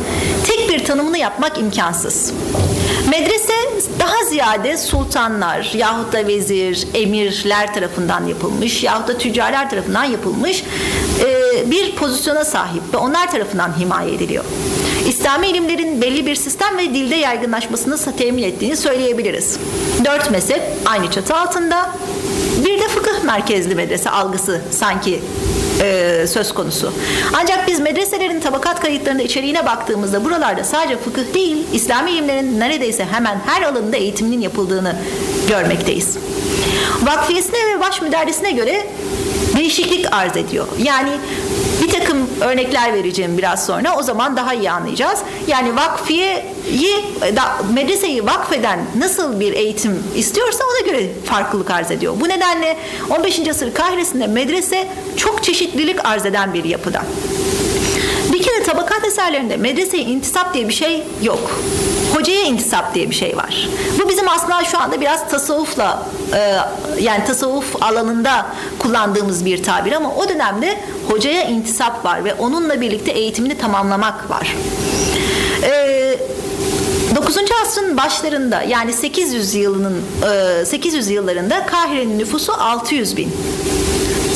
tek 0.47 0.69
bir 0.69 0.85
tanımını 0.85 1.19
yapmak 1.19 1.59
imkansız. 1.59 2.33
Medrese 3.11 3.53
daha 3.99 4.25
ziyade 4.25 4.77
sultanlar 4.77 5.71
yahut 5.75 6.13
da 6.13 6.27
vezir, 6.27 6.89
emirler 6.95 7.75
tarafından 7.75 8.27
yapılmış 8.27 8.83
yahut 8.83 9.09
da 9.09 9.19
tüccarlar 9.19 9.71
tarafından 9.71 10.05
yapılmış 10.05 10.65
e, 11.25 11.71
bir 11.71 11.97
pozisyona 11.97 12.45
sahip 12.45 12.83
ve 12.95 12.97
onlar 12.97 13.31
tarafından 13.31 13.79
himaye 13.79 14.15
ediliyor. 14.15 14.45
İslami 15.09 15.49
ilimlerin 15.49 16.03
belli 16.03 16.27
bir 16.27 16.35
sistem 16.35 16.79
ve 16.79 16.95
dilde 16.95 17.15
yaygınlaşmasını 17.15 18.17
temin 18.17 18.43
ettiğini 18.43 18.77
söyleyebiliriz. 18.77 19.59
Dört 20.05 20.31
mezhep 20.31 20.63
aynı 20.87 21.11
çatı 21.11 21.37
altında 21.37 21.91
bir 22.65 22.81
de 22.81 22.89
fıkıh 22.89 23.25
merkezli 23.25 23.75
medrese 23.75 24.11
algısı 24.11 24.61
sanki 24.71 25.21
e, 25.83 26.25
söz 26.29 26.55
konusu. 26.55 26.93
Ancak 27.35 27.69
biz 27.69 27.81
medreselerin 27.81 28.41
tabakat 28.41 28.81
kayıtlarında 28.81 29.23
içeriğine 29.23 29.67
baktığımızda 29.67 30.25
buralarda 30.25 30.65
sadece 30.65 30.97
fıkıh 30.97 31.35
değil, 31.35 31.67
İslami 31.73 32.11
ilimlerin 32.11 32.61
neredeyse 32.61 33.05
hemen 33.05 33.41
her 33.47 33.63
alanında 33.63 33.97
eğitiminin 33.97 34.41
yapıldığını 34.41 34.97
görmekteyiz. 35.49 36.19
Vakfiyesine 37.03 37.59
ve 37.75 37.81
baş 37.81 38.03
müderrisine 38.03 38.51
göre 38.53 38.87
değişiklik 39.57 40.13
arz 40.13 40.37
ediyor. 40.37 40.67
Yani 40.83 41.11
takım 41.99 42.29
örnekler 42.41 42.95
vereceğim 42.95 43.39
biraz 43.39 43.67
sonra. 43.67 43.97
O 43.97 44.03
zaman 44.03 44.37
daha 44.37 44.55
iyi 44.55 44.71
anlayacağız. 44.71 45.21
Yani 45.47 45.77
vakfiyeyi, 45.77 47.05
medreseyi 47.73 48.27
vakfeden 48.27 48.79
nasıl 48.99 49.41
bir 49.41 49.53
eğitim 49.53 50.03
istiyorsa 50.17 50.65
ona 50.65 50.91
göre 50.93 51.07
farklılık 51.25 51.71
arz 51.71 51.91
ediyor. 51.91 52.15
Bu 52.21 52.29
nedenle 52.29 52.77
15. 53.11 53.49
asır 53.49 53.75
Kahire'sinde 53.75 54.27
medrese 54.27 54.89
çok 55.17 55.45
çeşitlilik 55.45 56.05
arz 56.05 56.27
eden 56.27 56.55
bir 56.55 56.65
yapıda. 56.65 57.03
Bir 58.33 58.43
kere 58.43 58.63
tabakat 58.63 59.05
eserlerinde 59.07 59.57
medreseye 59.57 60.03
intisap 60.03 60.55
diye 60.55 60.69
bir 60.69 60.75
şey 60.75 61.03
yok. 61.23 61.61
Hocaya 62.19 62.43
intisap 62.43 62.95
diye 62.95 63.11
bir 63.11 63.15
şey 63.15 63.37
var. 63.37 63.69
Bu 63.99 64.09
bizim 64.09 64.29
aslında 64.29 64.65
şu 64.65 64.79
anda 64.79 65.01
biraz 65.01 65.29
tasavvufla 65.29 66.07
e, 66.35 66.57
yani 67.01 67.25
tasavvuf 67.25 67.83
alanında 67.83 68.47
kullandığımız 68.79 69.45
bir 69.45 69.63
tabir 69.63 69.93
ama 69.93 70.15
o 70.15 70.29
dönemde 70.29 70.81
hocaya 71.09 71.45
intisap 71.45 72.05
var 72.05 72.25
ve 72.25 72.35
onunla 72.35 72.81
birlikte 72.81 73.11
eğitimini 73.11 73.59
tamamlamak 73.59 74.31
var. 74.31 74.57
E, 75.63 76.19
9. 77.17 77.37
asrın 77.63 77.97
başlarında 77.97 78.63
yani 78.63 78.93
800 78.93 79.55
yılının 79.55 80.03
800 80.65 81.11
yıllarında 81.11 81.67
Kahire'nin 81.67 82.19
nüfusu 82.19 82.53
600 82.53 83.17
bin. 83.17 83.33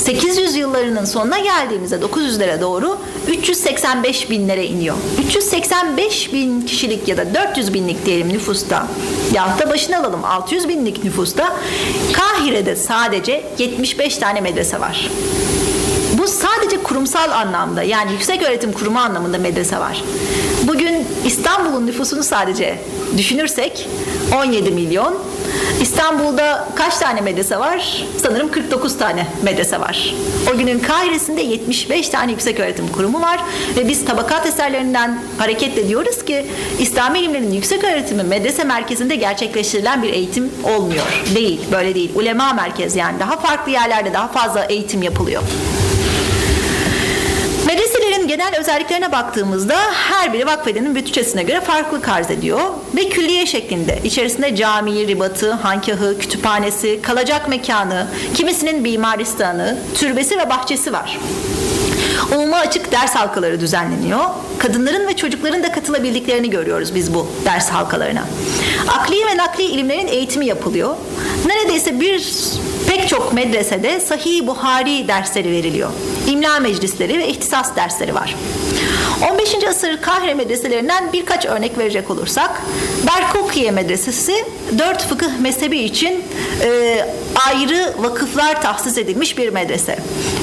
800 0.03 0.57
yıllarının 0.57 1.05
sonuna 1.05 1.38
geldiğimizde 1.38 1.96
900'lere 1.96 2.61
doğru 2.61 2.98
385 3.28 4.30
binlere 4.30 4.66
iniyor. 4.66 4.96
385 5.26 6.32
bin 6.32 6.61
kişilik 6.61 7.09
ya 7.09 7.16
da 7.16 7.34
400 7.34 7.74
binlik 7.74 8.07
diyelim 8.07 8.28
nüfusta 8.28 8.86
ya 9.32 9.59
da 9.59 9.70
başına 9.70 9.98
alalım 9.98 10.24
600 10.24 10.68
binlik 10.68 11.05
nüfusta 11.05 11.57
Kahire'de 12.12 12.76
sadece 12.76 13.44
75 13.59 14.16
tane 14.16 14.40
medrese 14.40 14.80
var. 14.80 15.11
Bu 16.22 16.26
sadece 16.26 16.82
kurumsal 16.82 17.30
anlamda 17.30 17.82
yani 17.82 18.12
yüksek 18.12 18.42
öğretim 18.42 18.72
kurumu 18.72 18.98
anlamında 18.98 19.38
medrese 19.38 19.78
var. 19.78 20.04
Bugün 20.62 21.06
İstanbul'un 21.24 21.86
nüfusunu 21.86 22.22
sadece 22.22 22.78
düşünürsek 23.18 23.88
17 24.34 24.70
milyon. 24.70 25.18
İstanbul'da 25.80 26.68
kaç 26.74 26.96
tane 26.96 27.20
medrese 27.20 27.58
var? 27.58 28.04
Sanırım 28.22 28.50
49 28.50 28.98
tane 28.98 29.26
medrese 29.42 29.80
var. 29.80 30.14
O 30.54 30.58
günün 30.58 30.78
Kahire'sinde 30.78 31.42
75 31.42 32.08
tane 32.08 32.30
yüksek 32.32 32.60
öğretim 32.60 32.88
kurumu 32.88 33.20
var 33.20 33.40
ve 33.76 33.88
biz 33.88 34.04
tabakat 34.04 34.46
eserlerinden 34.46 35.18
hareketle 35.38 35.88
diyoruz 35.88 36.24
ki 36.24 36.46
İslami 36.80 37.18
ilimlerin 37.18 37.52
yüksek 37.52 37.84
öğretimi 37.84 38.22
medrese 38.22 38.64
merkezinde 38.64 39.16
gerçekleştirilen 39.16 40.02
bir 40.02 40.12
eğitim 40.12 40.52
olmuyor. 40.64 41.24
Değil, 41.34 41.60
böyle 41.72 41.94
değil. 41.94 42.10
Ulema 42.14 42.52
merkez 42.52 42.96
yani 42.96 43.20
daha 43.20 43.36
farklı 43.36 43.72
yerlerde 43.72 44.12
daha 44.12 44.28
fazla 44.28 44.64
eğitim 44.64 45.02
yapılıyor. 45.02 45.42
Genel 48.32 48.58
özelliklerine 48.58 49.12
baktığımızda 49.12 49.76
her 49.92 50.32
biri 50.32 50.46
vakfedenin 50.46 50.94
bütçesine 50.94 51.42
göre 51.42 51.60
farklı 51.60 52.12
arz 52.12 52.30
ediyor 52.30 52.60
ve 52.96 53.08
külliye 53.08 53.46
şeklinde. 53.46 53.98
İçerisinde 54.04 54.56
cami, 54.56 55.08
ribatı, 55.08 55.52
hankahı, 55.52 56.18
kütüphanesi, 56.18 57.02
kalacak 57.02 57.48
mekanı, 57.48 58.06
kimisinin 58.34 58.82
mimaristanı, 58.82 59.78
türbesi 59.94 60.38
ve 60.38 60.50
bahçesi 60.50 60.92
var. 60.92 61.18
Umuma 62.34 62.56
açık 62.56 62.92
ders 62.92 63.14
halkaları 63.14 63.60
düzenleniyor. 63.60 64.24
Kadınların 64.58 65.06
ve 65.06 65.16
çocukların 65.16 65.62
da 65.62 65.72
katılabildiklerini 65.72 66.50
görüyoruz 66.50 66.94
biz 66.94 67.14
bu 67.14 67.28
ders 67.44 67.68
halkalarına. 67.68 68.24
Akli 68.88 69.26
ve 69.26 69.36
nakli 69.36 69.64
ilimlerin 69.64 70.06
eğitimi 70.06 70.46
yapılıyor. 70.46 70.96
Neredeyse 71.46 72.00
bir 72.00 72.18
pek 72.97 73.09
çok 73.09 73.32
medresede 73.32 74.01
Sahih 74.01 74.47
Buhari 74.47 75.09
dersleri 75.09 75.51
veriliyor. 75.51 75.90
İmla 76.26 76.61
meclisleri 76.61 77.18
ve 77.18 77.28
ihtisas 77.28 77.76
dersleri 77.76 78.14
var. 78.14 78.36
15. 79.30 79.64
asır 79.68 80.00
Kahire 80.00 80.34
medreselerinden 80.34 81.12
birkaç 81.12 81.46
örnek 81.46 81.78
verecek 81.78 82.11
olursak 82.11 82.62
Berkokiye 83.07 83.70
Medresesi 83.70 84.44
dört 84.78 85.03
fıkıh 85.03 85.38
mezhebi 85.40 85.78
için 85.78 86.24
e, 86.62 86.98
ayrı 87.46 87.94
vakıflar 87.98 88.62
tahsis 88.62 88.98
edilmiş 88.98 89.38
bir 89.38 89.48
medrese. 89.48 89.98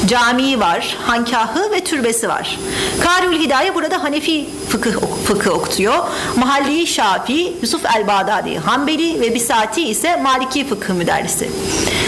camii 0.08 0.60
var, 0.60 0.98
hankahı 1.08 1.72
ve 1.72 1.80
türbesi 1.80 2.30
var. 2.30 2.60
Kariül 3.04 3.40
Hidaye 3.40 3.76
burada 3.76 4.04
Hanefi 4.04 4.46
fıkıh, 4.70 4.94
fıkıh 5.26 5.52
okutuyor. 5.52 5.96
Mahalli 6.36 6.88
Şafi, 6.88 7.54
Yusuf 7.62 7.86
el-Bağdadi, 7.96 8.58
Hanbeli 8.58 9.22
ve 9.22 9.36
Bisati 9.36 9.90
ise 9.90 10.16
Maliki 10.16 10.68
fıkıh 10.68 10.94
müderrisi. 10.94 11.50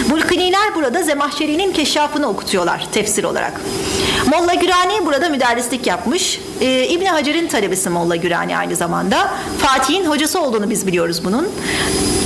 Bulkiniler 0.09 0.75
burada 0.75 1.03
Zemahşeri'nin 1.03 1.73
keşşafını 1.73 2.29
okutuyorlar 2.29 2.87
tefsir 2.91 3.23
olarak. 3.23 3.61
Molla 4.27 4.53
Gürani 4.53 5.05
burada 5.05 5.29
müderrislik 5.29 5.87
yapmış. 5.87 6.39
Ee, 6.61 6.87
İbni 6.87 7.09
Hacer'in 7.09 7.47
talebesi 7.47 7.89
Molla 7.89 8.15
Gürani 8.15 8.57
aynı 8.57 8.75
zamanda. 8.75 9.31
Fatih'in 9.59 10.05
hocası 10.05 10.41
olduğunu 10.41 10.69
biz 10.69 10.87
biliyoruz 10.87 11.21
bunun. 11.25 11.47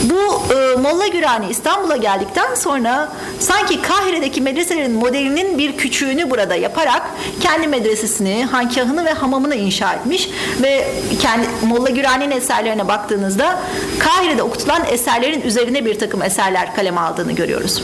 Bu 0.03 0.53
e, 0.53 0.75
Molla 0.75 1.07
Gürani 1.07 1.45
İstanbul'a 1.49 1.97
geldikten 1.97 2.55
sonra 2.55 3.11
sanki 3.39 3.81
Kahire'deki 3.81 4.41
medreselerin 4.41 4.91
modelinin 4.91 5.57
bir 5.57 5.77
küçüğünü 5.77 6.29
burada 6.29 6.55
yaparak 6.55 7.03
kendi 7.41 7.67
medresesini, 7.67 8.45
hankahını 8.45 9.05
ve 9.05 9.13
hamamını 9.13 9.55
inşa 9.55 9.93
etmiş 9.93 10.29
ve 10.61 10.87
kendi 11.21 11.47
Molla 11.67 11.89
Gürani'nin 11.89 12.31
eserlerine 12.31 12.87
baktığınızda 12.87 13.59
Kahire'de 13.99 14.43
okutulan 14.43 14.81
eserlerin 14.91 15.41
üzerine 15.41 15.85
bir 15.85 15.99
takım 15.99 16.21
eserler 16.21 16.75
kaleme 16.75 17.01
aldığını 17.01 17.31
görüyoruz. 17.31 17.81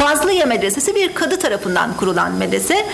Fazlıye 0.00 0.44
Medresesi 0.44 0.94
bir 0.94 1.14
kadı 1.14 1.38
tarafından 1.38 1.96
kurulan 1.96 2.32
medrese. 2.32 2.86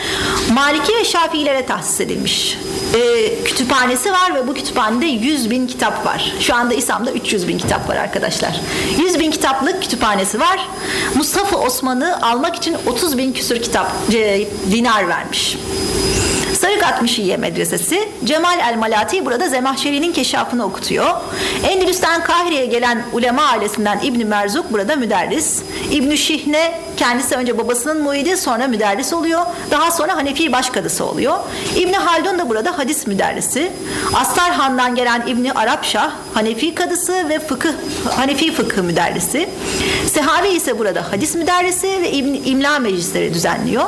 Maliki 0.53 0.97
ve 0.97 1.05
Şafiilere 1.05 1.67
tahsis 1.67 2.01
edilmiş. 2.01 2.59
Ee, 2.95 3.45
kütüphanesi 3.45 4.13
var 4.13 4.35
ve 4.35 4.49
bu 4.49 4.55
kütüphanede 4.55 5.07
100 5.07 5.51
bin 5.51 5.67
kitap 5.67 6.07
var. 6.07 6.33
Şu 6.41 6.55
anda 6.55 6.75
İslam'da 6.75 7.13
300 7.13 7.49
bin 7.49 7.59
kitap 7.59 7.89
var 7.89 7.97
arkadaşlar. 7.97 8.61
100 8.99 9.21
bin 9.21 9.31
kitaplık 9.31 9.83
kütüphanesi 9.83 10.41
var. 10.41 10.69
Mustafa 11.15 11.57
Osman'ı 11.57 12.23
almak 12.23 12.57
için 12.57 12.77
30 12.87 13.19
bin 13.19 13.33
küsür 13.33 13.63
kitap 13.63 13.93
e, 14.15 14.49
dinar 14.73 15.09
vermiş. 15.09 15.57
Sarık 16.57 16.83
60'iye 16.83 17.37
medresesi 17.37 18.09
Cemal 18.25 18.59
el 18.59 18.79
Malati 18.79 19.27
burada 19.27 19.49
Zemahşeri'nin 19.49 20.13
keşafını 20.13 20.65
okutuyor. 20.65 21.11
Endülüs'ten 21.69 22.23
Kahire'ye 22.25 22.67
gelen 22.67 23.03
ulema 23.13 23.43
ailesinden 23.43 24.01
İbn 24.03 24.27
Merzuk 24.27 24.73
burada 24.73 24.97
müderris. 24.97 25.63
İbn 25.91 26.15
Şihne 26.15 26.81
kendisi 26.97 27.35
önce 27.35 27.59
babasının 27.59 28.03
muidi 28.03 28.37
sonra 28.37 28.67
müderris 28.67 29.13
oluyor. 29.13 29.41
Daha 29.71 29.91
sonra 29.91 30.17
Hanefi 30.17 30.53
başkadısı 30.53 31.05
oluyor. 31.05 31.39
İbn 31.77 31.93
Haldun 31.93 32.39
da 32.39 32.49
burada 32.49 32.79
hadis 32.79 33.07
müderrisi. 33.07 33.73
Astarhan'dan 34.15 34.95
gelen 34.95 35.23
İbn 35.27 35.49
Arapşah 35.55 36.11
Hanefi 36.35 36.75
kadısı 36.75 37.29
ve 37.29 37.39
fıkıh 37.39 37.73
Hanefi 38.17 38.53
fıkıh 38.53 38.83
müderrisi. 38.83 39.49
Sehavi 40.13 40.49
ise 40.49 40.79
burada 40.79 41.13
hadis 41.13 41.35
müderrisi 41.35 41.87
ve 42.03 42.11
İbn 42.11 42.51
İmla 42.51 42.79
meclisleri 42.79 43.35
düzenliyor. 43.35 43.85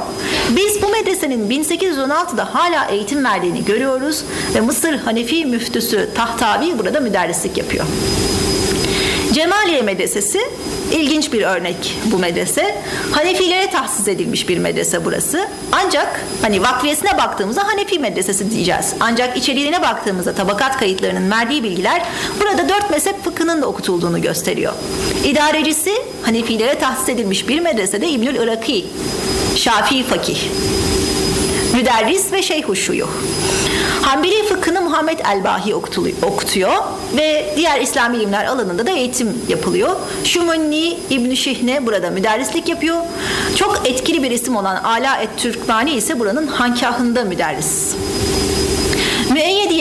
Biz 0.57 0.83
bu 0.83 0.89
medresenin 0.89 1.51
1816'da 1.51 2.55
hala 2.55 2.68
eğitim 2.91 3.25
verdiğini 3.25 3.65
görüyoruz 3.65 4.25
ve 4.55 4.61
Mısır 4.61 4.95
Hanefi 4.95 5.47
müftüsü 5.47 6.09
Tahtavi 6.15 6.79
burada 6.79 7.01
müderrislik 7.01 7.59
yapıyor. 7.59 7.85
Cemaliye 9.33 9.83
Medresesi 9.83 10.41
ilginç 10.93 11.33
bir 11.33 11.43
örnek 11.43 11.99
bu 12.05 12.19
medrese. 12.19 12.83
Hanefilere 13.13 13.71
tahsis 13.71 14.09
edilmiş 14.09 14.49
bir 14.49 14.59
medrese 14.59 15.05
burası. 15.05 15.49
Ancak 15.73 16.21
hani 16.43 16.63
vakfiyesine 16.63 17.19
baktığımızda 17.19 17.69
Hanefi 17.69 17.99
medresesi 17.99 18.51
diyeceğiz. 18.51 18.95
Ancak 19.01 19.37
içeriğine 19.37 19.83
baktığımızda 19.83 20.35
tabakat 20.35 20.79
kayıtlarının 20.79 21.31
verdiği 21.31 21.63
bilgiler 21.63 22.03
burada 22.41 22.69
dört 22.69 22.91
mezhep 22.91 23.25
fıkhının 23.25 23.63
da 23.63 23.67
okutulduğunu 23.67 24.23
gösteriyor. 24.23 24.73
İdarecisi 25.25 25.93
Hanefilere 26.23 26.79
tahsis 26.79 27.09
edilmiş 27.09 27.49
bir 27.49 27.61
medresede 27.61 28.09
İbnül 28.09 28.35
Iraki, 28.35 28.87
Şafii 29.57 30.03
fakih 30.03 30.39
müderris 31.79 32.33
ve 32.33 32.43
şeyh 32.43 32.75
şuyuh. 32.75 33.09
Hanbeli 34.03 34.47
fıkhını 34.47 34.81
Muhammed 34.81 35.19
Elbahi 35.19 35.75
okutuyor 36.23 36.73
ve 37.17 37.55
diğer 37.57 37.81
İslami 37.81 38.17
ilimler 38.17 38.45
alanında 38.45 38.87
da 38.87 38.91
eğitim 38.91 39.43
yapılıyor. 39.49 39.97
Şumunni 40.25 40.99
İbn 41.11 41.35
Şihne 41.35 41.87
burada 41.87 42.11
müderrislik 42.11 42.69
yapıyor. 42.69 42.97
Çok 43.57 43.83
etkili 43.85 44.23
bir 44.23 44.31
isim 44.31 44.57
olan 44.57 44.77
Ala 44.77 45.17
et 45.17 45.29
Türkmani 45.37 45.91
ise 45.91 46.19
buranın 46.19 46.47
hankahında 46.47 47.25
müderris. 47.25 47.95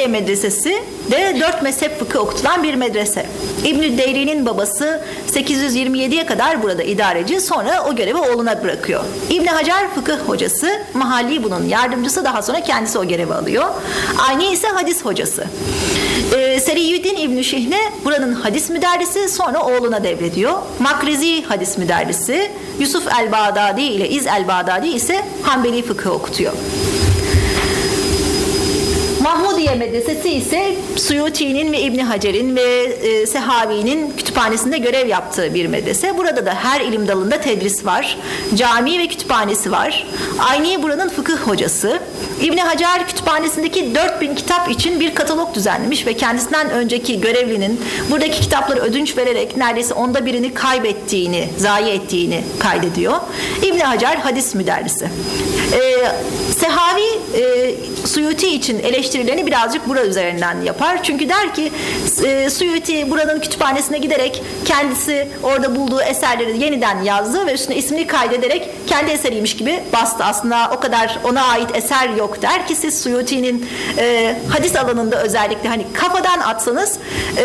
Müeyyediye 0.07 0.21
Medresesi 0.21 0.83
de 1.11 1.37
dört 1.39 1.61
mezhep 1.61 1.99
fıkı 1.99 2.19
okutulan 2.19 2.63
bir 2.63 2.75
medrese. 2.75 3.25
İbn-i 3.65 3.97
Deyri'nin 3.97 4.45
babası 4.45 5.01
827'ye 5.31 6.25
kadar 6.25 6.63
burada 6.63 6.83
idareci 6.83 7.41
sonra 7.41 7.85
o 7.89 7.95
görevi 7.95 8.17
oğluna 8.17 8.63
bırakıyor. 8.63 9.03
İbn 9.29 9.45
Hacer 9.45 9.95
fıkıh 9.95 10.17
hocası, 10.17 10.81
mahalli 10.93 11.43
bunun 11.43 11.65
yardımcısı 11.65 12.25
daha 12.25 12.41
sonra 12.41 12.61
kendisi 12.61 12.99
o 12.99 13.07
görevi 13.07 13.33
alıyor. 13.33 13.65
Aynı 14.29 14.43
ise 14.43 14.67
hadis 14.67 15.05
hocası. 15.05 15.43
Ee, 16.35 16.59
Seriyüddin 16.59 17.15
İbn 17.15 17.41
Şihne 17.41 17.79
buranın 18.05 18.33
hadis 18.33 18.69
müderrisi 18.69 19.29
sonra 19.29 19.63
oğluna 19.63 20.03
devrediyor. 20.03 20.53
Makrizi 20.79 21.43
hadis 21.43 21.77
müderrisi, 21.77 22.51
Yusuf 22.79 23.07
el-Bağdadi 23.07 23.81
ile 23.81 24.09
İz 24.09 24.27
el-Bağdadi 24.27 24.87
ise 24.87 25.25
Hanbeli 25.43 25.83
fıkıh 25.83 26.11
okutuyor. 26.11 26.53
Mahmudiye 29.27 29.75
Medresesi 29.75 30.29
ise 30.29 30.75
Suyuti'nin 30.95 31.71
ve 31.71 31.81
İbni 31.81 32.03
Hacer'in 32.03 32.55
ve 32.55 32.83
e, 32.83 33.25
Sehavi'nin 33.25 34.13
kütüphanesinde 34.17 34.77
görev 34.77 35.07
yaptığı 35.07 35.53
bir 35.53 35.65
medrese. 35.65 36.17
Burada 36.17 36.45
da 36.45 36.53
her 36.53 36.81
ilim 36.81 37.07
dalında 37.07 37.41
tedris 37.41 37.85
var. 37.85 38.17
Cami 38.55 38.99
ve 38.99 39.07
kütüphanesi 39.07 39.71
var. 39.71 40.07
Aynı 40.39 40.83
buranın 40.83 41.09
fıkıh 41.09 41.37
hocası. 41.37 41.99
İbni 42.41 42.61
Hacer 42.61 43.07
kütüphanesindeki 43.07 43.95
4000 43.95 44.35
kitap 44.35 44.71
için 44.71 44.99
bir 44.99 45.15
katalog 45.15 45.55
düzenlemiş 45.55 46.07
ve 46.07 46.13
kendisinden 46.13 46.69
önceki 46.69 47.21
görevlinin 47.21 47.81
buradaki 48.11 48.41
kitapları 48.41 48.79
ödünç 48.79 49.17
vererek 49.17 49.57
neredeyse 49.57 49.93
onda 49.93 50.25
birini 50.25 50.53
kaybettiğini, 50.53 51.49
zayi 51.57 51.93
ettiğini 51.93 52.43
kaydediyor. 52.59 53.13
İbni 53.63 53.83
Hacer 53.83 54.15
hadis 54.15 54.55
müderrisi. 54.55 55.09
Ee, 55.73 56.11
Sehavi 56.59 57.05
e, 57.37 57.75
Suyuti 58.07 58.47
için 58.47 58.79
eleştirilerini 59.17 59.47
birazcık 59.47 59.89
bura 59.89 60.05
üzerinden 60.05 60.61
yapar. 60.61 61.03
Çünkü 61.03 61.29
der 61.29 61.53
ki 61.53 61.71
e, 62.25 62.49
Suyuti 62.49 63.11
buranın 63.11 63.39
kütüphanesine 63.39 63.97
giderek 63.97 64.43
kendisi 64.65 65.27
orada 65.43 65.75
bulduğu 65.75 66.01
eserleri 66.01 66.63
yeniden 66.63 67.03
yazdı 67.03 67.47
ve 67.47 67.53
üstüne 67.53 67.75
ismini 67.75 68.07
kaydederek 68.07 68.69
kendi 68.87 69.11
eseriymiş 69.11 69.57
gibi 69.57 69.83
bastı. 69.93 70.23
Aslında 70.23 70.71
o 70.77 70.79
kadar 70.79 71.19
ona 71.23 71.43
ait 71.43 71.75
eser 71.75 72.09
yok 72.09 72.41
der 72.41 72.67
ki 72.67 72.75
siz 72.75 73.01
Suyuti'nin 73.01 73.69
e, 73.97 74.35
hadis 74.49 74.75
alanında 74.75 75.23
özellikle 75.23 75.69
hani 75.69 75.85
kafadan 75.93 76.39
atsanız 76.39 76.99
e, 77.37 77.43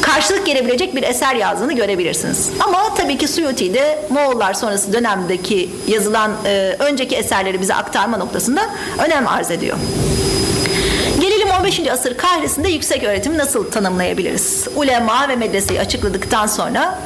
karşılık 0.00 0.46
gelebilecek 0.46 0.96
bir 0.96 1.02
eser 1.02 1.34
yazdığını 1.34 1.72
görebilirsiniz. 1.72 2.50
Ama 2.60 2.94
tabii 2.94 3.18
ki 3.18 3.28
Suyuti 3.28 3.74
de 3.74 3.98
Moğollar 4.10 4.54
sonrası 4.54 4.92
dönemdeki 4.92 5.70
yazılan 5.88 6.32
e, 6.44 6.76
önceki 6.78 7.16
eserleri 7.16 7.60
bize 7.60 7.74
aktarma 7.74 8.16
noktasında 8.16 8.60
önem 8.98 9.28
arz 9.28 9.50
ediyor. 9.50 9.76
Gelelim 11.58 11.82
15. 11.84 11.92
asır 11.92 12.16
Kahire'sinde 12.16 12.68
yüksek 12.68 13.04
öğretimi 13.04 13.38
nasıl 13.38 13.70
tanımlayabiliriz? 13.70 14.68
Ulema 14.76 15.28
ve 15.28 15.36
medreseyi 15.36 15.80
açıkladıktan 15.80 16.46
sonra 16.46 16.98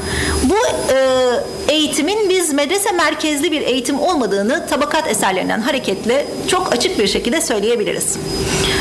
bu 0.42 0.56
e, 0.94 1.74
eğitimin 1.74 2.28
biz 2.28 2.52
medrese 2.52 2.92
merkezli 2.92 3.52
bir 3.52 3.60
eğitim 3.60 4.00
olmadığını 4.00 4.66
tabakat 4.66 5.08
eserlerinden 5.08 5.60
hareketle 5.60 6.26
çok 6.48 6.72
açık 6.72 6.98
bir 6.98 7.06
şekilde 7.06 7.40
söyleyebiliriz. 7.40 8.16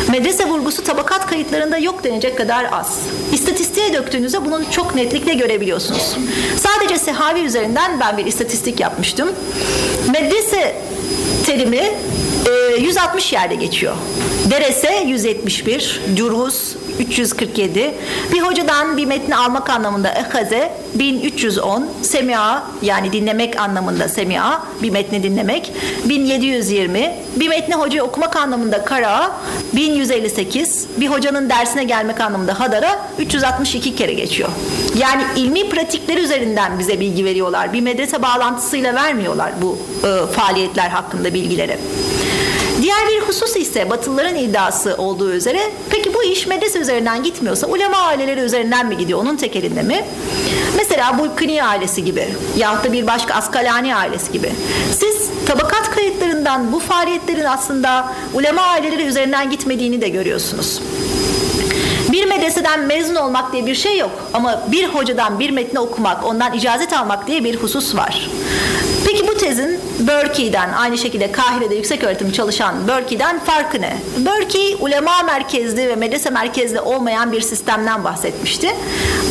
Medrese 0.09 0.45
vurgusu 0.45 0.84
tabakat 0.84 1.28
kayıtlarında 1.28 1.78
yok 1.78 2.03
denecek 2.03 2.38
kadar 2.38 2.65
az. 2.72 2.99
İstatistiğe 3.34 3.93
döktüğünüzde 3.93 4.45
bunun 4.45 4.65
çok 4.72 4.95
netlikle 4.95 5.34
görebiliyorsunuz. 5.34 6.17
Sadece 6.57 6.97
Sehavi 6.97 7.39
üzerinden 7.39 7.99
ben 7.99 8.17
bir 8.17 8.26
istatistik 8.26 8.80
yapmıştım. 8.80 9.32
Medrese 10.11 10.76
terimi 11.45 11.91
160 12.79 13.33
yerde 13.33 13.55
geçiyor. 13.55 13.95
Derese 14.51 15.03
171, 15.07 16.01
Curhus 16.15 16.75
347, 16.99 17.93
bir 18.33 18.41
hocadan 18.41 18.97
bir 18.97 19.05
metni 19.05 19.35
almak 19.35 19.69
anlamında 19.69 20.09
ehaze 20.09 20.73
1310, 20.93 21.89
semia 22.01 22.63
yani 22.81 23.11
dinlemek 23.11 23.59
anlamında 23.59 24.07
semia, 24.07 24.59
bir 24.83 24.89
metni 24.89 25.23
dinlemek 25.23 25.73
1720, 26.05 27.15
bir 27.35 27.47
metni 27.47 27.75
hoca 27.75 28.03
okumak 28.03 28.35
anlamında 28.35 28.85
kara 28.85 29.31
1158, 29.73 30.87
bir 30.97 31.07
hocanın 31.07 31.49
dersine 31.49 31.83
gelmek 31.83 32.21
anlamında 32.21 32.59
hadara 32.59 32.99
362 33.19 33.95
kere 33.95 34.13
geçiyor. 34.13 34.49
Yani 34.97 35.23
ilmi 35.35 35.69
pratikleri 35.69 36.21
üzerinden 36.21 36.79
bize 36.79 36.99
bilgi 36.99 37.25
veriyorlar. 37.25 37.73
Bir 37.73 37.81
medrese 37.81 38.21
bağlantısıyla 38.21 38.95
vermiyorlar 38.95 39.51
bu 39.61 39.77
e, 40.07 40.31
faaliyetler 40.33 40.89
hakkında 40.89 41.33
bilgileri. 41.33 41.77
Diğer 42.91 43.07
bir 43.07 43.27
husus 43.27 43.55
ise 43.55 43.89
Batılıların 43.89 44.35
iddiası 44.35 44.95
olduğu 44.97 45.31
üzere 45.31 45.59
peki 45.89 46.13
bu 46.13 46.23
iş 46.23 46.47
medrese 46.47 46.79
üzerinden 46.79 47.23
gitmiyorsa 47.23 47.67
ulema 47.67 47.97
aileleri 47.97 48.39
üzerinden 48.39 48.87
mi 48.87 48.97
gidiyor? 48.97 49.19
Onun 49.19 49.35
tekelinde 49.35 49.81
mi? 49.81 50.05
Mesela 50.77 51.17
bu 51.17 51.35
Kuni 51.35 51.63
ailesi 51.63 52.05
gibi 52.05 52.27
yahut 52.57 52.85
da 52.85 52.93
bir 52.93 53.07
başka 53.07 53.33
Askalani 53.33 53.95
ailesi 53.95 54.31
gibi. 54.31 54.51
Siz 54.99 55.29
tabakat 55.47 55.91
kayıtlarından 55.91 56.71
bu 56.71 56.79
faaliyetlerin 56.79 57.45
aslında 57.45 58.13
ulema 58.33 58.61
aileleri 58.61 59.03
üzerinden 59.03 59.49
gitmediğini 59.49 60.01
de 60.01 60.09
görüyorsunuz. 60.09 60.81
Bir 62.11 62.25
medreseden 62.25 62.79
mezun 62.79 63.15
olmak 63.15 63.53
diye 63.53 63.65
bir 63.65 63.75
şey 63.75 63.97
yok 63.97 64.11
ama 64.33 64.63
bir 64.71 64.87
hocadan 64.87 65.39
bir 65.39 65.49
metni 65.49 65.79
okumak, 65.79 66.25
ondan 66.25 66.53
icazet 66.53 66.93
almak 66.93 67.27
diye 67.27 67.43
bir 67.43 67.55
husus 67.55 67.95
var. 67.95 68.29
Peki 69.05 69.27
bu 69.27 69.37
tezin 69.37 69.79
Berkeley'den 70.07 70.73
aynı 70.73 70.97
şekilde 70.97 71.31
Kahire'de 71.31 71.75
yüksek 71.75 72.03
öğretim 72.03 72.31
çalışan 72.31 72.87
Berkeley'den 72.87 73.39
farkı 73.39 73.81
ne? 73.81 73.97
Berkeley 74.17 74.77
ulema 74.79 75.23
merkezli 75.23 75.87
ve 75.87 75.95
medrese 75.95 76.29
merkezli 76.29 76.79
olmayan 76.79 77.31
bir 77.31 77.41
sistemden 77.41 78.03
bahsetmişti. 78.03 78.67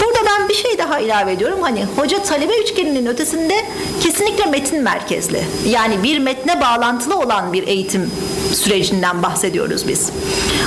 Burada 0.00 0.18
ben 0.26 0.48
bir 0.48 0.54
şey 0.54 0.78
daha 0.78 0.98
ilave 0.98 1.32
ediyorum. 1.32 1.62
Hani 1.62 1.84
hoca 1.96 2.22
talebe 2.22 2.62
üçgeninin 2.62 3.06
ötesinde 3.06 3.54
kesinlikle 4.00 4.46
metin 4.46 4.82
merkezli. 4.82 5.44
Yani 5.66 6.02
bir 6.02 6.18
metne 6.18 6.60
bağlantılı 6.60 7.18
olan 7.18 7.52
bir 7.52 7.66
eğitim 7.66 8.10
sürecinden 8.54 9.22
bahsediyoruz 9.22 9.88
biz. 9.88 10.10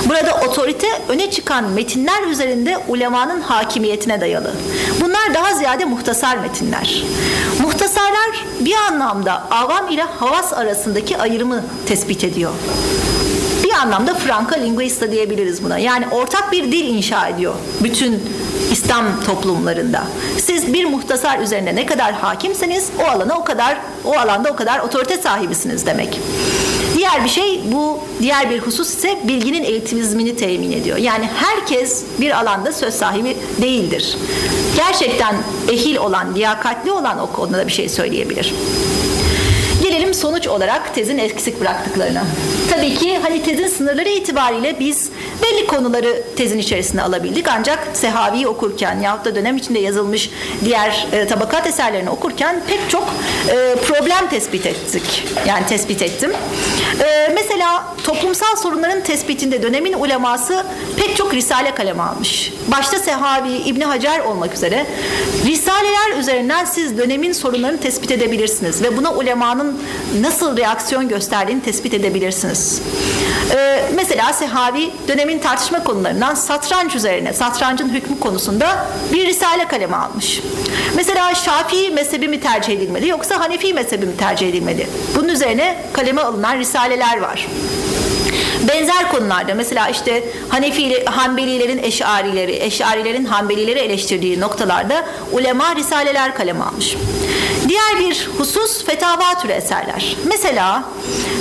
Burada 0.08 0.40
otorite 0.48 0.86
öne 1.08 1.30
çıkan 1.30 1.64
metinler 1.64 2.22
üzerinde 2.22 2.78
ulemanın 2.88 3.40
hakimiyetine 3.40 4.20
dayalı. 4.20 4.52
Bunlar 5.00 5.34
daha 5.34 5.54
ziyade 5.54 5.84
muhtasar 5.84 6.36
metinler. 6.36 7.02
Muhtasarlar 7.62 8.44
bir 8.60 8.74
anlamda 8.74 9.50
avam 9.50 9.90
ile 9.94 10.02
havas 10.02 10.52
arasındaki 10.52 11.18
ayrımı 11.18 11.64
tespit 11.86 12.24
ediyor. 12.24 12.50
Bir 13.64 13.72
anlamda 13.72 14.14
franca 14.14 14.56
linguista 14.56 15.12
diyebiliriz 15.12 15.64
buna. 15.64 15.78
Yani 15.78 16.04
ortak 16.10 16.52
bir 16.52 16.72
dil 16.72 16.88
inşa 16.88 17.28
ediyor 17.28 17.54
bütün 17.82 18.22
İslam 18.72 19.04
toplumlarında. 19.26 20.04
Siz 20.38 20.72
bir 20.72 20.84
muhtasar 20.84 21.38
üzerine 21.38 21.74
ne 21.74 21.86
kadar 21.86 22.12
hakimseniz 22.12 22.90
o 23.00 23.10
alana 23.10 23.38
o 23.38 23.44
kadar 23.44 23.78
o 24.04 24.12
alanda 24.12 24.50
o 24.50 24.56
kadar 24.56 24.78
otorite 24.78 25.16
sahibisiniz 25.16 25.86
demek. 25.86 26.20
Diğer 26.94 27.24
bir 27.24 27.28
şey 27.28 27.60
bu 27.72 27.98
diğer 28.20 28.50
bir 28.50 28.58
husus 28.58 28.88
ise 28.88 29.18
bilginin 29.24 29.64
eğitimizmini 29.64 30.36
temin 30.36 30.72
ediyor. 30.72 30.96
Yani 30.96 31.28
herkes 31.36 32.04
bir 32.20 32.38
alanda 32.38 32.72
söz 32.72 32.94
sahibi 32.94 33.36
değildir. 33.62 34.18
Gerçekten 34.76 35.36
ehil 35.68 35.96
olan, 35.96 36.34
liyakatli 36.34 36.92
olan 36.92 37.18
o 37.18 37.32
konuda 37.32 37.66
bir 37.66 37.72
şey 37.72 37.88
söyleyebilir. 37.88 38.54
Sonuç 40.24 40.48
olarak 40.48 40.94
tezin 40.94 41.18
eksik 41.18 41.60
bıraktıklarına. 41.60 42.24
Tabii 42.70 42.94
ki 42.94 43.18
hani 43.22 43.42
tezin 43.42 43.66
sınırları 43.66 44.08
itibariyle 44.08 44.80
biz 44.80 45.10
belli 45.44 45.66
konuları 45.66 46.22
tezin 46.36 46.58
içerisine 46.58 47.02
alabildik 47.02 47.48
ancak 47.48 47.88
Sehavi'yi 47.92 48.48
okurken 48.48 49.00
yahut 49.00 49.24
da 49.24 49.34
dönem 49.34 49.56
içinde 49.56 49.78
yazılmış 49.78 50.30
diğer 50.64 51.06
e, 51.12 51.26
tabakat 51.26 51.66
eserlerini 51.66 52.10
okurken 52.10 52.62
pek 52.68 52.90
çok 52.90 53.04
e, 53.48 53.74
problem 53.86 54.28
tespit 54.30 54.66
ettik. 54.66 55.24
Yani 55.48 55.66
tespit 55.66 56.02
ettim. 56.02 56.32
E, 57.00 57.32
mesela 57.34 57.84
toplumsal 58.04 58.56
sorunların 58.56 59.00
tespitinde 59.00 59.62
dönemin 59.62 59.92
uleması 59.92 60.64
pek 60.96 61.16
çok 61.16 61.34
risale 61.34 61.74
kaleme 61.74 62.02
almış. 62.02 62.52
Başta 62.68 62.98
Sehavi, 62.98 63.52
İbn 63.52 63.80
Hacer 63.80 64.20
olmak 64.20 64.54
üzere 64.54 64.86
risaleler 65.46 66.18
üzerinden 66.18 66.64
siz 66.64 66.98
dönemin 66.98 67.32
sorunlarını 67.32 67.80
tespit 67.80 68.10
edebilirsiniz 68.10 68.82
ve 68.82 68.96
buna 68.96 69.14
ulemanın 69.14 69.80
nasıl 70.20 70.56
reaksiyon 70.56 71.08
gösterdiğini 71.08 71.62
tespit 71.62 71.94
edebilirsiniz. 71.94 72.82
Ee, 73.54 73.84
mesela 73.94 74.32
Sehavi 74.32 74.90
dönemin 75.08 75.33
tartışma 75.38 75.84
konularından 75.84 76.34
satranç 76.34 76.94
üzerine, 76.94 77.32
satrancın 77.32 77.88
hükmü 77.88 78.20
konusunda 78.20 78.86
bir 79.12 79.26
risale 79.26 79.68
kaleme 79.68 79.96
almış. 79.96 80.40
Mesela 80.96 81.34
Şafii 81.34 81.90
mezhebi 81.90 82.28
mi 82.28 82.40
tercih 82.40 82.72
edilmeli 82.72 83.08
yoksa 83.08 83.40
Hanefi 83.40 83.74
mezhebi 83.74 84.06
mi 84.06 84.16
tercih 84.16 84.48
edilmeli? 84.48 84.86
Bunun 85.16 85.28
üzerine 85.28 85.76
kaleme 85.92 86.22
alınan 86.22 86.58
risaleler 86.58 87.20
var. 87.20 87.48
Benzer 88.68 89.10
konularda 89.10 89.54
mesela 89.54 89.88
işte 89.88 90.24
Hanefi 90.48 91.04
Hanbelilerin 91.04 91.82
Eş'arileri, 91.82 92.56
Eş'arilerin 92.62 93.24
Hanbelileri 93.24 93.78
eleştirdiği 93.78 94.40
noktalarda 94.40 95.06
ulema 95.32 95.76
risaleler 95.76 96.34
kaleme 96.34 96.64
almış. 96.64 96.96
Diğer 97.68 98.00
bir 98.00 98.28
husus 98.38 98.84
fetava 98.84 99.38
türü 99.42 99.52
eserler. 99.52 100.16
Mesela 100.24 100.84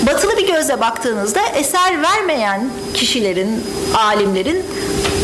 batılı 0.07 0.37
bir 0.37 0.47
gözle 0.47 0.79
baktığınızda 0.81 1.41
eser 1.55 2.01
vermeyen 2.01 2.69
kişilerin, 2.93 3.63
alimlerin 3.95 4.65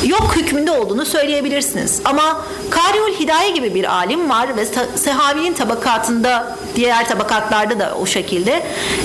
yok 0.07 0.35
hükmünde 0.35 0.71
olduğunu 0.71 1.05
söyleyebilirsiniz. 1.05 2.01
Ama 2.05 2.41
Kariul 2.69 3.13
Hidaye 3.19 3.49
gibi 3.51 3.75
bir 3.75 3.93
alim 3.93 4.29
var 4.29 4.57
ve 4.57 4.65
Sehavi'nin 4.95 5.53
tabakatında 5.53 6.57
diğer 6.75 7.07
tabakatlarda 7.07 7.79
da 7.79 7.97
o 8.01 8.05
şekilde. 8.05 8.63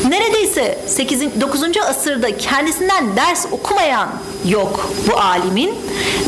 Neredeyse 0.09 0.79
8. 0.87 1.41
9. 1.41 1.63
asırda 1.89 2.37
kendisinden 2.37 3.17
ders 3.17 3.47
okumayan 3.53 4.09
yok 4.49 4.91
bu 5.11 5.17
alimin. 5.17 5.75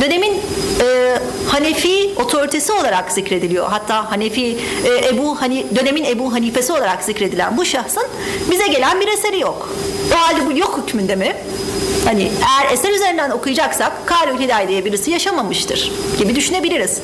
Dönemin 0.00 0.32
e, 0.80 1.18
Hanefi 1.48 2.10
otoritesi 2.16 2.72
olarak 2.72 3.12
zikrediliyor. 3.12 3.68
Hatta 3.68 4.10
Hanefi 4.10 4.58
e, 4.84 5.08
Ebu 5.08 5.40
hani 5.40 5.66
dönemin 5.76 6.04
Ebu 6.04 6.32
Hanifesi 6.32 6.72
olarak 6.72 7.02
zikredilen 7.02 7.56
bu 7.56 7.64
şahsın 7.64 8.04
bize 8.50 8.66
gelen 8.66 9.00
bir 9.00 9.08
eseri 9.08 9.40
yok. 9.40 9.68
O 10.14 10.16
halde 10.16 10.46
bu 10.46 10.58
yok 10.58 10.80
hükmünde 10.82 11.16
mi? 11.16 11.36
Hani 12.06 12.22
eğer 12.22 12.72
eser 12.72 12.90
üzerinden 12.90 13.30
okuyacaksak 13.30 13.92
Karül 14.06 14.38
Hiday 14.38 14.68
diye 14.68 14.84
birisi 14.84 15.10
yaşamamıştır 15.10 15.92
gibi 16.18 16.34
düşünebiliriz. 16.34 17.00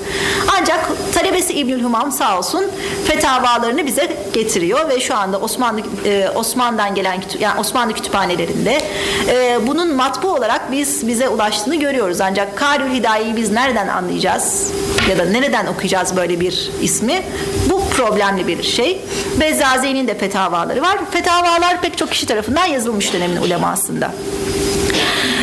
Ancak 0.60 0.90
talebesi 1.14 1.52
İbnül 1.52 1.82
Humam 1.82 2.12
sağ 2.12 2.38
olsun 2.38 2.64
fetavalarını 3.06 3.86
bize 3.86 4.16
getiriyor 4.32 4.88
ve 4.88 5.00
şu 5.00 5.16
anda 5.16 5.38
Osmanlı 5.38 5.80
e, 6.04 6.28
Osman'dan 6.34 6.94
gelen 6.94 7.22
yani 7.40 7.60
Osmanlı 7.60 7.94
kütüphanelerinde 7.94 8.82
e, 9.28 9.58
bunun 9.66 9.94
matbu 9.94 10.28
olarak 10.28 10.72
biz 10.72 11.06
bize 11.08 11.28
ulaştığını 11.28 11.76
görüyoruz. 11.76 12.20
Ancak 12.20 12.58
Karül 12.58 12.94
Hidayı 12.94 13.36
biz 13.36 13.50
nereden 13.50 13.88
anlayacağız 13.88 14.72
ya 15.10 15.18
da 15.18 15.24
nereden 15.24 15.66
okuyacağız 15.66 16.16
böyle 16.16 16.40
bir 16.40 16.70
ismi? 16.82 17.22
Bu 17.70 17.82
problemli 17.96 18.46
bir 18.46 18.62
şey. 18.62 19.00
Bezzazi'nin 19.40 20.08
de 20.08 20.18
fetavaları 20.18 20.82
var. 20.82 20.98
Fetavalar 21.10 21.80
pek 21.80 21.98
çok 21.98 22.10
kişi 22.10 22.26
tarafından 22.26 22.66
yazılmış 22.66 23.12
dönemin 23.12 23.36
ulemasında. 23.36 24.10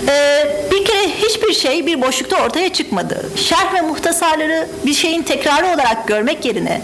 Ee, 0.08 0.48
bir 0.72 0.86
kere 0.86 1.10
hiçbir 1.10 1.54
şey 1.54 1.86
bir 1.86 2.02
boşlukta 2.02 2.46
ortaya 2.46 2.74
çıkmadı. 2.74 3.30
Şerh 3.36 3.74
ve 3.74 3.82
muhtasarları 3.82 4.68
bir 4.86 4.94
şeyin 4.94 5.24
tekrarı 5.24 5.68
olarak 5.68 6.08
görmek 6.08 6.46
yerine 6.46 6.82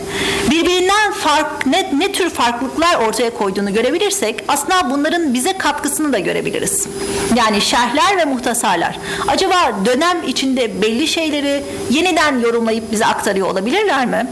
birbirinden 0.51 1.11
fark 1.11 1.65
ne, 1.65 1.91
ne 1.97 2.11
tür 2.11 2.29
farklılıklar 2.29 2.95
ortaya 2.95 3.29
koyduğunu 3.29 3.73
görebilirsek 3.73 4.43
aslında 4.47 4.89
bunların 4.89 5.33
bize 5.33 5.57
katkısını 5.57 6.13
da 6.13 6.19
görebiliriz. 6.19 6.87
Yani 7.35 7.61
şerhler 7.61 8.17
ve 8.17 8.25
muhtasarlar 8.25 8.99
acaba 9.27 9.55
dönem 9.85 10.17
içinde 10.27 10.81
belli 10.81 11.07
şeyleri 11.07 11.63
yeniden 11.89 12.39
yorumlayıp 12.39 12.91
bize 12.91 13.05
aktarıyor 13.05 13.47
olabilirler 13.47 14.05
mi? 14.05 14.27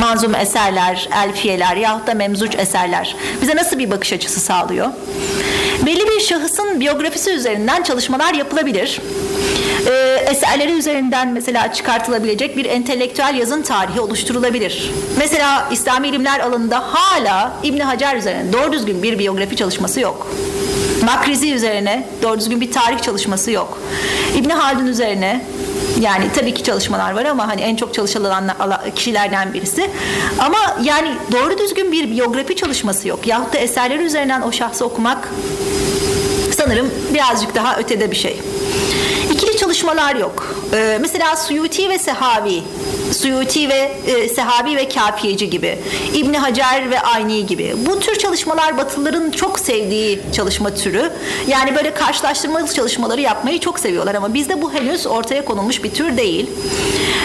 manzum 0.00 0.34
eserler, 0.34 1.08
elfiyeler 1.24 1.76
yahut 1.76 2.06
da 2.06 2.14
memzuc 2.14 2.58
eserler 2.58 3.16
bize 3.42 3.56
nasıl 3.56 3.78
bir 3.78 3.90
bakış 3.90 4.12
açısı 4.12 4.40
sağlıyor? 4.40 4.86
Belli 5.86 6.06
bir 6.06 6.20
şahısın 6.20 6.80
biyografisi 6.80 7.30
üzerinden 7.30 7.82
çalışmalar 7.82 8.34
yapılabilir. 8.34 9.00
Ee, 9.86 10.24
eserleri 10.30 10.72
üzerinden 10.72 11.28
mesela 11.28 11.72
çıkartılabilecek 11.72 12.56
bir 12.56 12.64
entelektüel 12.64 13.34
yazın 13.34 13.62
tarihi 13.62 14.00
oluşturulabilir. 14.00 14.90
Mesela 15.18 15.68
İslami 15.72 16.08
ilimler 16.08 16.40
alanında 16.40 16.84
hala 16.94 17.52
İbn 17.62 17.80
Hacer 17.80 18.16
üzerine 18.16 18.52
doğru 18.52 18.72
düzgün 18.72 19.02
bir 19.02 19.18
biyografi 19.18 19.56
çalışması 19.56 20.00
yok. 20.00 20.26
Makrizi 21.02 21.52
üzerine 21.52 22.08
doğru 22.22 22.38
düzgün 22.38 22.60
bir 22.60 22.72
tarih 22.72 23.02
çalışması 23.02 23.50
yok. 23.50 23.78
İbn 24.36 24.50
Haldun 24.50 24.86
üzerine 24.86 25.44
yani 26.00 26.24
tabii 26.34 26.54
ki 26.54 26.62
çalışmalar 26.62 27.12
var 27.12 27.24
ama 27.24 27.48
hani 27.48 27.60
en 27.60 27.76
çok 27.76 27.94
çalışılan 27.94 28.50
kişilerden 28.96 29.52
birisi. 29.52 29.90
Ama 30.38 30.58
yani 30.82 31.14
doğru 31.32 31.58
düzgün 31.58 31.92
bir 31.92 32.10
biyografi 32.10 32.56
çalışması 32.56 33.08
yok. 33.08 33.26
Yahut 33.26 33.52
da 33.52 33.58
eserleri 33.58 34.02
üzerinden 34.02 34.42
o 34.42 34.52
şahsı 34.52 34.84
okumak 34.84 35.28
sanırım 36.56 36.90
birazcık 37.14 37.54
daha 37.54 37.76
ötede 37.78 38.10
bir 38.10 38.16
şey. 38.16 38.40
İkili 39.32 39.56
çalışmalar 39.56 40.16
yok. 40.16 40.54
Ee, 40.72 40.98
mesela 41.00 41.36
Suyuti 41.36 41.88
ve 41.88 41.98
Sehavi 41.98 42.62
Suyuti 43.12 43.68
ve 43.68 43.92
e, 44.06 44.28
Sehabi 44.28 44.76
ve 44.76 44.88
Kafiyeci 44.88 45.50
gibi, 45.50 45.78
İbni 46.14 46.38
Hacer 46.38 46.90
ve 46.90 47.00
Ayni 47.00 47.46
gibi. 47.46 47.74
Bu 47.86 48.00
tür 48.00 48.18
çalışmalar 48.18 48.78
Batılıların 48.78 49.30
çok 49.30 49.58
sevdiği 49.58 50.20
çalışma 50.32 50.74
türü. 50.74 51.12
Yani 51.46 51.74
böyle 51.74 51.94
karşılaştırmalı 51.94 52.74
çalışmaları 52.74 53.20
yapmayı 53.20 53.60
çok 53.60 53.80
seviyorlar 53.80 54.14
ama 54.14 54.34
bizde 54.34 54.62
bu 54.62 54.72
henüz 54.72 55.06
ortaya 55.06 55.44
konulmuş 55.44 55.84
bir 55.84 55.90
tür 55.90 56.16
değil. 56.16 56.50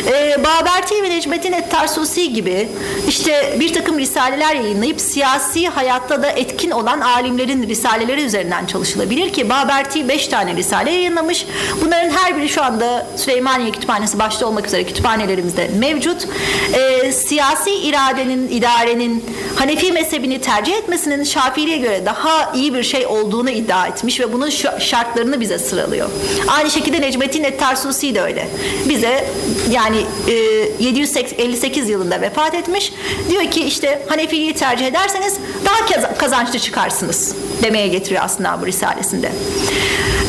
E, 0.07 0.43
Baberti 0.43 1.03
ve 1.03 1.09
Necmettin 1.09 1.51
Ettarsusi 1.51 2.33
gibi 2.33 2.69
işte 3.07 3.55
bir 3.59 3.73
takım 3.73 3.99
risaleler 3.99 4.55
yayınlayıp 4.55 5.01
siyasi 5.01 5.67
hayatta 5.67 6.23
da 6.23 6.27
etkin 6.27 6.71
olan 6.71 7.01
alimlerin 7.01 7.69
risaleleri 7.69 8.21
üzerinden 8.21 8.65
çalışılabilir 8.65 9.33
ki 9.33 9.49
Baberti 9.49 10.09
5 10.09 10.27
tane 10.27 10.55
risale 10.55 10.91
yayınlamış. 10.91 11.45
Bunların 11.81 12.09
her 12.09 12.37
biri 12.37 12.49
şu 12.49 12.63
anda 12.63 13.07
Süleymaniye 13.15 13.71
Kütüphanesi 13.71 14.19
başta 14.19 14.47
olmak 14.47 14.67
üzere 14.67 14.83
kütüphanelerimizde 14.83 15.69
mevcut. 15.75 16.27
E, 16.73 17.11
siyasi 17.11 17.71
iradenin, 17.71 18.49
idarenin 18.49 19.23
Hanefi 19.55 19.91
mezhebini 19.91 20.41
tercih 20.41 20.73
etmesinin 20.73 21.23
Şafii'ye 21.23 21.77
göre 21.77 22.05
daha 22.05 22.51
iyi 22.55 22.73
bir 22.73 22.83
şey 22.83 23.05
olduğunu 23.05 23.49
iddia 23.49 23.87
etmiş 23.87 24.19
ve 24.19 24.33
bunun 24.33 24.49
şartlarını 24.79 25.39
bize 25.41 25.59
sıralıyor. 25.59 26.09
Aynı 26.47 26.71
şekilde 26.71 27.01
Necmettin 27.01 27.43
Ettarsusi 27.43 28.15
de 28.15 28.21
öyle. 28.21 28.47
Bize 28.89 29.27
yani 29.71 29.97
e, 30.27 30.33
758 30.79 31.89
yılında 31.89 32.21
vefat 32.21 32.53
etmiş. 32.53 32.93
Diyor 33.29 33.51
ki 33.51 33.63
işte 33.63 34.01
Hanefiliği 34.09 34.53
tercih 34.53 34.87
ederseniz 34.87 35.37
daha 35.65 36.17
kazançlı 36.17 36.59
çıkarsınız 36.59 37.35
demeye 37.63 37.87
getiriyor 37.87 38.21
aslında 38.25 38.61
bu 38.61 38.65
risalesinde. 38.65 39.31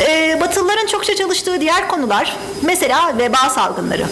E, 0.08 0.40
Batılıların 0.40 0.86
çokça 0.86 1.14
çalıştığı 1.14 1.60
diğer 1.60 1.88
konular 1.88 2.36
mesela 2.62 3.18
veba 3.18 3.50
salgınları 3.50 4.06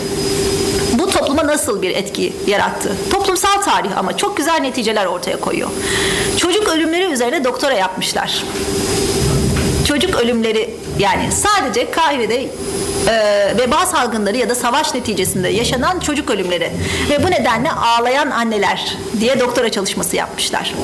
topluma 1.24 1.46
nasıl 1.46 1.82
bir 1.82 1.90
etki 1.90 2.32
yarattı? 2.46 2.92
Toplumsal 3.10 3.62
tarih 3.62 3.98
ama 3.98 4.16
çok 4.16 4.36
güzel 4.36 4.60
neticeler 4.60 5.06
ortaya 5.06 5.40
koyuyor. 5.40 5.70
Çocuk 6.36 6.68
ölümleri 6.68 7.04
üzerine 7.04 7.44
doktora 7.44 7.74
yapmışlar. 7.74 8.42
Çocuk 9.88 10.14
ölümleri 10.14 10.74
yani 10.98 11.32
sadece 11.32 11.90
Kahire'de 11.90 12.46
e, 13.08 13.58
veba 13.58 13.86
salgınları 13.86 14.36
ya 14.36 14.48
da 14.48 14.54
savaş 14.54 14.94
neticesinde 14.94 15.48
yaşanan 15.48 16.00
çocuk 16.00 16.30
ölümleri 16.30 16.72
ve 17.10 17.22
bu 17.22 17.30
nedenle 17.30 17.72
ağlayan 17.72 18.30
anneler 18.30 18.96
diye 19.20 19.40
doktora 19.40 19.70
çalışması 19.70 20.16
yapmışlar. 20.16 20.74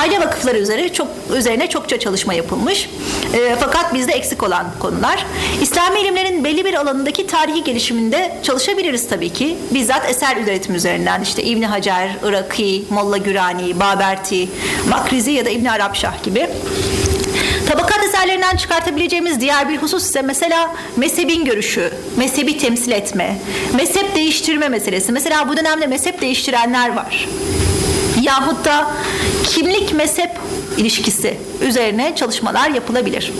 Aile 0.00 0.20
vakıfları 0.20 0.58
üzerine 0.58 0.92
çok 0.92 1.08
üzerine 1.36 1.68
çokça 1.68 1.98
çalışma 1.98 2.34
yapılmış. 2.34 2.90
E, 3.34 3.56
fakat 3.60 3.94
bizde 3.94 4.12
eksik 4.12 4.42
olan 4.42 4.66
konular. 4.80 5.26
İslami 5.62 6.00
ilimlerin 6.00 6.44
belli 6.44 6.64
bir 6.64 6.74
alanındaki 6.74 7.26
tarihi 7.26 7.64
gelişiminde 7.64 8.38
çalışabiliriz 8.42 9.08
tabii 9.08 9.32
ki. 9.32 9.58
Bizzat 9.70 10.10
eser 10.10 10.36
üretim 10.36 10.74
üzerinden 10.74 11.22
işte 11.22 11.42
İbn 11.42 11.62
Hacer, 11.62 12.10
Iraki, 12.28 12.84
Molla 12.90 13.16
Gürani, 13.16 13.80
Baberti, 13.80 14.48
Makrizi 14.88 15.30
ya 15.30 15.44
da 15.44 15.50
İbn 15.50 15.66
Arapşah 15.66 16.22
gibi. 16.24 16.48
Tabakat 17.68 18.04
eserlerinden 18.04 18.56
çıkartabileceğimiz 18.56 19.40
diğer 19.40 19.68
bir 19.68 19.76
husus 19.76 20.04
ise 20.04 20.22
mesela 20.22 20.74
mezhebin 20.96 21.44
görüşü, 21.44 21.92
mezhebi 22.16 22.58
temsil 22.58 22.92
etme, 22.92 23.38
mezhep 23.74 24.14
değiştirme 24.14 24.68
meselesi. 24.68 25.12
Mesela 25.12 25.48
bu 25.48 25.56
dönemde 25.56 25.86
mezhep 25.86 26.20
değiştirenler 26.20 26.96
var. 26.96 27.28
Yahut 28.22 28.64
da 28.64 28.90
kimlik 29.44 29.94
mezhep 29.94 30.30
ilişkisi 30.76 31.36
üzerine 31.62 32.12
çalışmalar 32.16 32.70
yapılabilir. 32.70 33.32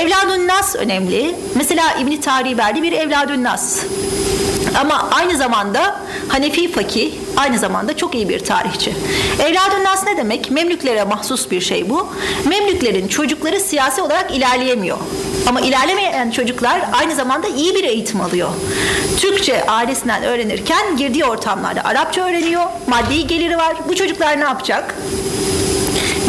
Evladun 0.00 0.48
Nas 0.48 0.76
önemli. 0.76 1.34
Mesela 1.54 1.94
İbni 2.00 2.20
Tarihi 2.20 2.58
verdi 2.58 2.82
bir 2.82 2.92
Evladun 2.92 3.42
Nas. 3.42 3.78
Ama 4.80 5.08
aynı 5.10 5.36
zamanda 5.36 5.96
Hanefi 6.28 6.72
fakih, 6.72 7.12
aynı 7.36 7.58
zamanda 7.58 7.96
çok 7.96 8.14
iyi 8.14 8.28
bir 8.28 8.44
tarihçi. 8.44 8.94
Evladun 9.38 9.84
Nas 9.84 10.06
ne 10.06 10.16
demek? 10.16 10.50
Memlüklere 10.50 11.04
mahsus 11.04 11.50
bir 11.50 11.60
şey 11.60 11.90
bu. 11.90 12.08
Memlüklerin 12.48 13.08
çocukları 13.08 13.60
siyasi 13.60 14.02
olarak 14.02 14.36
ilerleyemiyor. 14.36 14.98
Ama 15.46 15.60
ilerlemeyen 15.60 16.30
çocuklar 16.30 16.80
aynı 16.92 17.14
zamanda 17.14 17.48
iyi 17.48 17.74
bir 17.74 17.84
eğitim 17.84 18.20
alıyor. 18.20 18.48
Türkçe 19.20 19.66
ailesinden 19.66 20.22
öğrenirken 20.22 20.96
girdiği 20.96 21.24
ortamlarda 21.24 21.84
Arapça 21.84 22.24
öğreniyor, 22.24 22.64
maddi 22.86 23.26
geliri 23.26 23.58
var. 23.58 23.76
Bu 23.88 23.96
çocuklar 23.96 24.40
ne 24.40 24.44
yapacak? 24.44 24.94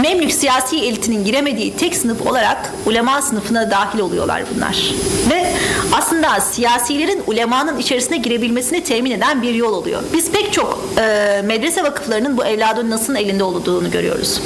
Memlük 0.02 0.32
siyasi 0.32 0.78
elitinin 0.78 1.26
giremediği 1.26 1.78
tek 1.78 1.96
sınıf 1.96 2.28
olarak 2.28 2.74
ulema 2.86 3.22
sınıfına 3.22 3.72
dahil 3.72 4.00
oluyorlar 4.00 4.44
bunlar. 4.56 4.94
Ve 5.30 5.54
aslında 5.94 6.40
siyasilerin 6.40 7.24
ulemanın 7.28 7.78
içerisine 7.78 8.18
girebilmesini 8.18 8.84
temin 8.84 9.12
eden 9.12 9.42
bir 9.42 9.54
yol 9.54 9.74
oluyor. 9.74 10.04
Biz 10.14 10.32
pek 10.32 10.54
çok 10.54 10.80
e, 10.98 11.42
medrese 11.46 11.84
vakıflarının 11.84 12.38
bu 12.38 12.46
evladın 12.46 12.90
nasıl 12.90 13.16
elinde 13.16 13.44
olduğunu 13.44 13.92
görüyoruz. 13.92 14.42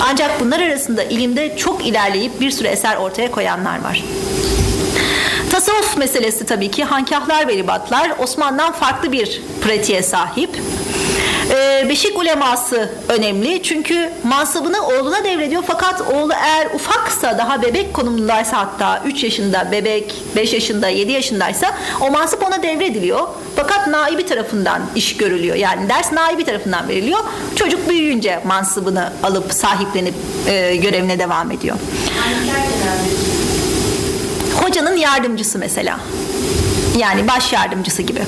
Ancak 0.00 0.40
bunlar 0.40 0.60
arasında 0.60 1.04
ilimde 1.04 1.56
çok 1.56 1.86
ilerleyip 1.86 2.40
bir 2.40 2.50
sürü 2.50 2.68
eser 2.68 2.96
ortaya 2.96 3.30
koyanlar 3.30 3.84
var. 3.84 4.04
Tasavvuf 5.50 5.96
meselesi 5.96 6.46
tabii 6.46 6.70
ki 6.70 6.84
hankahlar 6.84 7.48
ve 7.48 7.56
ribatlar 7.56 8.12
Osmanlı'dan 8.18 8.72
farklı 8.72 9.12
bir 9.12 9.42
pratiğe 9.62 10.02
sahip. 10.02 10.50
Ee, 11.50 11.88
beşik 11.88 12.18
uleması 12.18 12.92
önemli. 13.08 13.62
Çünkü 13.62 14.10
mansıbını 14.24 14.86
oğluna 14.86 15.24
devrediyor. 15.24 15.62
Fakat 15.66 16.00
oğlu 16.00 16.32
eğer 16.32 16.66
ufaksa 16.74 17.38
daha 17.38 17.62
bebek 17.62 17.94
konumundaysa 17.94 18.58
hatta 18.58 19.02
3 19.06 19.24
yaşında 19.24 19.68
bebek 19.72 20.14
5 20.36 20.52
yaşında 20.52 20.88
7 20.88 21.12
yaşındaysa 21.12 21.74
o 22.00 22.10
mansıp 22.10 22.46
ona 22.46 22.62
devrediliyor. 22.62 23.28
Fakat 23.56 23.86
naibi 23.86 24.26
tarafından 24.26 24.82
iş 24.94 25.16
görülüyor. 25.16 25.56
Yani 25.56 25.88
ders 25.88 26.12
naibi 26.12 26.44
tarafından 26.44 26.88
veriliyor. 26.88 27.20
Çocuk 27.56 27.88
büyüyünce 27.88 28.40
mansıbını 28.44 29.12
alıp 29.22 29.52
sahiplenip 29.52 30.14
e, 30.48 30.76
görevine 30.76 31.18
devam 31.18 31.50
ediyor. 31.50 31.76
Hocanın 34.62 34.96
yardımcısı 34.96 35.58
mesela. 35.58 36.00
Yani 36.98 37.28
baş 37.28 37.52
yardımcısı 37.52 38.02
gibi 38.02 38.20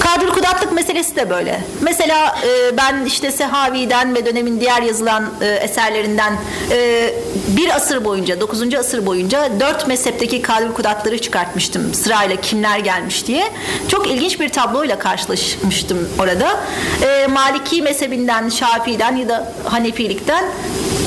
Kadül 0.00 0.28
kudatlık 0.28 0.72
meselesi 0.72 1.16
de 1.16 1.30
böyle. 1.30 1.60
Mesela 1.80 2.38
e, 2.46 2.76
ben 2.76 3.04
işte 3.04 3.32
Sehavi'den 3.32 4.14
ve 4.14 4.26
dönemin 4.26 4.60
diğer 4.60 4.82
yazılan 4.82 5.30
e, 5.40 5.46
eserlerinden 5.46 6.32
e, 6.70 7.10
bir 7.48 7.76
asır 7.76 8.04
boyunca, 8.04 8.40
9. 8.40 8.74
asır 8.74 9.06
boyunca 9.06 9.50
dört 9.60 9.88
mezhepteki 9.88 10.42
kadül 10.42 10.72
kudatları 10.72 11.18
çıkartmıştım 11.18 11.94
sırayla 11.94 12.36
kimler 12.36 12.78
gelmiş 12.78 13.26
diye. 13.26 13.52
Çok 13.88 14.06
ilginç 14.06 14.40
bir 14.40 14.48
tabloyla 14.48 14.98
karşılaşmıştım 14.98 16.08
orada. 16.18 16.60
E, 17.02 17.26
Maliki 17.26 17.82
mezhebinden, 17.82 18.48
Şafii'den 18.48 19.16
ya 19.16 19.28
da 19.28 19.52
Hanefilikten 19.64 20.44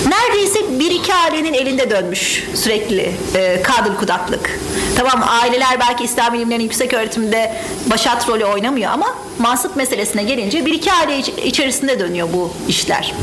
neredeyse 0.09 0.79
bir 0.79 0.91
iki 0.91 1.13
ailenin 1.13 1.53
elinde 1.53 1.89
dönmüş 1.89 2.43
sürekli 2.55 3.11
e, 3.35 3.61
kadıl 3.61 3.95
kudatlık. 3.95 4.59
Tamam 4.97 5.23
aileler 5.27 5.79
belki 5.79 6.03
İslam 6.03 6.35
ilimlerinin 6.35 6.63
yüksek 6.63 6.93
öğretimde 6.93 7.55
başat 7.85 8.29
rolü 8.29 8.45
oynamıyor 8.45 8.91
ama 8.91 9.15
mansıp 9.39 9.75
meselesine 9.75 10.23
gelince 10.23 10.65
bir 10.65 10.73
iki 10.73 10.91
aile 10.93 11.19
içerisinde 11.43 11.99
dönüyor 11.99 12.27
bu 12.33 12.51
işler. 12.67 13.13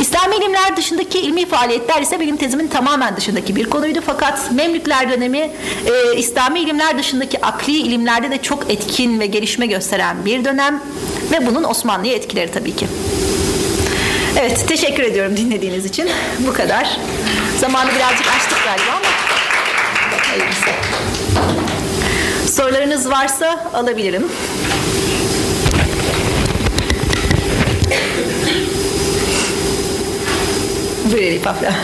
İslami 0.00 0.36
ilimler 0.36 0.76
dışındaki 0.76 1.18
ilmi 1.18 1.46
faaliyetler 1.46 2.02
ise 2.02 2.20
benim 2.20 2.36
tezimin 2.36 2.68
tamamen 2.68 3.16
dışındaki 3.16 3.56
bir 3.56 3.70
konuydu. 3.70 4.00
Fakat 4.06 4.52
Memlükler 4.52 5.10
dönemi 5.10 5.38
e, 5.38 6.16
İslami 6.16 6.60
ilimler 6.60 6.98
dışındaki 6.98 7.46
akli 7.46 7.72
ilimlerde 7.72 8.30
de 8.30 8.42
çok 8.42 8.70
etkin 8.70 9.20
ve 9.20 9.26
gelişme 9.26 9.66
gösteren 9.66 10.24
bir 10.24 10.44
dönem 10.44 10.82
ve 11.32 11.46
bunun 11.46 11.64
Osmanlı'ya 11.64 12.14
etkileri 12.14 12.50
tabii 12.52 12.76
ki. 12.76 12.86
Evet, 14.40 14.68
teşekkür 14.68 15.02
ediyorum 15.02 15.36
dinlediğiniz 15.36 15.84
için. 15.84 16.08
Bu 16.38 16.52
kadar. 16.52 16.98
Zamanı 17.60 17.90
birazcık 17.94 18.26
açtık 18.36 18.58
galiba 18.64 18.92
ama 18.96 19.08
hayırlısı. 20.28 20.70
Sorularınız 22.52 23.10
varsa 23.10 23.70
alabilirim. 23.74 24.28
Buyur 31.12 31.22
Elif 31.22 31.46
Afra. 31.46 31.74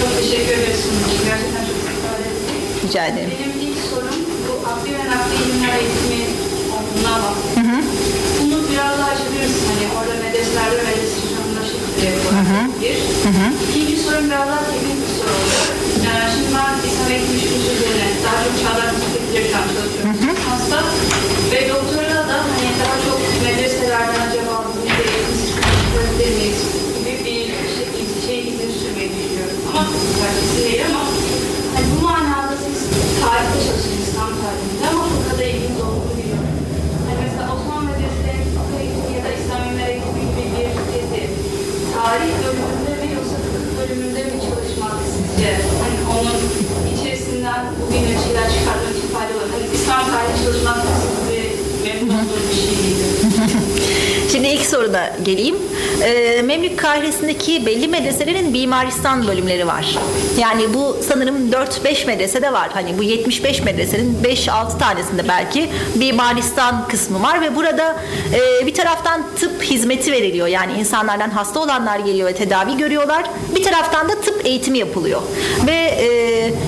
Çok 0.00 0.20
teşekkür 0.22 0.52
ederiz. 0.52 0.84
Gerçekten 1.24 1.64
çok. 1.64 2.88
Rica 2.88 3.06
ederim. 3.06 3.30
Benim 3.40 3.68
ilk 3.70 3.78
sorum 3.90 4.16
bu 4.48 4.68
akli 4.68 4.92
ve 4.92 4.98
nakli 5.10 5.34
ilimler 5.44 5.78
eğitimi 5.78 6.26
olduğundan 6.72 7.22
bahsediyor. 7.22 8.05
Daha 8.86 9.10
açabiliriz. 9.14 9.58
Hani 9.68 9.84
orada 9.96 10.14
medreselerde 10.22 10.76
medrese 10.88 11.16
çalışanlaşıp 11.20 11.80
bir. 12.82 12.96
İkinci 13.68 13.96
sorum 14.04 14.24
biraz 14.30 14.46
daha 14.50 14.62
teknik 14.70 14.98
bir 15.02 15.12
soru 15.18 15.32
olacak. 15.38 15.66
Yani 16.06 16.26
şimdi 16.34 16.50
ben 16.56 16.72
İslam 16.88 17.08
eğitimi 17.14 17.38
şurası 17.42 17.68
üzerine 17.76 18.08
daha 18.24 18.38
çok 18.44 18.54
çağdaş 18.62 18.90
meslekleri 19.00 19.46
çalışıyorum. 19.54 20.38
Hasta 20.48 20.78
ve 21.52 21.60
doktora 21.72 22.20
da 22.30 22.36
hani 22.46 22.68
daha 22.82 22.96
çok 23.06 23.18
medreselerden 23.44 24.22
acaba 24.26 24.54
bunu 24.66 24.82
da 24.88 24.94
eğitim 25.06 25.34
sistemi 25.40 26.30
miyiz 26.38 26.60
gibi 26.96 27.12
bir 27.24 27.38
şey, 27.76 27.88
şey 28.26 28.38
izini 28.48 28.72
sürmeyi 28.80 29.10
düşünüyorum. 29.16 29.58
Ama 29.70 29.82
pratikte 30.16 30.58
değil 30.64 30.82
ama 30.90 31.02
hani 31.74 31.86
bu 31.92 31.98
manada 32.06 32.56
siz 32.64 32.78
tarihte 33.22 33.58
çalışıyorsunuz, 33.66 34.08
İslam 34.08 34.32
tarihinde 34.42 34.84
ama 34.92 35.04
fıkıhda 35.12 35.44
ilginiz 35.52 35.80
olduğunu 35.86 36.14
biliyorum. 36.18 36.56
çalışmak 50.46 50.76
sizi 50.76 51.42
memnun 51.84 52.14
olduğu 52.14 52.40
bir 52.50 52.56
şey 52.56 52.76
miydi? 52.82 53.04
Şimdi 54.36 54.48
ilk 54.48 54.66
soruna 54.66 55.12
geleyim. 55.24 55.56
Ee, 56.02 56.42
Memlük 56.42 56.78
Kahiresi'ndeki 56.78 57.66
belli 57.66 57.88
medreselerin 57.88 58.50
mimaristan 58.50 59.26
bölümleri 59.26 59.66
var. 59.66 59.98
Yani 60.38 60.74
bu 60.74 60.96
sanırım 61.08 61.50
4-5 61.50 62.06
medresede 62.06 62.52
var. 62.52 62.68
Hani 62.72 62.98
bu 62.98 63.02
75 63.02 63.62
medresenin 63.62 64.18
5-6 64.24 64.78
tanesinde 64.78 65.28
belki 65.28 65.68
mimaristan 65.94 66.88
kısmı 66.88 67.22
var 67.22 67.40
ve 67.40 67.56
burada 67.56 67.96
e, 68.34 68.66
bir 68.66 68.74
taraftan 68.74 69.22
tıp 69.40 69.62
hizmeti 69.62 70.12
veriliyor. 70.12 70.46
Yani 70.46 70.72
insanlardan 70.72 71.30
hasta 71.30 71.60
olanlar 71.60 71.98
geliyor 71.98 72.28
ve 72.28 72.34
tedavi 72.34 72.76
görüyorlar. 72.76 73.24
Bir 73.56 73.62
taraftan 73.62 74.08
da 74.08 74.20
tıp 74.20 74.46
eğitimi 74.46 74.78
yapılıyor. 74.78 75.22
Ve 75.66 75.72
e, 75.72 76.06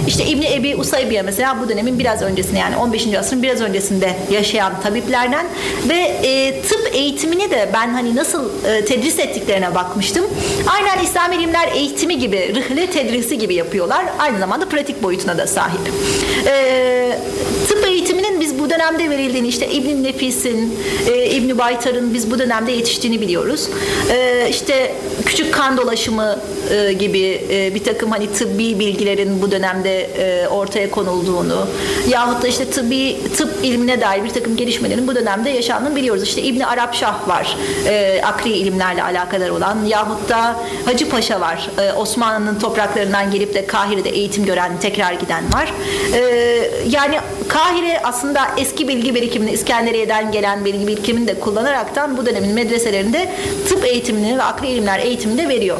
işte 0.06 0.24
İbni 0.24 0.54
Ebi 0.54 0.76
Usaybiye 0.76 1.22
mesela 1.22 1.60
bu 1.62 1.68
dönemin 1.68 1.98
biraz 1.98 2.22
öncesinde 2.22 2.58
yani 2.58 2.76
15. 2.76 3.14
asrın 3.14 3.42
biraz 3.42 3.60
öncesinde 3.60 4.16
yaşayan 4.30 4.80
tabiplerden 4.80 5.46
ve 5.88 5.98
e, 6.22 6.62
tıp 6.62 6.90
eğitimini 6.92 7.50
de 7.50 7.57
ben 7.72 7.88
hani 7.88 8.16
nasıl 8.16 8.64
e, 8.64 8.84
tedris 8.84 9.18
ettiklerine 9.18 9.74
bakmıştım. 9.74 10.24
Aynen 10.66 11.04
İslam 11.04 11.32
ilimler 11.32 11.68
eğitimi 11.74 12.18
gibi, 12.18 12.54
rıhle 12.54 12.90
tedrisi 12.90 13.38
gibi 13.38 13.54
yapıyorlar. 13.54 14.04
Aynı 14.18 14.38
zamanda 14.38 14.68
pratik 14.68 15.02
boyutuna 15.02 15.38
da 15.38 15.46
sahip. 15.46 15.80
E, 16.46 17.18
tıp 17.68 17.86
eğitiminin 17.86 18.40
biz 18.40 18.58
bu 18.58 18.70
dönemde 18.70 19.10
verildiğini 19.10 19.48
işte 19.48 19.68
İbn 19.68 20.04
Nefis'in, 20.04 20.78
e, 21.06 21.30
İbn 21.30 21.58
Baytar'ın 21.58 22.14
biz 22.14 22.30
bu 22.30 22.38
dönemde 22.38 22.72
yetiştiğini 22.72 23.20
biliyoruz. 23.20 23.68
E, 24.10 24.46
işte 24.50 24.94
küçük 25.26 25.54
kan 25.54 25.76
dolaşımı 25.76 26.38
e, 26.70 26.92
gibi 26.92 27.44
e, 27.50 27.74
bir 27.74 27.84
takım 27.84 28.10
hani 28.10 28.32
tıbbi 28.32 28.78
bilgilerin 28.78 29.42
bu 29.42 29.50
dönemde 29.50 30.00
e, 30.00 30.48
ortaya 30.48 30.90
konulduğunu 30.90 31.66
yahut 32.08 32.42
da 32.42 32.48
işte 32.48 32.70
tıbbi 32.70 33.16
tıp 33.36 33.50
ilmine 33.62 34.00
dair 34.00 34.24
bir 34.24 34.30
takım 34.30 34.56
gelişmelerin 34.56 35.08
bu 35.08 35.14
dönemde 35.14 35.50
yaşandığını 35.50 35.96
biliyoruz. 35.96 36.22
İşte 36.22 36.42
İbni 36.42 36.66
Arap 36.66 36.94
Şah 36.94 37.28
var 37.28 37.56
e, 37.86 38.22
akli 38.22 38.52
ilimlerle 38.52 39.02
alakadar 39.02 39.50
olan 39.50 39.84
yahut 39.84 40.28
da 40.28 40.56
Hacı 40.84 41.08
Paşa 41.08 41.40
var 41.40 41.70
Osmanlı'nın 41.96 42.58
topraklarından 42.58 43.30
gelip 43.30 43.54
de 43.54 43.66
Kahire'de 43.66 44.10
eğitim 44.10 44.44
gören 44.44 44.72
tekrar 44.80 45.12
giden 45.12 45.44
var. 45.52 45.72
Yani 46.88 47.18
Kahire 47.48 48.00
aslında 48.04 48.40
eski 48.56 48.88
bilgi 48.88 49.14
birikimini 49.14 49.50
İskenderiye'den 49.50 50.32
gelen 50.32 50.64
bilgi 50.64 50.86
birikimini 50.86 51.28
de 51.28 51.40
kullanaraktan 51.40 52.16
bu 52.16 52.26
dönemin 52.26 52.54
medreselerinde 52.54 53.28
tıp 53.68 53.84
eğitimini 53.84 54.38
ve 54.38 54.42
akli 54.42 54.68
ilimler 54.68 54.98
eğitimini 54.98 55.38
de 55.38 55.48
veriyor. 55.48 55.78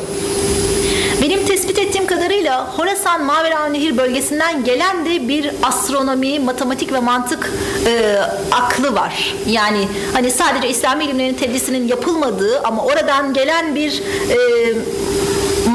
Kadarıyla 2.28 2.78
Horasan 2.78 3.24
Mavera 3.24 3.66
Nehir 3.66 3.96
bölgesinden 3.96 4.64
gelen 4.64 5.06
de 5.06 5.28
bir 5.28 5.50
astronomi, 5.62 6.38
matematik 6.38 6.92
ve 6.92 7.00
mantık 7.00 7.52
e, 7.86 8.18
aklı 8.52 8.94
var. 8.94 9.34
Yani 9.46 9.88
hani 10.12 10.30
sadece 10.30 10.68
İslami 10.68 11.04
ilimlerin 11.04 11.34
tedrisinin 11.34 11.88
yapılmadığı 11.88 12.60
ama 12.64 12.84
oradan 12.84 13.32
gelen 13.34 13.74
bir 13.74 14.02
e, 14.30 14.38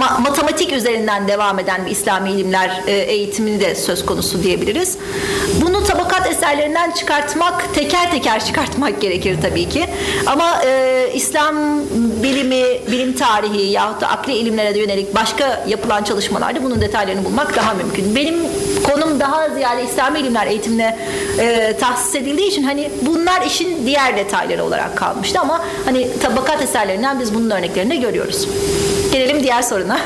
ma- 0.04 0.20
matematik 0.20 0.74
üzerinden 0.74 1.28
devam 1.28 1.60
eden 1.60 1.86
bir 1.86 1.92
İslami 1.92 2.32
ilimler 2.32 2.82
e, 2.88 2.92
eğitimini 2.92 3.60
de 3.60 3.76
söz 3.76 4.06
konusu 4.06 4.44
diyebiliriz. 4.44 4.98
Bunu 5.62 5.84
tabakat 5.84 6.28
eserlerinden 6.32 6.92
çıkartmak, 6.92 7.74
teker 7.76 8.12
teker 8.12 8.46
çıkartmak 8.46 9.02
gerekir 9.02 9.38
tabii 9.42 9.70
ki. 9.70 9.86
Ama 10.26 10.62
e, 10.66 11.10
İslam 11.14 11.56
bilimi, 12.24 12.64
bilim 12.92 13.14
tarihi 13.14 13.72
yahut 13.72 14.02
da 14.02 14.08
akli 14.08 14.34
ilimlere 14.34 14.76
de 14.76 14.80
yönelik 14.80 15.16
başka 15.16 15.64
yapılan 15.68 16.04
çalışmalarda 16.04 16.64
bunun 16.64 16.82
detaylarını 16.82 17.26
bulmak 17.26 17.56
daha 17.56 17.74
mümkün. 17.74 18.16
Benim 18.16 18.36
konum 18.84 19.20
daha 19.20 19.50
ziyade 19.50 19.84
İslami 19.84 20.20
ilimler 20.20 20.48
eğitimine 20.48 20.98
e, 21.40 21.78
tahsis 21.80 22.16
edildiği 22.16 22.50
için 22.50 22.64
hani 22.64 22.90
bunlar 23.02 23.42
işin 23.42 23.86
diğer 23.86 24.18
detayları 24.18 24.64
olarak 24.64 24.98
kalmıştı 24.98 25.40
ama 25.40 25.62
hani 25.86 26.08
tabakat 26.20 26.62
eserlerinden 26.62 27.20
biz 27.20 27.34
bunun 27.36 27.50
örneklerini 27.50 27.92
de 27.92 27.96
görüyoruz. 27.96 28.48
Gelelim 29.14 29.44
diğer 29.44 29.62
soruna. 29.62 30.00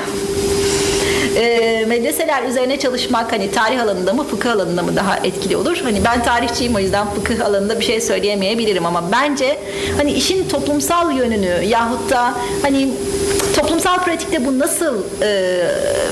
E, 1.36 1.86
medreseler 1.88 2.44
üzerine 2.44 2.80
çalışmak 2.80 3.32
hani 3.32 3.52
tarih 3.52 3.82
alanında 3.82 4.14
mı 4.14 4.24
fıkıh 4.24 4.52
alanında 4.52 4.84
mı 4.84 4.96
daha 4.96 5.18
etkili 5.18 5.58
olur? 5.58 5.78
Hani 5.84 6.04
ben 6.06 6.24
tarihçiyim 6.24 6.76
o 6.76 6.80
yüzden 6.80 7.08
fıkıh 7.08 7.46
alanında 7.46 7.80
bir 7.80 7.86
şey 7.86 8.02
söyleyemeyebilirim 8.02 8.86
ama 8.86 9.12
bence 9.12 9.60
hani 9.98 10.12
işin 10.12 10.50
toplumsal 10.50 11.12
yönünü 11.12 11.64
yahut 11.66 12.10
da 12.10 12.34
hani 12.62 12.90
toplumsal 13.56 14.04
pratikte 14.04 14.46
bu 14.46 14.60
nasıl 14.60 15.04
e, 15.22 15.62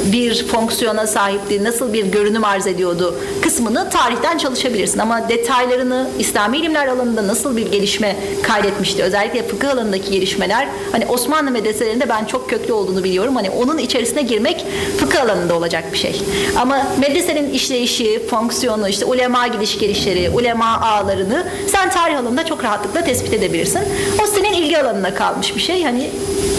bir 0.05 0.47
fonksiyona 0.47 1.07
sahipti, 1.07 1.63
nasıl 1.63 1.93
bir 1.93 2.05
görünüm 2.05 2.43
arz 2.43 2.67
ediyordu 2.67 3.15
kısmını 3.41 3.89
tarihten 3.89 4.37
çalışabilirsin. 4.37 4.99
Ama 4.99 5.29
detaylarını 5.29 6.09
İslami 6.19 6.57
ilimler 6.57 6.87
alanında 6.87 7.27
nasıl 7.27 7.57
bir 7.57 7.71
gelişme 7.71 8.15
kaydetmişti, 8.43 9.03
özellikle 9.03 9.47
fıkıh 9.47 9.69
alanındaki 9.69 10.11
gelişmeler 10.11 10.67
hani 10.91 11.05
Osmanlı 11.05 11.51
medreselerinde 11.51 12.09
ben 12.09 12.25
çok 12.25 12.49
köklü 12.49 12.73
olduğunu 12.73 13.03
biliyorum. 13.03 13.35
Hani 13.35 13.49
onun 13.49 13.77
içerisine 13.77 14.21
girmek 14.21 14.65
fıkıh 14.97 15.21
alanında 15.21 15.55
olacak 15.55 15.83
bir 15.93 15.97
şey. 15.97 16.21
Ama 16.55 16.87
medresenin 16.99 17.53
işleyişi, 17.53 18.27
fonksiyonu, 18.27 18.89
işte 18.89 19.05
ulema 19.05 19.47
gidiş 19.47 19.79
gelişleri, 19.79 20.29
ulema 20.29 20.81
ağlarını 20.81 21.47
sen 21.67 21.89
tarih 21.89 22.19
alanında 22.19 22.45
çok 22.45 22.63
rahatlıkla 22.63 23.03
tespit 23.03 23.33
edebilirsin. 23.33 23.81
O 24.23 24.27
senin 24.27 24.53
ilgi 24.53 24.77
alanına 24.79 25.13
kalmış 25.13 25.55
bir 25.55 25.61
şey. 25.61 25.83
Hani 25.83 26.09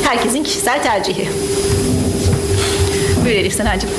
herkesin 0.02 0.44
kişisel 0.46 0.82
tercihi. 0.82 1.28
Buyur 3.24 3.36
Elif 3.36 3.54
Senacığım. 3.54 3.90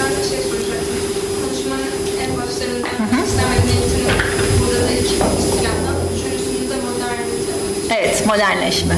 Ben 0.00 0.10
şey 0.30 0.40
soracaktım. 0.50 0.98
Konuşmanın 1.42 1.92
en 2.24 2.30
başlarında 2.38 2.88
İslam 3.26 3.48
medeniyetinin 3.52 4.08
burada 4.60 4.80
da 4.88 4.92
iki 5.00 5.14
istikamdan, 5.42 5.96
üçüncüsünde 6.14 6.64
de 6.72 6.76
modernite. 6.86 7.52
Evet, 7.98 8.16
modernleşme 8.30 8.96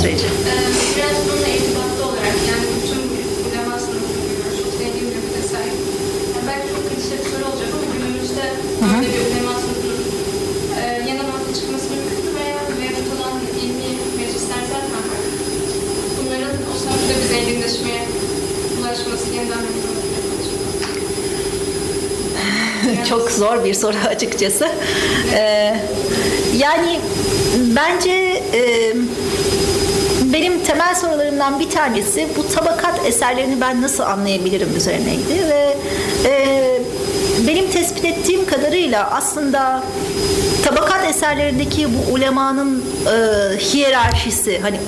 süreci. 0.00 0.26
Ee, 0.26 0.54
biraz 0.96 1.16
bununla 1.26 1.48
irtibatlı 1.56 2.02
olarak 2.10 2.36
yani 2.50 2.64
bütün 2.76 3.02
ulema 3.46 3.74
sınıfını 3.84 4.16
görüyoruz. 4.28 4.56
Çok 4.62 4.70
zengin 4.80 5.04
bir 5.10 5.14
yapıda 5.18 5.42
sahip. 5.52 5.76
Yani 6.34 6.44
belki 6.50 6.66
çok 6.72 6.82
klişe 6.88 7.14
bir 7.20 7.26
soru 7.32 7.44
olacak 7.50 7.70
ama 7.76 7.86
günümüzde 7.94 8.44
böyle 8.80 9.08
bir 9.14 9.20
ulema 9.28 9.52
sınıfının 9.62 10.00
e, 10.78 10.80
yeniden 11.06 11.28
ortaya 11.34 11.54
çıkması 11.58 11.86
mümkün 11.94 12.20
mü 12.26 12.30
veya 12.38 12.58
mevcut 12.80 13.08
olan 13.14 13.34
ilmi 13.64 13.90
meclisler 14.18 14.62
zaten 14.72 15.00
var. 15.12 15.22
Bunların 16.16 16.54
o 16.70 16.72
sınıfta 16.80 17.12
bir 17.18 17.26
zenginleşmeye 17.34 18.02
ulaşması 18.78 18.86
yeniden 18.86 19.14
mümkün 19.14 19.25
mü? 19.25 19.25
Çok 23.08 23.30
zor 23.30 23.64
bir 23.64 23.74
soru 23.74 23.96
açıkçası. 24.08 24.68
Ee, 25.34 25.76
yani 26.56 27.00
bence 27.56 28.42
e, 28.54 28.92
benim 30.32 30.64
temel 30.64 30.94
sorularımdan 30.94 31.60
bir 31.60 31.70
tanesi 31.70 32.28
bu 32.36 32.54
tabakat 32.54 33.06
eserlerini 33.06 33.60
ben 33.60 33.82
nasıl 33.82 34.02
anlayabilirim 34.02 34.76
üzerineydi 34.76 35.48
ve 35.48 35.76
e, 36.24 36.62
benim 37.46 37.70
tespit 37.70 38.04
ettiğim 38.04 38.46
kadarıyla 38.46 39.10
aslında 39.10 39.82
tabakat 40.66 41.10
eserlerindeki 41.10 41.88
bu 41.94 42.12
ulemanın 42.12 42.84
e, 43.06 43.56
hiyerarşisi 43.58 44.58
hani 44.58 44.80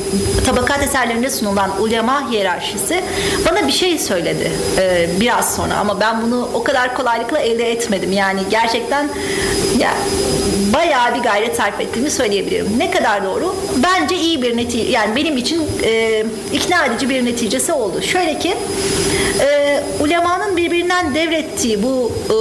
tabakat 0.47 0.83
eserlerinde 0.83 1.31
sunulan 1.31 1.83
ulema 1.83 2.31
hiyerarşisi 2.31 3.05
bana 3.51 3.67
bir 3.67 3.73
şey 3.73 3.99
söyledi 3.99 4.53
e, 4.79 5.09
biraz 5.21 5.57
sonra 5.57 5.75
ama 5.77 6.01
ben 6.01 6.23
bunu 6.23 6.49
o 6.55 6.65
kadar 6.65 6.95
kolaylıkla 6.95 7.39
elde 7.39 7.73
etmedim 7.73 8.13
yani 8.13 8.41
gerçekten 8.51 9.09
ya 9.79 9.91
bayağı 10.73 11.15
bir 11.15 11.21
gayret 11.21 11.57
sarf 11.57 11.81
ettiğimi 11.81 12.11
söyleyebilirim. 12.11 12.67
Ne 12.79 12.91
kadar 12.91 13.25
doğru? 13.25 13.57
Bence 13.77 14.17
iyi 14.17 14.43
bir 14.43 14.57
netice 14.57 14.91
yani 14.91 15.17
benim 15.17 15.37
için 15.37 15.63
e, 15.85 16.25
ikna 16.53 16.87
edici 16.87 17.09
bir 17.09 17.25
neticesi 17.25 17.73
oldu. 17.73 18.03
Şöyle 18.03 18.39
ki 18.39 18.55
e, 19.41 19.81
ulemanın 20.01 20.57
birbirinden 20.57 21.15
devrettiği 21.15 21.83
bu 21.83 22.13
e, 22.29 22.37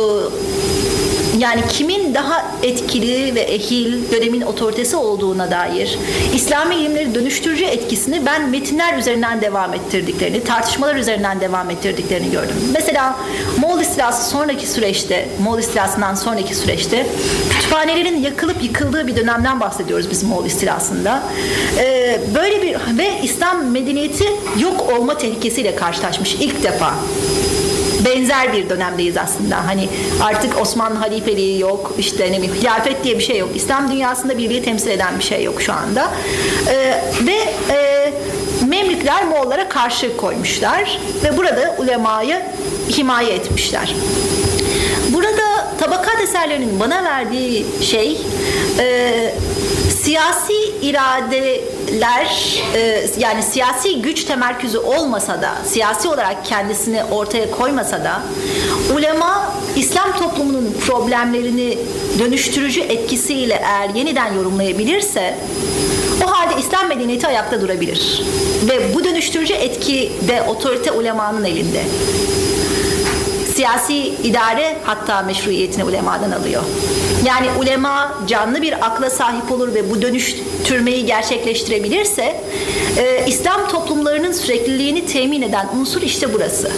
yani 1.39 1.61
kimin 1.69 2.13
daha 2.13 2.45
etkili 2.63 3.35
ve 3.35 3.39
ehil 3.39 4.11
dönemin 4.11 4.41
otoritesi 4.41 4.95
olduğuna 4.95 5.51
dair 5.51 5.99
İslami 6.35 6.75
ilimleri 6.75 7.15
dönüştürücü 7.15 7.65
etkisini 7.65 8.25
ben 8.25 8.49
metinler 8.49 8.97
üzerinden 8.97 9.41
devam 9.41 9.73
ettirdiklerini, 9.73 10.43
tartışmalar 10.43 10.95
üzerinden 10.95 11.41
devam 11.41 11.69
ettirdiklerini 11.69 12.31
gördüm. 12.31 12.55
Mesela 12.73 13.15
Moğol 13.57 13.79
istilası 13.79 14.29
sonraki 14.29 14.67
süreçte, 14.67 15.27
Moğol 15.43 15.59
istilasından 15.59 16.15
sonraki 16.15 16.55
süreçte 16.55 17.07
kütüphanelerin 17.49 18.21
yakılıp 18.21 18.63
yıkıldığı 18.63 19.07
bir 19.07 19.15
dönemden 19.15 19.59
bahsediyoruz 19.59 20.11
biz 20.11 20.23
Moğol 20.23 20.45
istilasında. 20.45 21.23
Ee, 21.77 22.19
böyle 22.35 22.61
bir 22.61 22.97
ve 22.97 23.19
İslam 23.23 23.71
medeniyeti 23.71 24.25
yok 24.59 24.93
olma 24.97 25.17
tehlikesiyle 25.17 25.75
karşılaşmış 25.75 26.33
ilk 26.33 26.63
defa 26.63 26.93
benzer 28.09 28.53
bir 28.53 28.69
dönemdeyiz 28.69 29.17
aslında. 29.17 29.65
Hani 29.67 29.89
artık 30.21 30.61
Osmanlı 30.61 30.99
halifeliği 30.99 31.59
yok, 31.59 31.93
işte 31.97 32.31
ne 32.31 32.37
bileyim 32.37 32.55
hilafet 32.55 33.03
diye 33.03 33.17
bir 33.17 33.23
şey 33.23 33.37
yok. 33.37 33.49
İslam 33.55 33.91
dünyasında 33.91 34.37
birbirini 34.37 34.65
temsil 34.65 34.87
eden 34.87 35.19
bir 35.19 35.23
şey 35.23 35.43
yok 35.43 35.61
şu 35.61 35.73
anda. 35.73 36.11
Ee, 36.69 37.01
ve 37.25 37.35
e, 37.73 38.13
Memlükler 38.67 39.25
Moğollara 39.25 39.69
karşı 39.69 40.17
koymuşlar 40.17 40.99
ve 41.23 41.37
burada 41.37 41.75
ulemayı 41.77 42.41
himaye 42.89 43.33
etmişler. 43.33 43.95
Burada 45.13 45.77
tabakat 45.79 46.21
eserleri 46.21 46.47
eserlerinin 46.47 46.79
bana 46.79 47.03
verdiği 47.03 47.65
şey 47.81 48.17
e, 48.79 49.33
siyasi 50.03 50.53
iradeler 51.87 52.61
e, 52.75 53.05
yani 53.17 53.43
siyasi 53.43 54.01
güç 54.01 54.23
temerküzü 54.23 54.77
olmasa 54.77 55.41
da 55.41 55.57
siyasi 55.65 56.07
olarak 56.07 56.45
kendisini 56.45 57.03
ortaya 57.03 57.51
koymasa 57.51 58.03
da 58.03 58.21
ulema 58.95 59.53
İslam 59.75 60.19
toplumunun 60.19 60.75
problemlerini 60.87 61.77
dönüştürücü 62.19 62.81
etkisiyle 62.81 63.53
eğer 63.53 63.89
yeniden 63.89 64.33
yorumlayabilirse 64.33 65.37
o 66.25 66.31
halde 66.31 66.59
İslam 66.59 66.87
medeniyeti 66.87 67.27
ayakta 67.27 67.61
durabilir. 67.61 68.23
Ve 68.69 68.93
bu 68.95 69.03
dönüştürücü 69.03 69.53
etki 69.53 70.11
de 70.27 70.41
otorite 70.41 70.91
ulemanın 70.91 71.43
elinde. 71.45 71.81
Siyasi 73.67 73.95
idare 74.23 74.77
hatta 74.83 75.21
meşruiyetini 75.21 75.83
ulemadan 75.83 76.31
alıyor. 76.31 76.63
Yani 77.25 77.47
ulema 77.59 78.17
canlı 78.27 78.61
bir 78.61 78.85
akla 78.85 79.09
sahip 79.09 79.51
olur 79.51 79.73
ve 79.73 79.89
bu 79.89 80.01
dönüştürmeyi 80.01 81.05
gerçekleştirebilirse 81.05 82.41
e, 82.97 83.25
İslam 83.27 83.67
toplumlarının 83.67 84.31
sürekliliğini 84.31 85.05
temin 85.05 85.41
eden 85.41 85.67
unsur 85.79 86.01
işte 86.01 86.33
burası. 86.33 86.71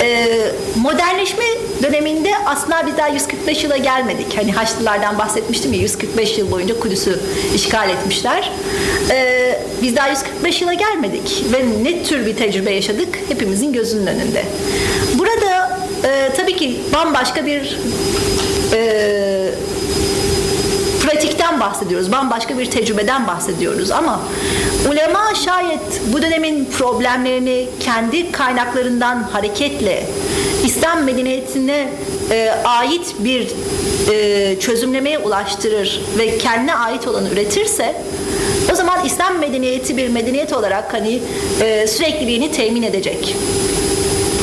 E, 0.00 0.28
modernleşme 0.76 1.44
döneminde 1.82 2.30
aslında 2.46 2.86
biz 2.86 2.96
daha 2.96 3.08
145 3.08 3.64
yıla 3.64 3.76
gelmedik. 3.76 4.36
Hani 4.36 4.52
Haçlılardan 4.52 5.18
bahsetmiştim 5.18 5.72
ya 5.72 5.80
145 5.80 6.38
yıl 6.38 6.50
boyunca 6.50 6.80
Kudüs'ü 6.80 7.20
işgal 7.54 7.90
etmişler. 7.90 8.52
E, 9.10 9.58
biz 9.82 9.96
daha 9.96 10.08
145 10.08 10.60
yıla 10.60 10.74
gelmedik 10.74 11.44
ve 11.52 11.84
ne 11.84 12.02
tür 12.02 12.26
bir 12.26 12.36
tecrübe 12.36 12.72
yaşadık 12.72 13.18
hepimizin 13.28 13.72
gözünün 13.72 14.06
önünde. 14.06 14.44
Burada 15.14 15.61
e, 16.04 16.32
tabii 16.36 16.56
ki 16.56 16.80
bambaşka 16.92 17.46
bir 17.46 17.78
e, 18.72 19.22
pratikten 21.02 21.60
bahsediyoruz. 21.60 22.12
Bambaşka 22.12 22.58
bir 22.58 22.70
tecrübeden 22.70 23.26
bahsediyoruz 23.26 23.90
ama 23.90 24.20
ulema 24.90 25.34
şayet 25.34 26.00
bu 26.12 26.22
dönemin 26.22 26.64
problemlerini 26.78 27.66
kendi 27.80 28.32
kaynaklarından 28.32 29.22
hareketle 29.22 30.06
İslam 30.64 31.04
medeniyetine 31.04 31.88
e, 32.30 32.50
ait 32.64 33.14
bir 33.18 33.48
e, 34.12 34.60
çözümlemeye 34.60 35.18
ulaştırır 35.18 36.00
ve 36.18 36.38
kendine 36.38 36.74
ait 36.74 37.08
olanı 37.08 37.28
üretirse 37.30 37.94
o 38.72 38.74
zaman 38.74 39.06
İslam 39.06 39.38
medeniyeti 39.38 39.96
bir 39.96 40.08
medeniyet 40.08 40.52
olarak 40.52 40.94
hani 40.94 41.20
e, 41.60 41.86
sürekliliğini 41.86 42.52
temin 42.52 42.82
edecek 42.82 43.36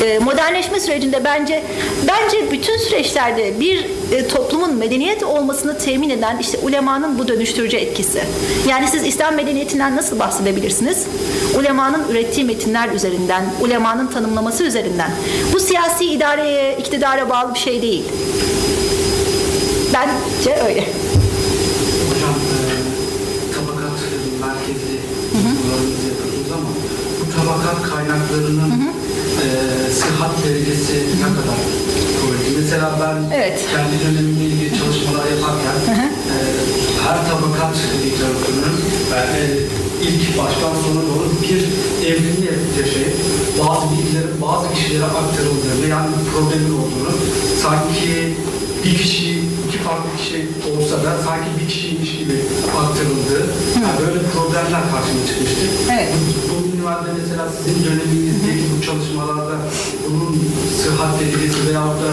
e, 0.04 0.18
modernleşme 0.18 0.80
sürecinde 0.80 1.24
bence 1.24 1.62
bence 2.08 2.52
bütün 2.52 2.76
süreçlerde 2.76 3.60
bir 3.60 3.86
e, 4.12 4.28
toplumun 4.28 4.74
medeniyet 4.74 5.22
olmasını 5.22 5.78
temin 5.78 6.10
eden 6.10 6.38
işte 6.38 6.58
ulemanın 6.58 7.18
bu 7.18 7.28
dönüştürücü 7.28 7.76
etkisi. 7.76 8.22
Yani 8.68 8.88
siz 8.88 9.06
İslam 9.06 9.34
medeniyetinden 9.34 9.96
nasıl 9.96 10.18
bahsedebilirsiniz? 10.18 11.06
Ulemanın 11.58 12.08
ürettiği 12.10 12.46
metinler 12.46 12.88
üzerinden, 12.88 13.44
ulemanın 13.60 14.06
tanımlaması 14.06 14.64
üzerinden. 14.64 15.10
Bu 15.52 15.60
siyasi 15.60 16.04
idareye, 16.04 16.76
iktidara 16.78 17.30
bağlı 17.30 17.54
bir 17.54 17.58
şey 17.58 17.82
değil. 17.82 18.04
Bence 19.94 20.62
öyle. 20.64 20.80
Hocam 22.10 22.34
e, 22.34 22.72
tabakat 23.54 23.98
merkezli 24.40 24.94
yapıyorsunuz 26.08 26.52
ama 26.52 26.68
bu 27.20 27.24
tabakat 27.36 27.90
kaynaklarının 27.90 28.70
e, 28.70 28.74
sıhhat 28.74 28.99
derecesi 30.70 30.94
ne 31.22 31.28
kadar 31.36 31.58
kuvvetli? 32.20 32.50
Mesela 32.60 32.88
ben 33.02 33.36
Evet. 33.36 33.58
kendi 33.74 33.96
dönemimle 34.04 34.44
ilgili 34.44 34.70
çalışmalar 34.78 35.26
yaparken 35.34 35.78
e, 35.92 35.96
her 37.04 37.18
tabakat 37.30 37.74
literatürünün 38.04 38.76
e, 39.14 39.42
ilk 40.08 40.38
baştan 40.38 40.74
sona 40.84 41.02
doğru 41.10 41.26
bir 41.42 41.60
evrimli 42.08 42.50
yaşayıp 42.80 43.16
bazı 43.60 43.84
bilgilerin 43.92 44.36
bazı 44.42 44.74
kişilere 44.74 45.04
aktarıldığını 45.04 45.86
yani 45.90 46.10
problemin 46.32 46.72
olduğunu 46.80 47.12
sanki 47.62 48.34
bir 48.84 48.94
kişi 48.98 49.30
iki 49.68 49.78
farklı 49.86 50.10
kişi 50.18 50.38
olsa 50.72 50.96
da 51.04 51.10
sanki 51.26 51.48
bir 51.60 51.68
kişiymiş 51.68 52.10
gibi 52.18 52.36
aktarıldığı 52.80 53.42
yani 53.84 53.96
böyle 54.06 54.20
problemler 54.34 54.82
karşıma 54.92 55.22
çıkmıştı. 55.28 55.64
Evet. 55.94 56.08
Bu, 56.50 56.54
bu 56.69 56.69
minvalde 56.80 57.08
mesela 57.22 57.48
sizin 57.48 57.84
döneminizdeki 57.84 58.64
bu 58.76 58.82
çalışmalarda 58.86 59.56
bunun 60.10 60.52
sıhhat 60.82 61.20
derecesi 61.20 61.68
veyahut 61.68 62.02
da 62.02 62.12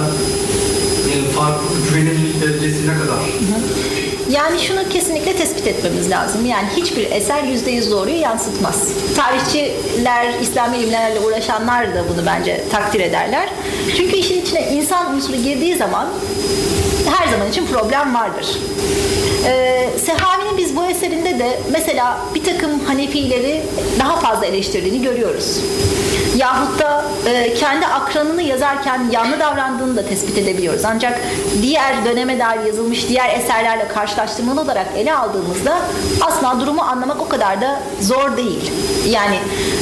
e, 1.12 1.32
farklı 1.32 1.68
güvenilirlik 1.90 2.42
derecesi 2.42 2.88
ne 2.88 2.94
kadar? 2.94 3.20
Yani 4.30 4.60
şunu 4.60 4.90
kesinlikle 4.90 5.36
tespit 5.36 5.68
etmemiz 5.68 6.10
lazım. 6.10 6.46
Yani 6.46 6.68
hiçbir 6.76 7.12
eser 7.12 7.44
yüzde 7.44 7.72
yüz 7.72 7.92
doğruyu 7.92 8.16
yansıtmaz. 8.20 8.90
Tarihçiler, 9.16 10.40
İslami 10.42 10.78
ilimlerle 10.78 11.20
uğraşanlar 11.20 11.96
da 11.96 12.04
bunu 12.10 12.26
bence 12.26 12.64
takdir 12.72 13.00
ederler. 13.00 13.50
Çünkü 13.98 14.16
işin 14.16 14.42
içine 14.42 14.72
insan 14.72 15.16
unsuru 15.16 15.38
girdiği 15.38 15.76
zaman 15.76 16.08
her 17.18 17.28
zaman 17.32 17.50
için 17.50 17.68
problem 17.68 18.16
vardır. 18.16 18.48
Ee, 19.46 19.90
Sehavi'nin 20.06 20.58
biz 20.58 20.76
bu 20.76 20.86
eserinde 20.86 21.40
de 21.40 21.60
mesela 21.72 22.20
bir 22.36 22.44
takım 22.44 22.80
Hanefileri 22.86 23.64
daha 24.00 24.16
fazla 24.16 24.46
eleştirdiğini 24.46 25.02
görüyoruz. 25.02 25.60
Yahut 26.38 26.80
da 26.80 27.06
e, 27.30 27.54
kendi 27.54 27.86
akranını 27.86 28.42
yazarken 28.42 29.10
yanlı 29.12 29.40
davrandığını 29.40 29.98
da 29.98 30.06
tespit 30.06 30.38
edebiliyoruz. 30.38 30.86
Ancak 30.86 31.20
diğer 31.62 32.06
döneme 32.06 32.40
dair 32.40 32.66
yazılmış 32.66 33.10
diğer 33.10 33.40
eserlerle 33.40 33.88
karşılaştırmalı 33.88 34.62
olarak 34.62 34.88
ele 34.98 35.16
aldığımızda 35.16 35.78
aslında 36.22 36.60
durumu 36.60 36.82
anlamak 36.82 37.22
o 37.22 37.30
kadar 37.30 37.62
da 37.62 37.80
zor 38.02 38.38
değil. 38.38 38.72
Yani 39.10 39.40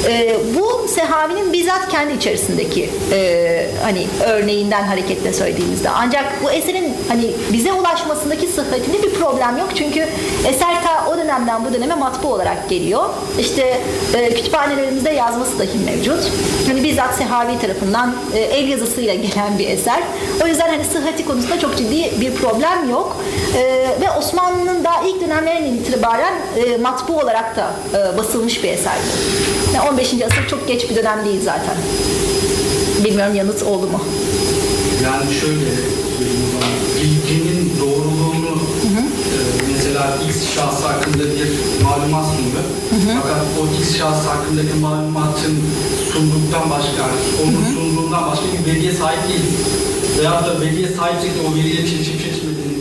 e, 0.07 0.37
bu 0.55 0.87
Sehavi'nin 0.87 1.53
bizzat 1.53 1.89
kendi 1.89 2.13
içerisindeki 2.13 2.89
e, 3.11 3.67
hani 3.83 4.07
örneğinden 4.25 4.83
hareketle 4.83 5.33
söylediğimizde. 5.33 5.89
Ancak 5.89 6.43
bu 6.43 6.51
eserin 6.51 6.93
hani 7.07 7.31
bize 7.53 7.73
ulaşmasındaki 7.73 8.47
sıhhatinde 8.47 9.03
bir 9.03 9.13
problem 9.13 9.44
yok. 9.51 9.69
Çünkü 9.75 10.07
eser 10.47 10.83
ta 10.83 11.07
o 11.09 11.17
dönemden 11.17 11.65
bu 11.65 11.73
döneme 11.73 11.95
matbu 11.95 12.33
olarak 12.33 12.69
geliyor. 12.69 13.05
İşte 13.39 13.81
e, 14.13 14.33
kütüphanelerimizde 14.33 15.09
yazması 15.09 15.59
dahi 15.59 15.77
mevcut. 15.85 16.31
Hani 16.67 16.83
bizzat 16.83 17.15
Sehavi 17.15 17.59
tarafından 17.59 18.15
e, 18.33 18.39
el 18.39 18.67
yazısıyla 18.67 19.15
gelen 19.15 19.59
bir 19.59 19.69
eser. 19.69 20.03
O 20.43 20.47
yüzden 20.47 20.69
hani 20.69 20.83
sıhhati 20.85 21.25
konusunda 21.25 21.59
çok 21.59 21.77
ciddi 21.77 22.21
bir 22.21 22.33
problem 22.35 22.89
yok. 22.89 23.17
E, 23.57 23.61
ve 24.01 24.11
Osmanlı'nın 24.17 24.83
daha 24.83 25.03
ilk 25.07 25.21
dönemlerinden 25.21 25.73
itibaren 25.73 26.33
e, 26.57 26.77
matbu 26.77 27.19
olarak 27.19 27.55
da 27.55 27.71
e, 27.93 28.17
basılmış 28.17 28.63
bir 28.63 28.69
eser. 28.69 28.97
Yani 29.73 29.89
15. 29.89 30.13
asır 30.13 30.47
çok 30.47 30.67
geç 30.67 30.89
bir 30.89 30.95
dönem 30.95 31.25
değil 31.25 31.41
zaten. 31.43 31.75
Bilmiyorum 33.03 33.35
yanıt 33.35 33.63
oldu 33.63 33.87
mu? 33.87 34.01
Yani 35.03 35.33
şöyle 35.33 35.71
bilginin 37.01 37.73
doğruluğunu 37.79 38.44
mesela 39.95 40.17
X 40.29 40.55
şahsı 40.55 40.87
hakkında 40.87 41.23
bir 41.23 41.83
malumat 41.83 42.25
sundu. 42.25 42.61
Fakat 43.21 43.41
o 43.59 43.81
X 43.81 43.97
şahsı 43.97 44.29
hakkındaki 44.29 44.73
malumatın 44.81 45.57
sunduktan 46.13 46.69
başka, 46.69 46.91
yani 47.01 47.19
onun 47.43 47.75
sunduğundan 47.75 48.31
başka 48.31 48.45
bir 48.45 48.71
veriye 48.71 48.93
sahip 48.93 49.29
değiliz. 49.29 49.53
Veyahut 50.19 50.47
da 50.47 50.61
veriye 50.61 50.87
sahipsek 50.87 51.29
de 51.35 51.47
o 51.47 51.55
veriye 51.55 51.87
çelişip 51.87 52.21
çelişmediğini 52.21 52.77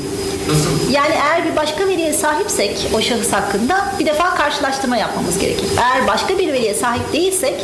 nasıl 0.49 0.93
Yani 0.93 1.15
eğer 1.15 1.45
bir 1.45 1.57
başka 1.57 1.89
veriye 1.89 2.13
sahipsek 2.13 2.91
o 2.95 3.01
şahıs 3.01 3.33
hakkında 3.33 3.93
bir 3.99 4.07
defa 4.07 4.35
karşılaştırma 4.35 4.97
yapmamız 4.97 5.39
gerekir. 5.39 5.67
Eğer 5.79 6.07
başka 6.09 6.39
bir 6.39 6.53
veriye 6.53 6.75
sahip 6.75 7.13
değilsek 7.13 7.55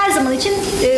her 0.00 0.10
zaman 0.10 0.32
için 0.32 0.52
e, 0.82 0.88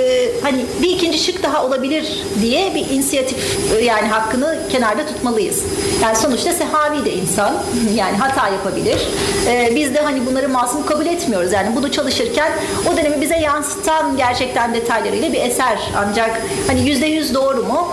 hani 0.42 0.64
bir 0.82 0.90
ikinci 0.90 1.18
şık 1.18 1.42
daha 1.42 1.64
olabilir 1.66 2.22
diye 2.42 2.74
bir 2.74 2.90
inisiyatif 2.90 3.58
yani 3.82 4.08
hakkını 4.08 4.58
kenarda 4.70 5.06
tutmalıyız. 5.06 5.64
Yani 6.02 6.16
sonuçta 6.16 6.52
sehavi 6.52 7.04
de 7.04 7.14
insan 7.14 7.54
yani 7.94 8.16
hata 8.16 8.48
yapabilir. 8.48 9.08
E, 9.46 9.72
biz 9.76 9.94
de 9.94 10.00
hani 10.00 10.26
bunları 10.26 10.48
masum 10.48 10.86
kabul 10.86 11.06
etmiyoruz. 11.06 11.52
Yani 11.52 11.76
bunu 11.76 11.92
çalışırken 11.92 12.52
o 12.92 12.96
dönemi 12.96 13.20
bize 13.20 13.36
yansıtan 13.36 14.16
gerçekten 14.16 14.74
detaylarıyla 14.74 15.32
bir 15.32 15.40
eser. 15.40 15.78
Ancak 15.96 16.42
hani 16.66 16.88
yüzde 16.88 17.06
yüz 17.06 17.34
doğru 17.34 17.64
mu? 17.64 17.88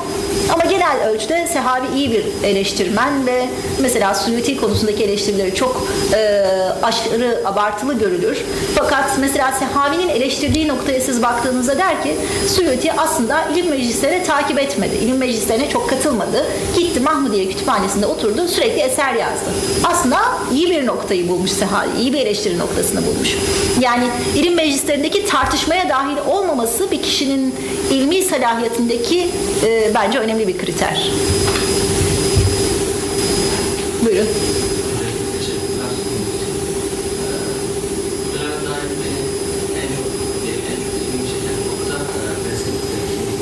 Ama 0.54 0.66
genel 0.66 1.10
ölçüde 1.10 1.48
Sehavi 1.48 1.86
iyi 1.96 2.12
bir 2.12 2.26
eleştirmen 2.44 3.26
ve 3.26 3.48
mesela 3.82 4.14
Suyuti 4.14 4.58
konusundaki 4.58 5.04
eleştirileri 5.04 5.56
çok 5.56 5.88
e, 6.14 6.42
aşırı 6.84 7.42
abartılı 7.46 8.00
görülür. 8.00 8.38
Fakat 8.76 9.18
mesela 9.20 9.52
Sehavi'nin 9.52 10.10
eleştirdiği 10.10 10.68
noktaya 10.68 11.02
siz 11.02 11.24
baktığınızda 11.24 11.78
der 11.78 12.04
ki 12.04 12.16
Suyuti 12.56 12.94
aslında 12.94 13.46
ilim 13.54 13.70
meclislerine 13.70 14.24
takip 14.24 14.60
etmedi. 14.60 14.96
İlim 14.96 15.18
meclislerine 15.18 15.70
çok 15.70 15.90
katılmadı. 15.90 16.46
Gitti 16.78 17.00
Mahmudiye 17.00 17.50
kütüphanesinde 17.50 18.06
oturdu 18.06 18.48
sürekli 18.48 18.82
eser 18.82 19.14
yazdı. 19.14 19.50
Aslında 19.84 20.18
iyi 20.54 20.70
bir 20.70 20.86
noktayı 20.86 21.30
bulmuş 21.30 21.52
Sehavi. 21.52 21.90
iyi 22.02 22.14
bir 22.14 22.20
eleştiri 22.20 22.60
noktasını 22.60 23.06
bulmuş. 23.06 23.38
Yani 23.80 24.08
ilim 24.36 24.56
meclislerindeki 24.56 25.26
tartışmaya 25.26 25.90
dahil 25.90 26.18
olmaması 26.28 26.92
bir 26.92 27.02
kişinin 27.02 27.56
ilmi 27.92 28.22
salahiyetindeki 28.22 29.28
e, 29.66 29.92
bence 29.96 30.20
önemli 30.26 30.48
bir 30.48 30.58
kriter. 30.58 31.12
Buyurun. 34.06 34.28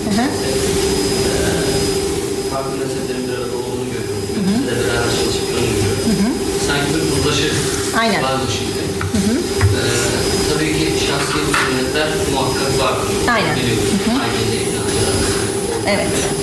Bu 0.06 0.12
hı. 0.12 0.28
farklı 2.52 2.72
bir 3.28 3.34
arada 3.34 3.58
olduğunu 3.58 3.86
görüyorum. 3.94 4.24
Birbirleriyle 4.36 4.88
beraber 4.88 5.12
çalıştıklarını 5.20 5.68
görüyorum. 5.76 6.34
Sanki 6.68 6.90
bir 6.94 7.20
uzlaşı 7.20 7.52
Aynen. 8.00 8.24
varmış 8.24 8.54
gibi. 8.60 8.84
Ee, 9.24 9.94
tabii 10.54 10.74
ki 10.80 10.86
şahsi 11.08 11.34
hizmetler 11.34 12.08
muhakkak 12.34 12.80
var. 12.80 12.96
Aynen. 13.36 13.56
Biliyoruz. 13.56 13.84
Ailece 14.22 14.58
ikna 14.64 14.84
Evet. 15.88 16.43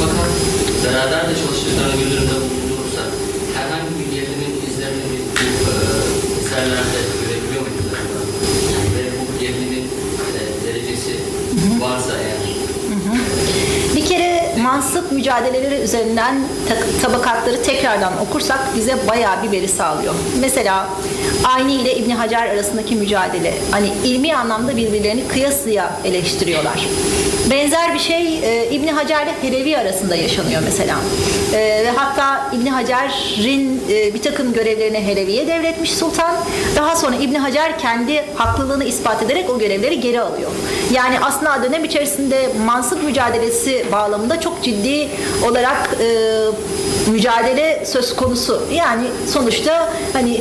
Fakat 0.00 0.30
beraber 0.84 1.22
de 1.30 1.34
çalıştıklarını 1.42 1.96
göz 2.02 2.12
önünde 2.18 2.36
bulundurursak 2.42 3.08
herhangi 3.56 3.92
bir 3.98 4.06
gerilimin 4.16 4.52
izlerini 4.68 5.04
biz 5.12 5.24
bu 5.36 5.70
e, 5.70 5.74
eserlerde 6.40 7.00
görebiliyor 7.20 7.62
muyuz? 7.62 7.88
Yani 8.74 8.88
ve 8.96 9.02
bu 9.18 9.40
gerilimin 9.40 9.86
e, 10.38 10.66
derecesi 10.66 11.12
varsa 11.80 12.12
eğer. 12.18 12.38
Bir 13.96 14.06
kere 14.06 14.56
mansıp 14.62 15.03
mücadeleleri 15.14 15.74
üzerinden 15.74 16.34
ta- 16.68 17.08
tabakatları 17.08 17.62
tekrardan 17.62 18.12
okursak 18.28 18.58
bize 18.76 18.96
bayağı 19.08 19.42
bir 19.42 19.52
veri 19.52 19.68
sağlıyor. 19.68 20.14
Mesela 20.40 20.86
Ayni 21.44 21.74
ile 21.74 21.96
İbni 21.96 22.14
Hacer 22.14 22.46
arasındaki 22.46 22.96
mücadele. 22.96 23.54
Hani 23.70 23.88
ilmi 24.04 24.34
anlamda 24.34 24.76
birbirlerini 24.76 25.28
kıyasıya 25.28 25.90
eleştiriyorlar. 26.04 26.88
Benzer 27.50 27.94
bir 27.94 27.98
şey 27.98 28.38
e, 28.38 28.70
İbni 28.70 28.92
Hacer 28.92 29.22
ile 29.26 29.32
Helevi 29.42 29.78
arasında 29.78 30.16
yaşanıyor 30.16 30.62
mesela. 30.64 30.96
E, 31.52 31.58
ve 31.58 31.90
hatta 31.96 32.50
İbni 32.56 32.70
Hacer'in 32.70 33.82
e, 33.90 34.14
bir 34.14 34.22
takım 34.22 34.52
görevlerini 34.52 35.06
Helevi'ye 35.06 35.46
devretmiş 35.46 35.94
sultan. 35.94 36.36
Daha 36.76 36.96
sonra 36.96 37.16
İbni 37.16 37.38
Hacer 37.38 37.78
kendi 37.78 38.24
haklılığını 38.34 38.84
ispat 38.84 39.22
ederek 39.22 39.50
o 39.50 39.58
görevleri 39.58 40.00
geri 40.00 40.20
alıyor. 40.20 40.50
Yani 40.92 41.20
aslında 41.22 41.62
dönem 41.62 41.84
içerisinde 41.84 42.50
mansıp 42.66 43.02
mücadelesi 43.04 43.84
bağlamında 43.92 44.40
çok 44.40 44.62
ciddi 44.62 45.03
olarak 45.48 45.96
e, 46.00 47.10
mücadele 47.10 47.86
söz 47.86 48.16
konusu. 48.16 48.62
Yani 48.72 49.04
sonuçta 49.32 49.92
hani 50.12 50.40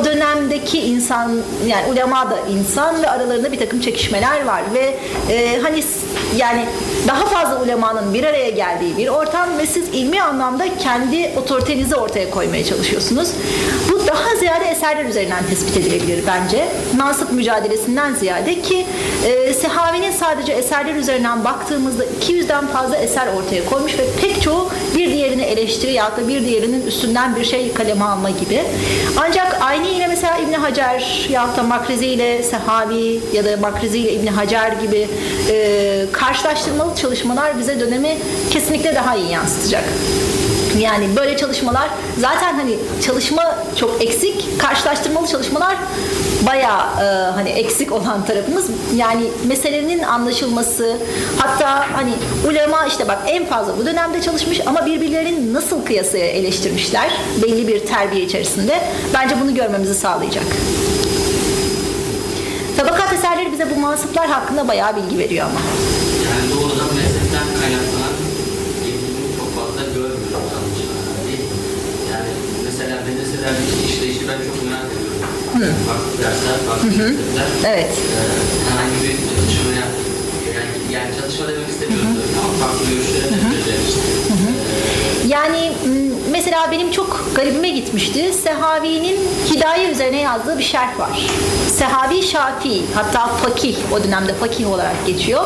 o 0.00 0.04
dönemdeki 0.04 0.80
insan 0.80 1.30
yani 1.66 1.86
ulema 1.92 2.30
da 2.30 2.38
insan 2.50 3.02
ve 3.02 3.10
aralarında 3.10 3.52
bir 3.52 3.58
takım 3.58 3.80
çekişmeler 3.80 4.44
var 4.44 4.62
ve 4.74 4.96
e, 5.32 5.60
hani 5.62 5.82
yani 6.36 6.64
daha 7.08 7.26
fazla 7.26 7.62
ulemanın 7.62 8.14
bir 8.14 8.24
araya 8.24 8.50
geldiği 8.50 8.96
bir 8.96 9.08
ortam 9.08 9.58
ve 9.58 9.66
siz 9.66 9.88
ilmi 9.88 10.22
anlamda 10.22 10.76
kendi 10.78 11.30
otoritenizi 11.36 11.96
ortaya 11.96 12.30
koymaya 12.30 12.64
çalışıyorsunuz. 12.64 13.30
Bu 13.90 14.06
daha 14.06 14.36
ziyade 14.36 14.64
eserler 14.64 15.04
üzerinden 15.04 15.46
tespit 15.50 15.76
edilebilir 15.76 16.24
bence. 16.26 16.68
Mansıp 16.96 17.32
mücadelesinden 17.32 18.14
ziyade 18.14 18.62
ki 18.62 18.86
e, 19.24 19.54
Sehavi'nin 19.54 20.12
sadece 20.12 20.52
eserler 20.52 20.94
üzerinden 20.94 21.44
baktığımızda 21.44 22.04
200'den 22.04 22.66
fazla 22.66 22.96
eser 22.96 23.26
ortaya 23.26 23.64
koymuş 23.64 23.98
ve 23.98 24.04
pek 24.20 24.42
çoğu 24.42 24.70
bir 24.96 25.12
diğerini 25.12 25.42
eleştiri 25.42 25.92
ya 25.92 26.16
da 26.16 26.28
bir 26.28 26.46
diğerinin 26.46 26.86
üstünden 26.86 27.36
bir 27.36 27.44
şey 27.44 27.72
kaleme 27.72 28.04
alma 28.04 28.30
gibi. 28.30 28.64
Ancak 29.16 29.58
aynı 29.60 29.88
yine 29.88 30.06
mesela 30.06 30.38
İbni 30.38 30.56
Hacer 30.56 31.26
ya 31.30 31.47
da 31.56 31.62
Makrizi 31.62 32.06
ile 32.06 32.42
Sehavi 32.42 33.20
ya 33.32 33.44
da 33.44 33.56
Makrizi 33.56 33.98
ile 33.98 34.12
İbni 34.12 34.30
Hacer 34.30 34.72
gibi 34.72 35.08
e, 35.50 36.06
karşılaştırmalı 36.12 36.96
çalışmalar 36.96 37.58
bize 37.58 37.80
dönemi 37.80 38.18
kesinlikle 38.50 38.94
daha 38.94 39.16
iyi 39.16 39.30
yansıtacak. 39.30 39.84
Yani 40.78 41.16
böyle 41.16 41.36
çalışmalar 41.36 41.88
zaten 42.18 42.54
hani 42.54 42.76
çalışma 43.06 43.58
çok 43.76 44.02
eksik, 44.02 44.60
karşılaştırmalı 44.60 45.26
çalışmalar 45.26 45.76
bayağı 46.46 46.80
e, 46.80 47.30
hani 47.30 47.48
eksik 47.48 47.92
olan 47.92 48.26
tarafımız. 48.26 48.66
Yani 48.96 49.22
meselenin 49.46 50.02
anlaşılması, 50.02 50.96
hatta 51.38 51.86
hani 51.92 52.12
ulema 52.48 52.86
işte 52.86 53.08
bak 53.08 53.18
en 53.26 53.46
fazla 53.46 53.78
bu 53.78 53.86
dönemde 53.86 54.22
çalışmış 54.22 54.60
ama 54.66 54.86
birbirlerini 54.86 55.54
nasıl 55.54 55.84
kıyasaya 55.84 56.26
eleştirmişler 56.26 57.10
belli 57.42 57.68
bir 57.68 57.86
terbiye 57.86 58.24
içerisinde. 58.24 58.80
Bence 59.14 59.36
bunu 59.40 59.54
görmemizi 59.54 59.94
sağlayacak. 59.94 60.44
Tabakat 62.78 63.12
eserleri 63.12 63.52
bize 63.52 63.66
bu 63.70 63.76
mansıplar 63.80 64.28
hakkında 64.28 64.68
bayağı 64.68 64.96
bilgi 64.96 65.18
veriyor 65.18 65.46
ama. 65.50 65.60
yani 66.28 66.44
doğrudan 66.54 66.90
meslekten 66.98 67.46
kaynaklanan 67.60 68.14
gerilimi 68.84 69.22
çok 69.38 69.50
fazla 69.58 69.82
görmüyoruz 69.94 70.34
anlaşılan 70.38 71.18
değil? 71.26 71.44
Yani 72.12 72.30
mesela 72.66 72.94
medreselerdeki 73.06 73.76
işleyişi 73.88 74.22
ben 74.28 74.38
çok 74.48 74.58
merak 74.70 74.90
ediyorum. 74.94 75.18
Farklı 75.88 76.12
dersler, 76.24 76.56
farklı 76.68 76.86
meslekler. 76.86 77.48
Evet. 77.72 77.92
Ee, 77.98 78.70
herhangi 78.70 78.98
bir 79.04 79.14
çalışmaya 79.28 79.86
yani, 80.56 80.72
yani 80.96 81.10
çalışma 81.18 81.44
demek 81.48 81.68
istemiyorum 81.74 82.12
tabii 82.18 82.34
ama 82.40 82.50
farklı 82.62 82.82
görüşlere 82.90 83.26
de 83.32 83.38
vereceğiz. 83.44 83.86
Yani 85.26 85.72
mesela 86.30 86.72
benim 86.72 86.90
çok 86.90 87.30
garibime 87.34 87.68
gitmişti. 87.68 88.32
Sehavi'nin 88.32 89.16
Hidaye 89.50 89.90
üzerine 89.90 90.20
yazdığı 90.20 90.58
bir 90.58 90.64
şerh 90.64 90.98
var. 90.98 91.26
Sehavi 91.76 92.22
Şafii 92.22 92.82
hatta 92.94 93.26
fakih 93.26 93.76
o 93.92 94.04
dönemde 94.04 94.34
fakih 94.34 94.72
olarak 94.72 95.06
geçiyor. 95.06 95.44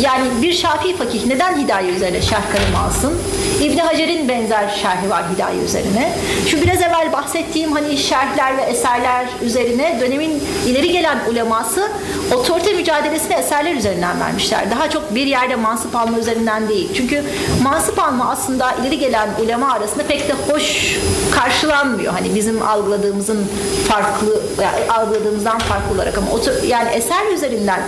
Yani 0.00 0.24
bir 0.42 0.52
Şafii 0.52 0.96
fakih 0.96 1.26
neden 1.26 1.58
Hidaye 1.58 1.90
üzerine 1.90 2.22
şerh 2.22 2.52
kalemi 2.52 2.76
alsın? 2.76 3.18
İbni 3.62 3.82
Hacer'in 3.82 4.28
benzer 4.28 4.68
şerhi 4.82 5.10
var 5.10 5.24
Hidaye 5.34 5.58
üzerine. 5.60 6.18
Şu 6.46 6.62
biraz 6.62 6.82
evvel 6.82 7.12
bahsettiğim 7.12 7.72
hani 7.72 7.96
şerhler 7.96 8.56
ve 8.56 8.62
eserler 8.62 9.26
üzerine 9.42 9.98
dönemin 10.00 10.42
ileri 10.66 10.92
gelen 10.92 11.18
uleması 11.30 11.88
otorite 12.34 12.72
mücadelesini 12.72 13.34
eserler 13.34 13.74
üzerinden 13.74 14.20
vermişler. 14.20 14.70
Daha 14.70 14.90
çok 14.90 15.14
bir 15.14 15.26
yerde 15.26 15.56
mansıp 15.56 15.96
alma 15.96 16.18
üzerinden 16.18 16.68
değil. 16.68 16.88
Çünkü 16.94 17.24
mansıp 17.62 17.98
alma 17.98 18.30
aslında 18.30 18.72
ileri 18.72 18.98
gelen 18.98 19.07
ulema 19.42 19.72
arasında 19.72 20.02
pek 20.02 20.28
de 20.28 20.32
hoş 20.52 20.96
karşılanmıyor. 21.30 22.12
Hani 22.12 22.34
bizim 22.34 22.62
algıladığımızın 22.62 23.46
farklı 23.88 24.42
yani 24.62 24.90
algıladığımızdan 24.90 25.58
farklı 25.58 25.94
olarak 25.94 26.18
ama 26.18 26.30
otor- 26.30 26.62
yani 26.66 26.88
eser 26.90 27.26
üzerinden 27.34 27.80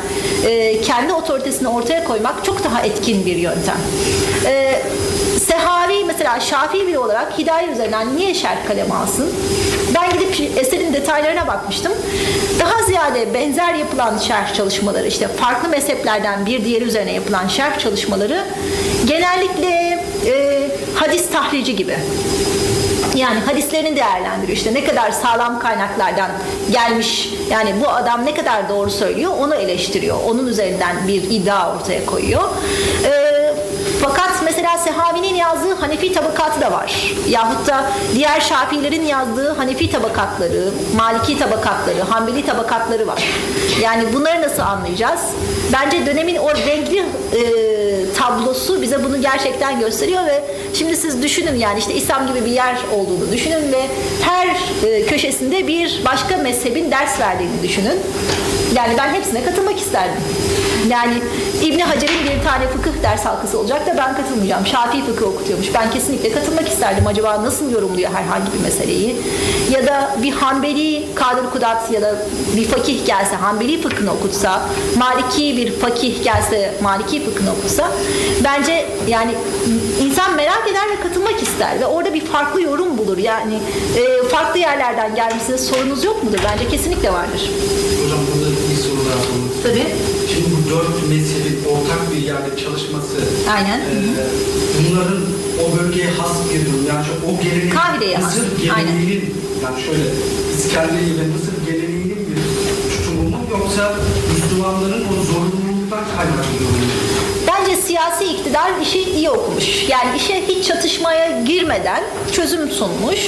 e, 0.47 0.80
kendi 0.80 1.12
otoritesini 1.12 1.68
ortaya 1.68 2.05
koymak 2.05 2.44
çok 2.44 2.64
daha 2.64 2.82
etkin 2.82 3.26
bir 3.26 3.36
yöntem. 3.36 3.76
E, 4.47 4.82
Sehavi 5.51 6.05
mesela 6.05 6.40
Şafii 6.40 6.86
biri 6.86 6.98
olarak 6.98 7.39
Hidaye 7.39 7.68
üzerinden 7.68 8.16
niye 8.16 8.35
şerh 8.35 8.66
kalemi 8.68 8.94
alsın? 8.94 9.32
Ben 9.94 10.10
gidip 10.12 10.59
eserin 10.59 10.93
detaylarına 10.93 11.47
bakmıştım. 11.47 11.93
Daha 12.60 12.82
ziyade 12.82 13.35
benzer 13.35 13.74
yapılan 13.74 14.18
şerh 14.18 14.55
çalışmaları 14.55 15.06
işte 15.06 15.28
farklı 15.28 15.68
mezheplerden 15.68 16.47
bir 16.47 16.64
diğeri 16.64 16.85
üzerine 16.85 17.12
yapılan 17.12 17.48
şerh 17.48 17.78
çalışmaları 17.78 18.44
genellikle 19.06 20.05
e, 20.27 20.68
hadis 20.94 21.31
tahrici 21.31 21.77
gibi. 21.77 21.97
Yani 23.14 23.40
hadislerini 23.40 23.97
değerlendiriyor. 23.97 24.56
İşte 24.56 24.74
ne 24.74 24.85
kadar 24.85 25.10
sağlam 25.10 25.59
kaynaklardan 25.59 26.31
gelmiş. 26.70 27.28
Yani 27.51 27.74
bu 27.81 27.89
adam 27.89 28.27
ne 28.27 28.35
kadar 28.35 28.68
doğru 28.68 28.90
söylüyor 28.90 29.32
onu 29.39 29.55
eleştiriyor. 29.55 30.16
Onun 30.28 30.47
üzerinden 30.47 30.97
bir 31.09 31.22
iddia 31.22 31.77
ortaya 31.77 32.06
koyuyor. 32.06 32.43
Ee, 33.05 33.30
fakat 34.01 34.43
mesela 34.44 34.78
Sehavi'nin 34.78 35.35
yazdığı 35.35 35.74
Hanefi 35.74 36.12
tabakatı 36.12 36.60
da 36.60 36.72
var. 36.72 37.14
Yahut 37.28 37.66
da 37.66 37.85
diğer 38.14 38.40
Şafiilerin 38.40 39.02
yazdığı 39.02 39.52
Hanefi 39.52 39.90
tabakatları, 39.90 40.70
Maliki 40.97 41.39
tabakatları, 41.39 42.02
Hanbeli 42.02 42.47
tabakatları 42.47 43.06
var. 43.06 43.24
Yani 43.81 44.12
bunları 44.12 44.43
nasıl 44.43 44.62
anlayacağız? 44.62 45.20
Bence 45.72 46.06
dönemin 46.06 46.36
o 46.36 46.51
renkli 46.51 46.98
e, 46.98 47.05
tablosu 48.18 48.82
bize 48.82 49.05
bunu 49.05 49.22
gerçekten 49.22 49.80
gösteriyor 49.80 50.26
ve 50.26 50.44
şimdi 50.74 50.97
siz 50.97 51.22
düşünün 51.22 51.56
yani 51.56 51.78
işte 51.78 51.94
İslam 51.94 52.26
gibi 52.26 52.44
bir 52.44 52.51
yer 52.51 52.76
olduğunu 52.94 53.32
düşünün 53.32 53.72
ve 53.72 53.86
her 54.22 54.48
e, 54.88 55.06
köşesinde 55.06 55.66
bir 55.66 56.01
başka 56.05 56.36
mezhebin 56.36 56.90
ders 56.90 57.20
verdiğini 57.20 57.62
düşünün. 57.62 57.98
Yani 58.74 58.94
ben 58.98 59.14
hepsine 59.14 59.44
katılmak 59.44 59.78
isterdim. 59.78 60.22
Yani 60.88 61.14
İbni 61.62 61.84
Hacer'in 61.84 62.24
bir 62.24 62.44
tane 62.44 62.68
fıkıh 62.68 63.02
ders 63.02 63.24
halkası 63.24 63.59
olacak 63.59 63.86
da 63.86 63.97
ben 63.97 64.16
katılmayacağım. 64.16 64.66
Şafii 64.66 65.02
fıkıh 65.05 65.26
okutuyormuş. 65.26 65.74
Ben 65.74 65.90
kesinlikle 65.90 66.32
katılmak 66.32 66.68
isterdim. 66.68 67.06
Acaba 67.06 67.44
nasıl 67.44 67.70
yorumluyor 67.70 68.10
herhangi 68.12 68.52
bir 68.52 68.62
meseleyi? 68.62 69.16
Ya 69.70 69.86
da 69.86 70.16
bir 70.22 70.32
Hanbeli 70.32 71.14
Kadir 71.14 71.51
Kudat 71.52 71.90
ya 71.90 72.02
da 72.02 72.16
bir 72.56 72.64
fakih 72.64 73.06
gelse 73.06 73.36
Hanbeli 73.36 73.82
fıkhını 73.82 74.12
okutsa, 74.12 74.62
Maliki 74.98 75.56
bir 75.56 75.60
fakih 75.66 76.24
gelse 76.24 76.74
Maliki 76.82 77.24
fıkhını 77.24 77.53
okutsa 77.53 77.93
bence 78.45 78.87
yani 79.09 79.32
insan 80.03 80.37
merak 80.37 80.69
eder 80.70 80.91
ve 80.91 81.03
katılmak 81.03 81.43
ister 81.43 81.81
ve 81.81 81.87
orada 81.87 82.15
bir 82.15 82.24
farklı 82.24 82.62
yorum 82.62 82.99
bulur. 82.99 83.19
Yani 83.19 83.55
e, 83.97 84.28
farklı 84.28 84.59
yerlerden 84.59 85.15
gelmesine 85.15 85.59
sorunuz 85.59 86.05
yok 86.05 86.24
mudur? 86.24 86.39
Bence 86.53 86.69
kesinlikle 86.69 87.12
vardır. 87.12 87.51
Hocam 88.05 88.19
burada 88.35 88.51
bir 88.70 88.77
soru 88.77 89.01
daha 89.11 89.20
istiyorum. 89.20 89.51
Tabii. 89.62 89.87
Şimdi 90.32 90.47
bu 90.57 90.70
dört 90.70 91.09
mezhebin 91.09 91.59
ortak 91.73 92.12
bir 92.12 92.23
yerde 92.27 92.57
çalışması 92.65 93.16
Aynen. 93.55 93.81
e, 93.81 93.85
bunların 94.78 95.20
o 95.62 95.78
bölgeye 95.78 96.11
has 96.11 96.32
bir 96.51 96.66
durum. 96.66 96.87
Yani 96.89 97.05
şu, 97.07 97.12
o 97.28 97.43
geleneğin, 97.43 97.70
Kahire'ye 97.70 98.16
has. 98.16 98.24
Mısır 98.24 98.47
Aynen. 98.77 98.87
geleneğinin, 98.93 99.35
yani 99.65 99.82
şöyle 99.87 100.05
İskenderiye 100.59 101.15
ve 101.20 101.24
Mısır 101.35 101.57
geleneğinin 101.66 102.20
bir 102.28 102.39
tutumu 102.97 103.23
mu 103.31 103.39
yoksa 103.51 103.95
Müslümanların 104.61 105.05
o 105.09 105.24
zorunluluktan 105.24 106.05
kaynaklı 106.16 106.65
mı? 106.65 106.69
Bence 107.49 107.77
siyasi 107.77 108.24
iktidar 108.24 108.70
işi 108.82 109.03
iyi 109.03 109.31
okumuş. 109.31 109.89
Yani 109.89 110.16
işe 110.16 110.47
hiç 110.49 110.66
çatışmaya 110.66 111.41
girmeden 111.43 112.05
çözüm 112.32 112.70
sunmuş. 112.70 113.19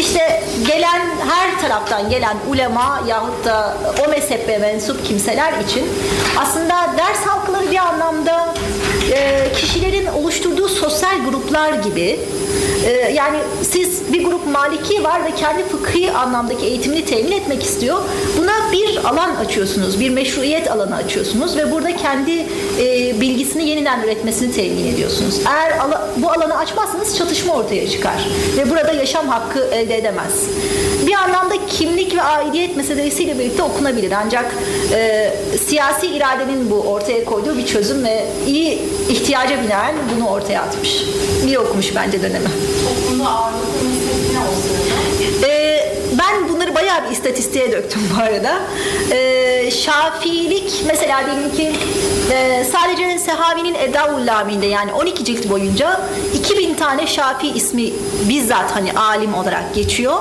İşte 0.00 0.42
gelen 0.66 1.00
her 1.28 1.60
taraftan 1.60 2.10
gelen 2.10 2.36
ulema 2.48 3.02
yahut 3.08 3.44
da 3.44 3.76
o 4.06 4.10
mezhebe 4.10 4.58
mensup 4.58 5.06
kimseler 5.06 5.52
için 5.52 5.84
aslında 6.38 6.94
ders 6.98 7.26
halkaları 7.26 7.70
bir 7.70 7.76
anlamda 7.76 8.54
e, 9.12 9.52
kişilerin 9.56 10.06
oluşturduğu 10.06 10.68
sosyal 10.68 11.24
gruplar 11.30 11.72
gibi 11.72 12.20
e, 12.86 13.12
yani 13.12 13.38
siz 13.62 14.12
bir 14.12 14.24
grup 14.24 14.46
maliki 14.46 15.04
var 15.04 15.24
ve 15.24 15.34
kendi 15.34 15.64
fıkhi 15.64 16.10
anlamdaki 16.10 16.66
eğitimini 16.66 17.04
temin 17.04 17.32
etmek 17.32 17.62
istiyor. 17.62 17.98
Buna 18.38 18.72
bir 18.72 18.96
alan 19.04 19.34
açıyorsunuz, 19.34 20.00
bir 20.00 20.10
meşruiyet 20.10 20.70
alanı 20.70 20.96
açıyorsunuz 20.96 21.56
ve 21.56 21.72
burada 21.72 21.96
kendi 21.96 22.46
e, 22.80 23.20
bilgisini 23.20 23.68
yeniden 23.68 24.02
üretmesini 24.02 24.52
temin 24.52 24.86
ediyorsunuz. 24.86 25.40
Eğer 25.48 25.78
bu 26.16 26.30
alanı 26.30 26.58
açmazsanız 26.58 27.18
çatışma 27.18 27.54
ortaya 27.54 27.90
çıkar 27.90 28.28
ve 28.56 28.70
burada 28.70 28.92
yaşam 28.92 29.28
hakkı 29.28 29.60
elde 29.72 29.98
edemez. 29.98 30.32
Bir 31.06 31.12
anlamda 31.12 31.54
kimlik 31.66 32.16
ve 32.16 32.22
aidiyet 32.22 32.76
meselesiyle 32.76 33.38
birlikte 33.38 33.62
okunabilir 33.62 34.12
ancak 34.12 34.54
e, 34.92 35.32
siyasi 35.66 36.06
iradenin 36.06 36.70
bu 36.70 36.80
ortaya 36.80 37.24
koyduğu 37.24 37.58
bir 37.58 37.66
çözüm 37.66 38.04
ve 38.04 38.24
iyi 38.46 38.82
ihtiyaca 39.08 39.62
binaen 39.62 39.94
bunu 40.16 40.28
ortaya 40.28 40.62
atmış. 40.62 41.04
İyi 41.46 41.58
okumuş 41.58 41.94
bence 41.96 42.22
dönemi. 42.22 42.43
Ee, 45.44 45.98
ben 46.18 46.48
bunları 46.48 46.74
bayağı 46.74 47.04
bir 47.04 47.10
istatistiğe 47.10 47.72
döktüm 47.72 48.02
bu 48.16 48.22
arada. 48.22 48.60
Ee, 49.10 49.70
şafiilik 49.70 50.84
mesela 50.86 51.22
diyelim 51.26 51.52
ki 51.56 51.72
e, 52.32 52.64
sadece 52.72 53.18
Sehavi'nin 53.18 53.74
Edaul 53.74 54.26
Lami'nde 54.26 54.66
yani 54.66 54.92
12 54.92 55.24
cilt 55.24 55.48
boyunca 55.50 56.00
2000 56.34 56.74
tane 56.74 57.06
Şafii 57.06 57.52
ismi 57.52 57.90
bizzat 58.28 58.76
hani 58.76 58.92
alim 58.92 59.34
olarak 59.34 59.74
geçiyor. 59.74 60.18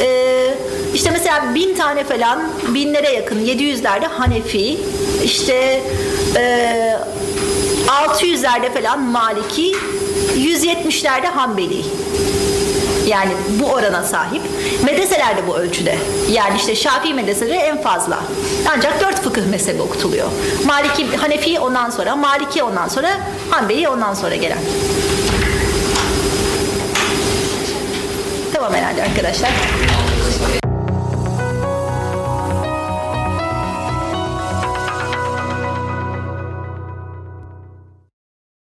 Ee, 0.00 0.54
işte 0.94 1.10
mesela 1.10 1.54
bin 1.54 1.74
tane 1.74 2.04
falan 2.04 2.42
binlere 2.68 3.12
yakın 3.12 3.46
700'lerde 3.46 4.06
Hanefi 4.06 4.78
işte 5.24 5.82
e, 6.36 6.96
600'lerde 7.86 8.74
falan 8.74 9.00
Maliki 9.00 9.72
170'lerde 10.36 11.26
Hanbeli. 11.26 11.84
Yani 13.06 13.32
bu 13.60 13.66
orana 13.66 14.02
sahip. 14.02 14.42
Medreseler 14.84 15.36
de 15.36 15.46
bu 15.48 15.56
ölçüde. 15.56 15.98
Yani 16.30 16.56
işte 16.56 16.76
Şafii 16.76 17.14
medreseleri 17.14 17.56
en 17.58 17.82
fazla. 17.82 18.18
Ancak 18.76 19.00
dört 19.00 19.22
fıkıh 19.22 19.46
mezhebi 19.46 19.82
okutuluyor. 19.82 20.26
Maliki, 20.66 21.16
Hanefi 21.16 21.60
ondan 21.60 21.90
sonra, 21.90 22.16
Maliki 22.16 22.62
ondan 22.62 22.88
sonra, 22.88 23.10
Hanbeli 23.50 23.88
ondan 23.88 24.14
sonra 24.14 24.34
gelen. 24.36 24.58
Tamam 28.54 28.74
herhalde 28.74 29.02
arkadaşlar. 29.02 29.50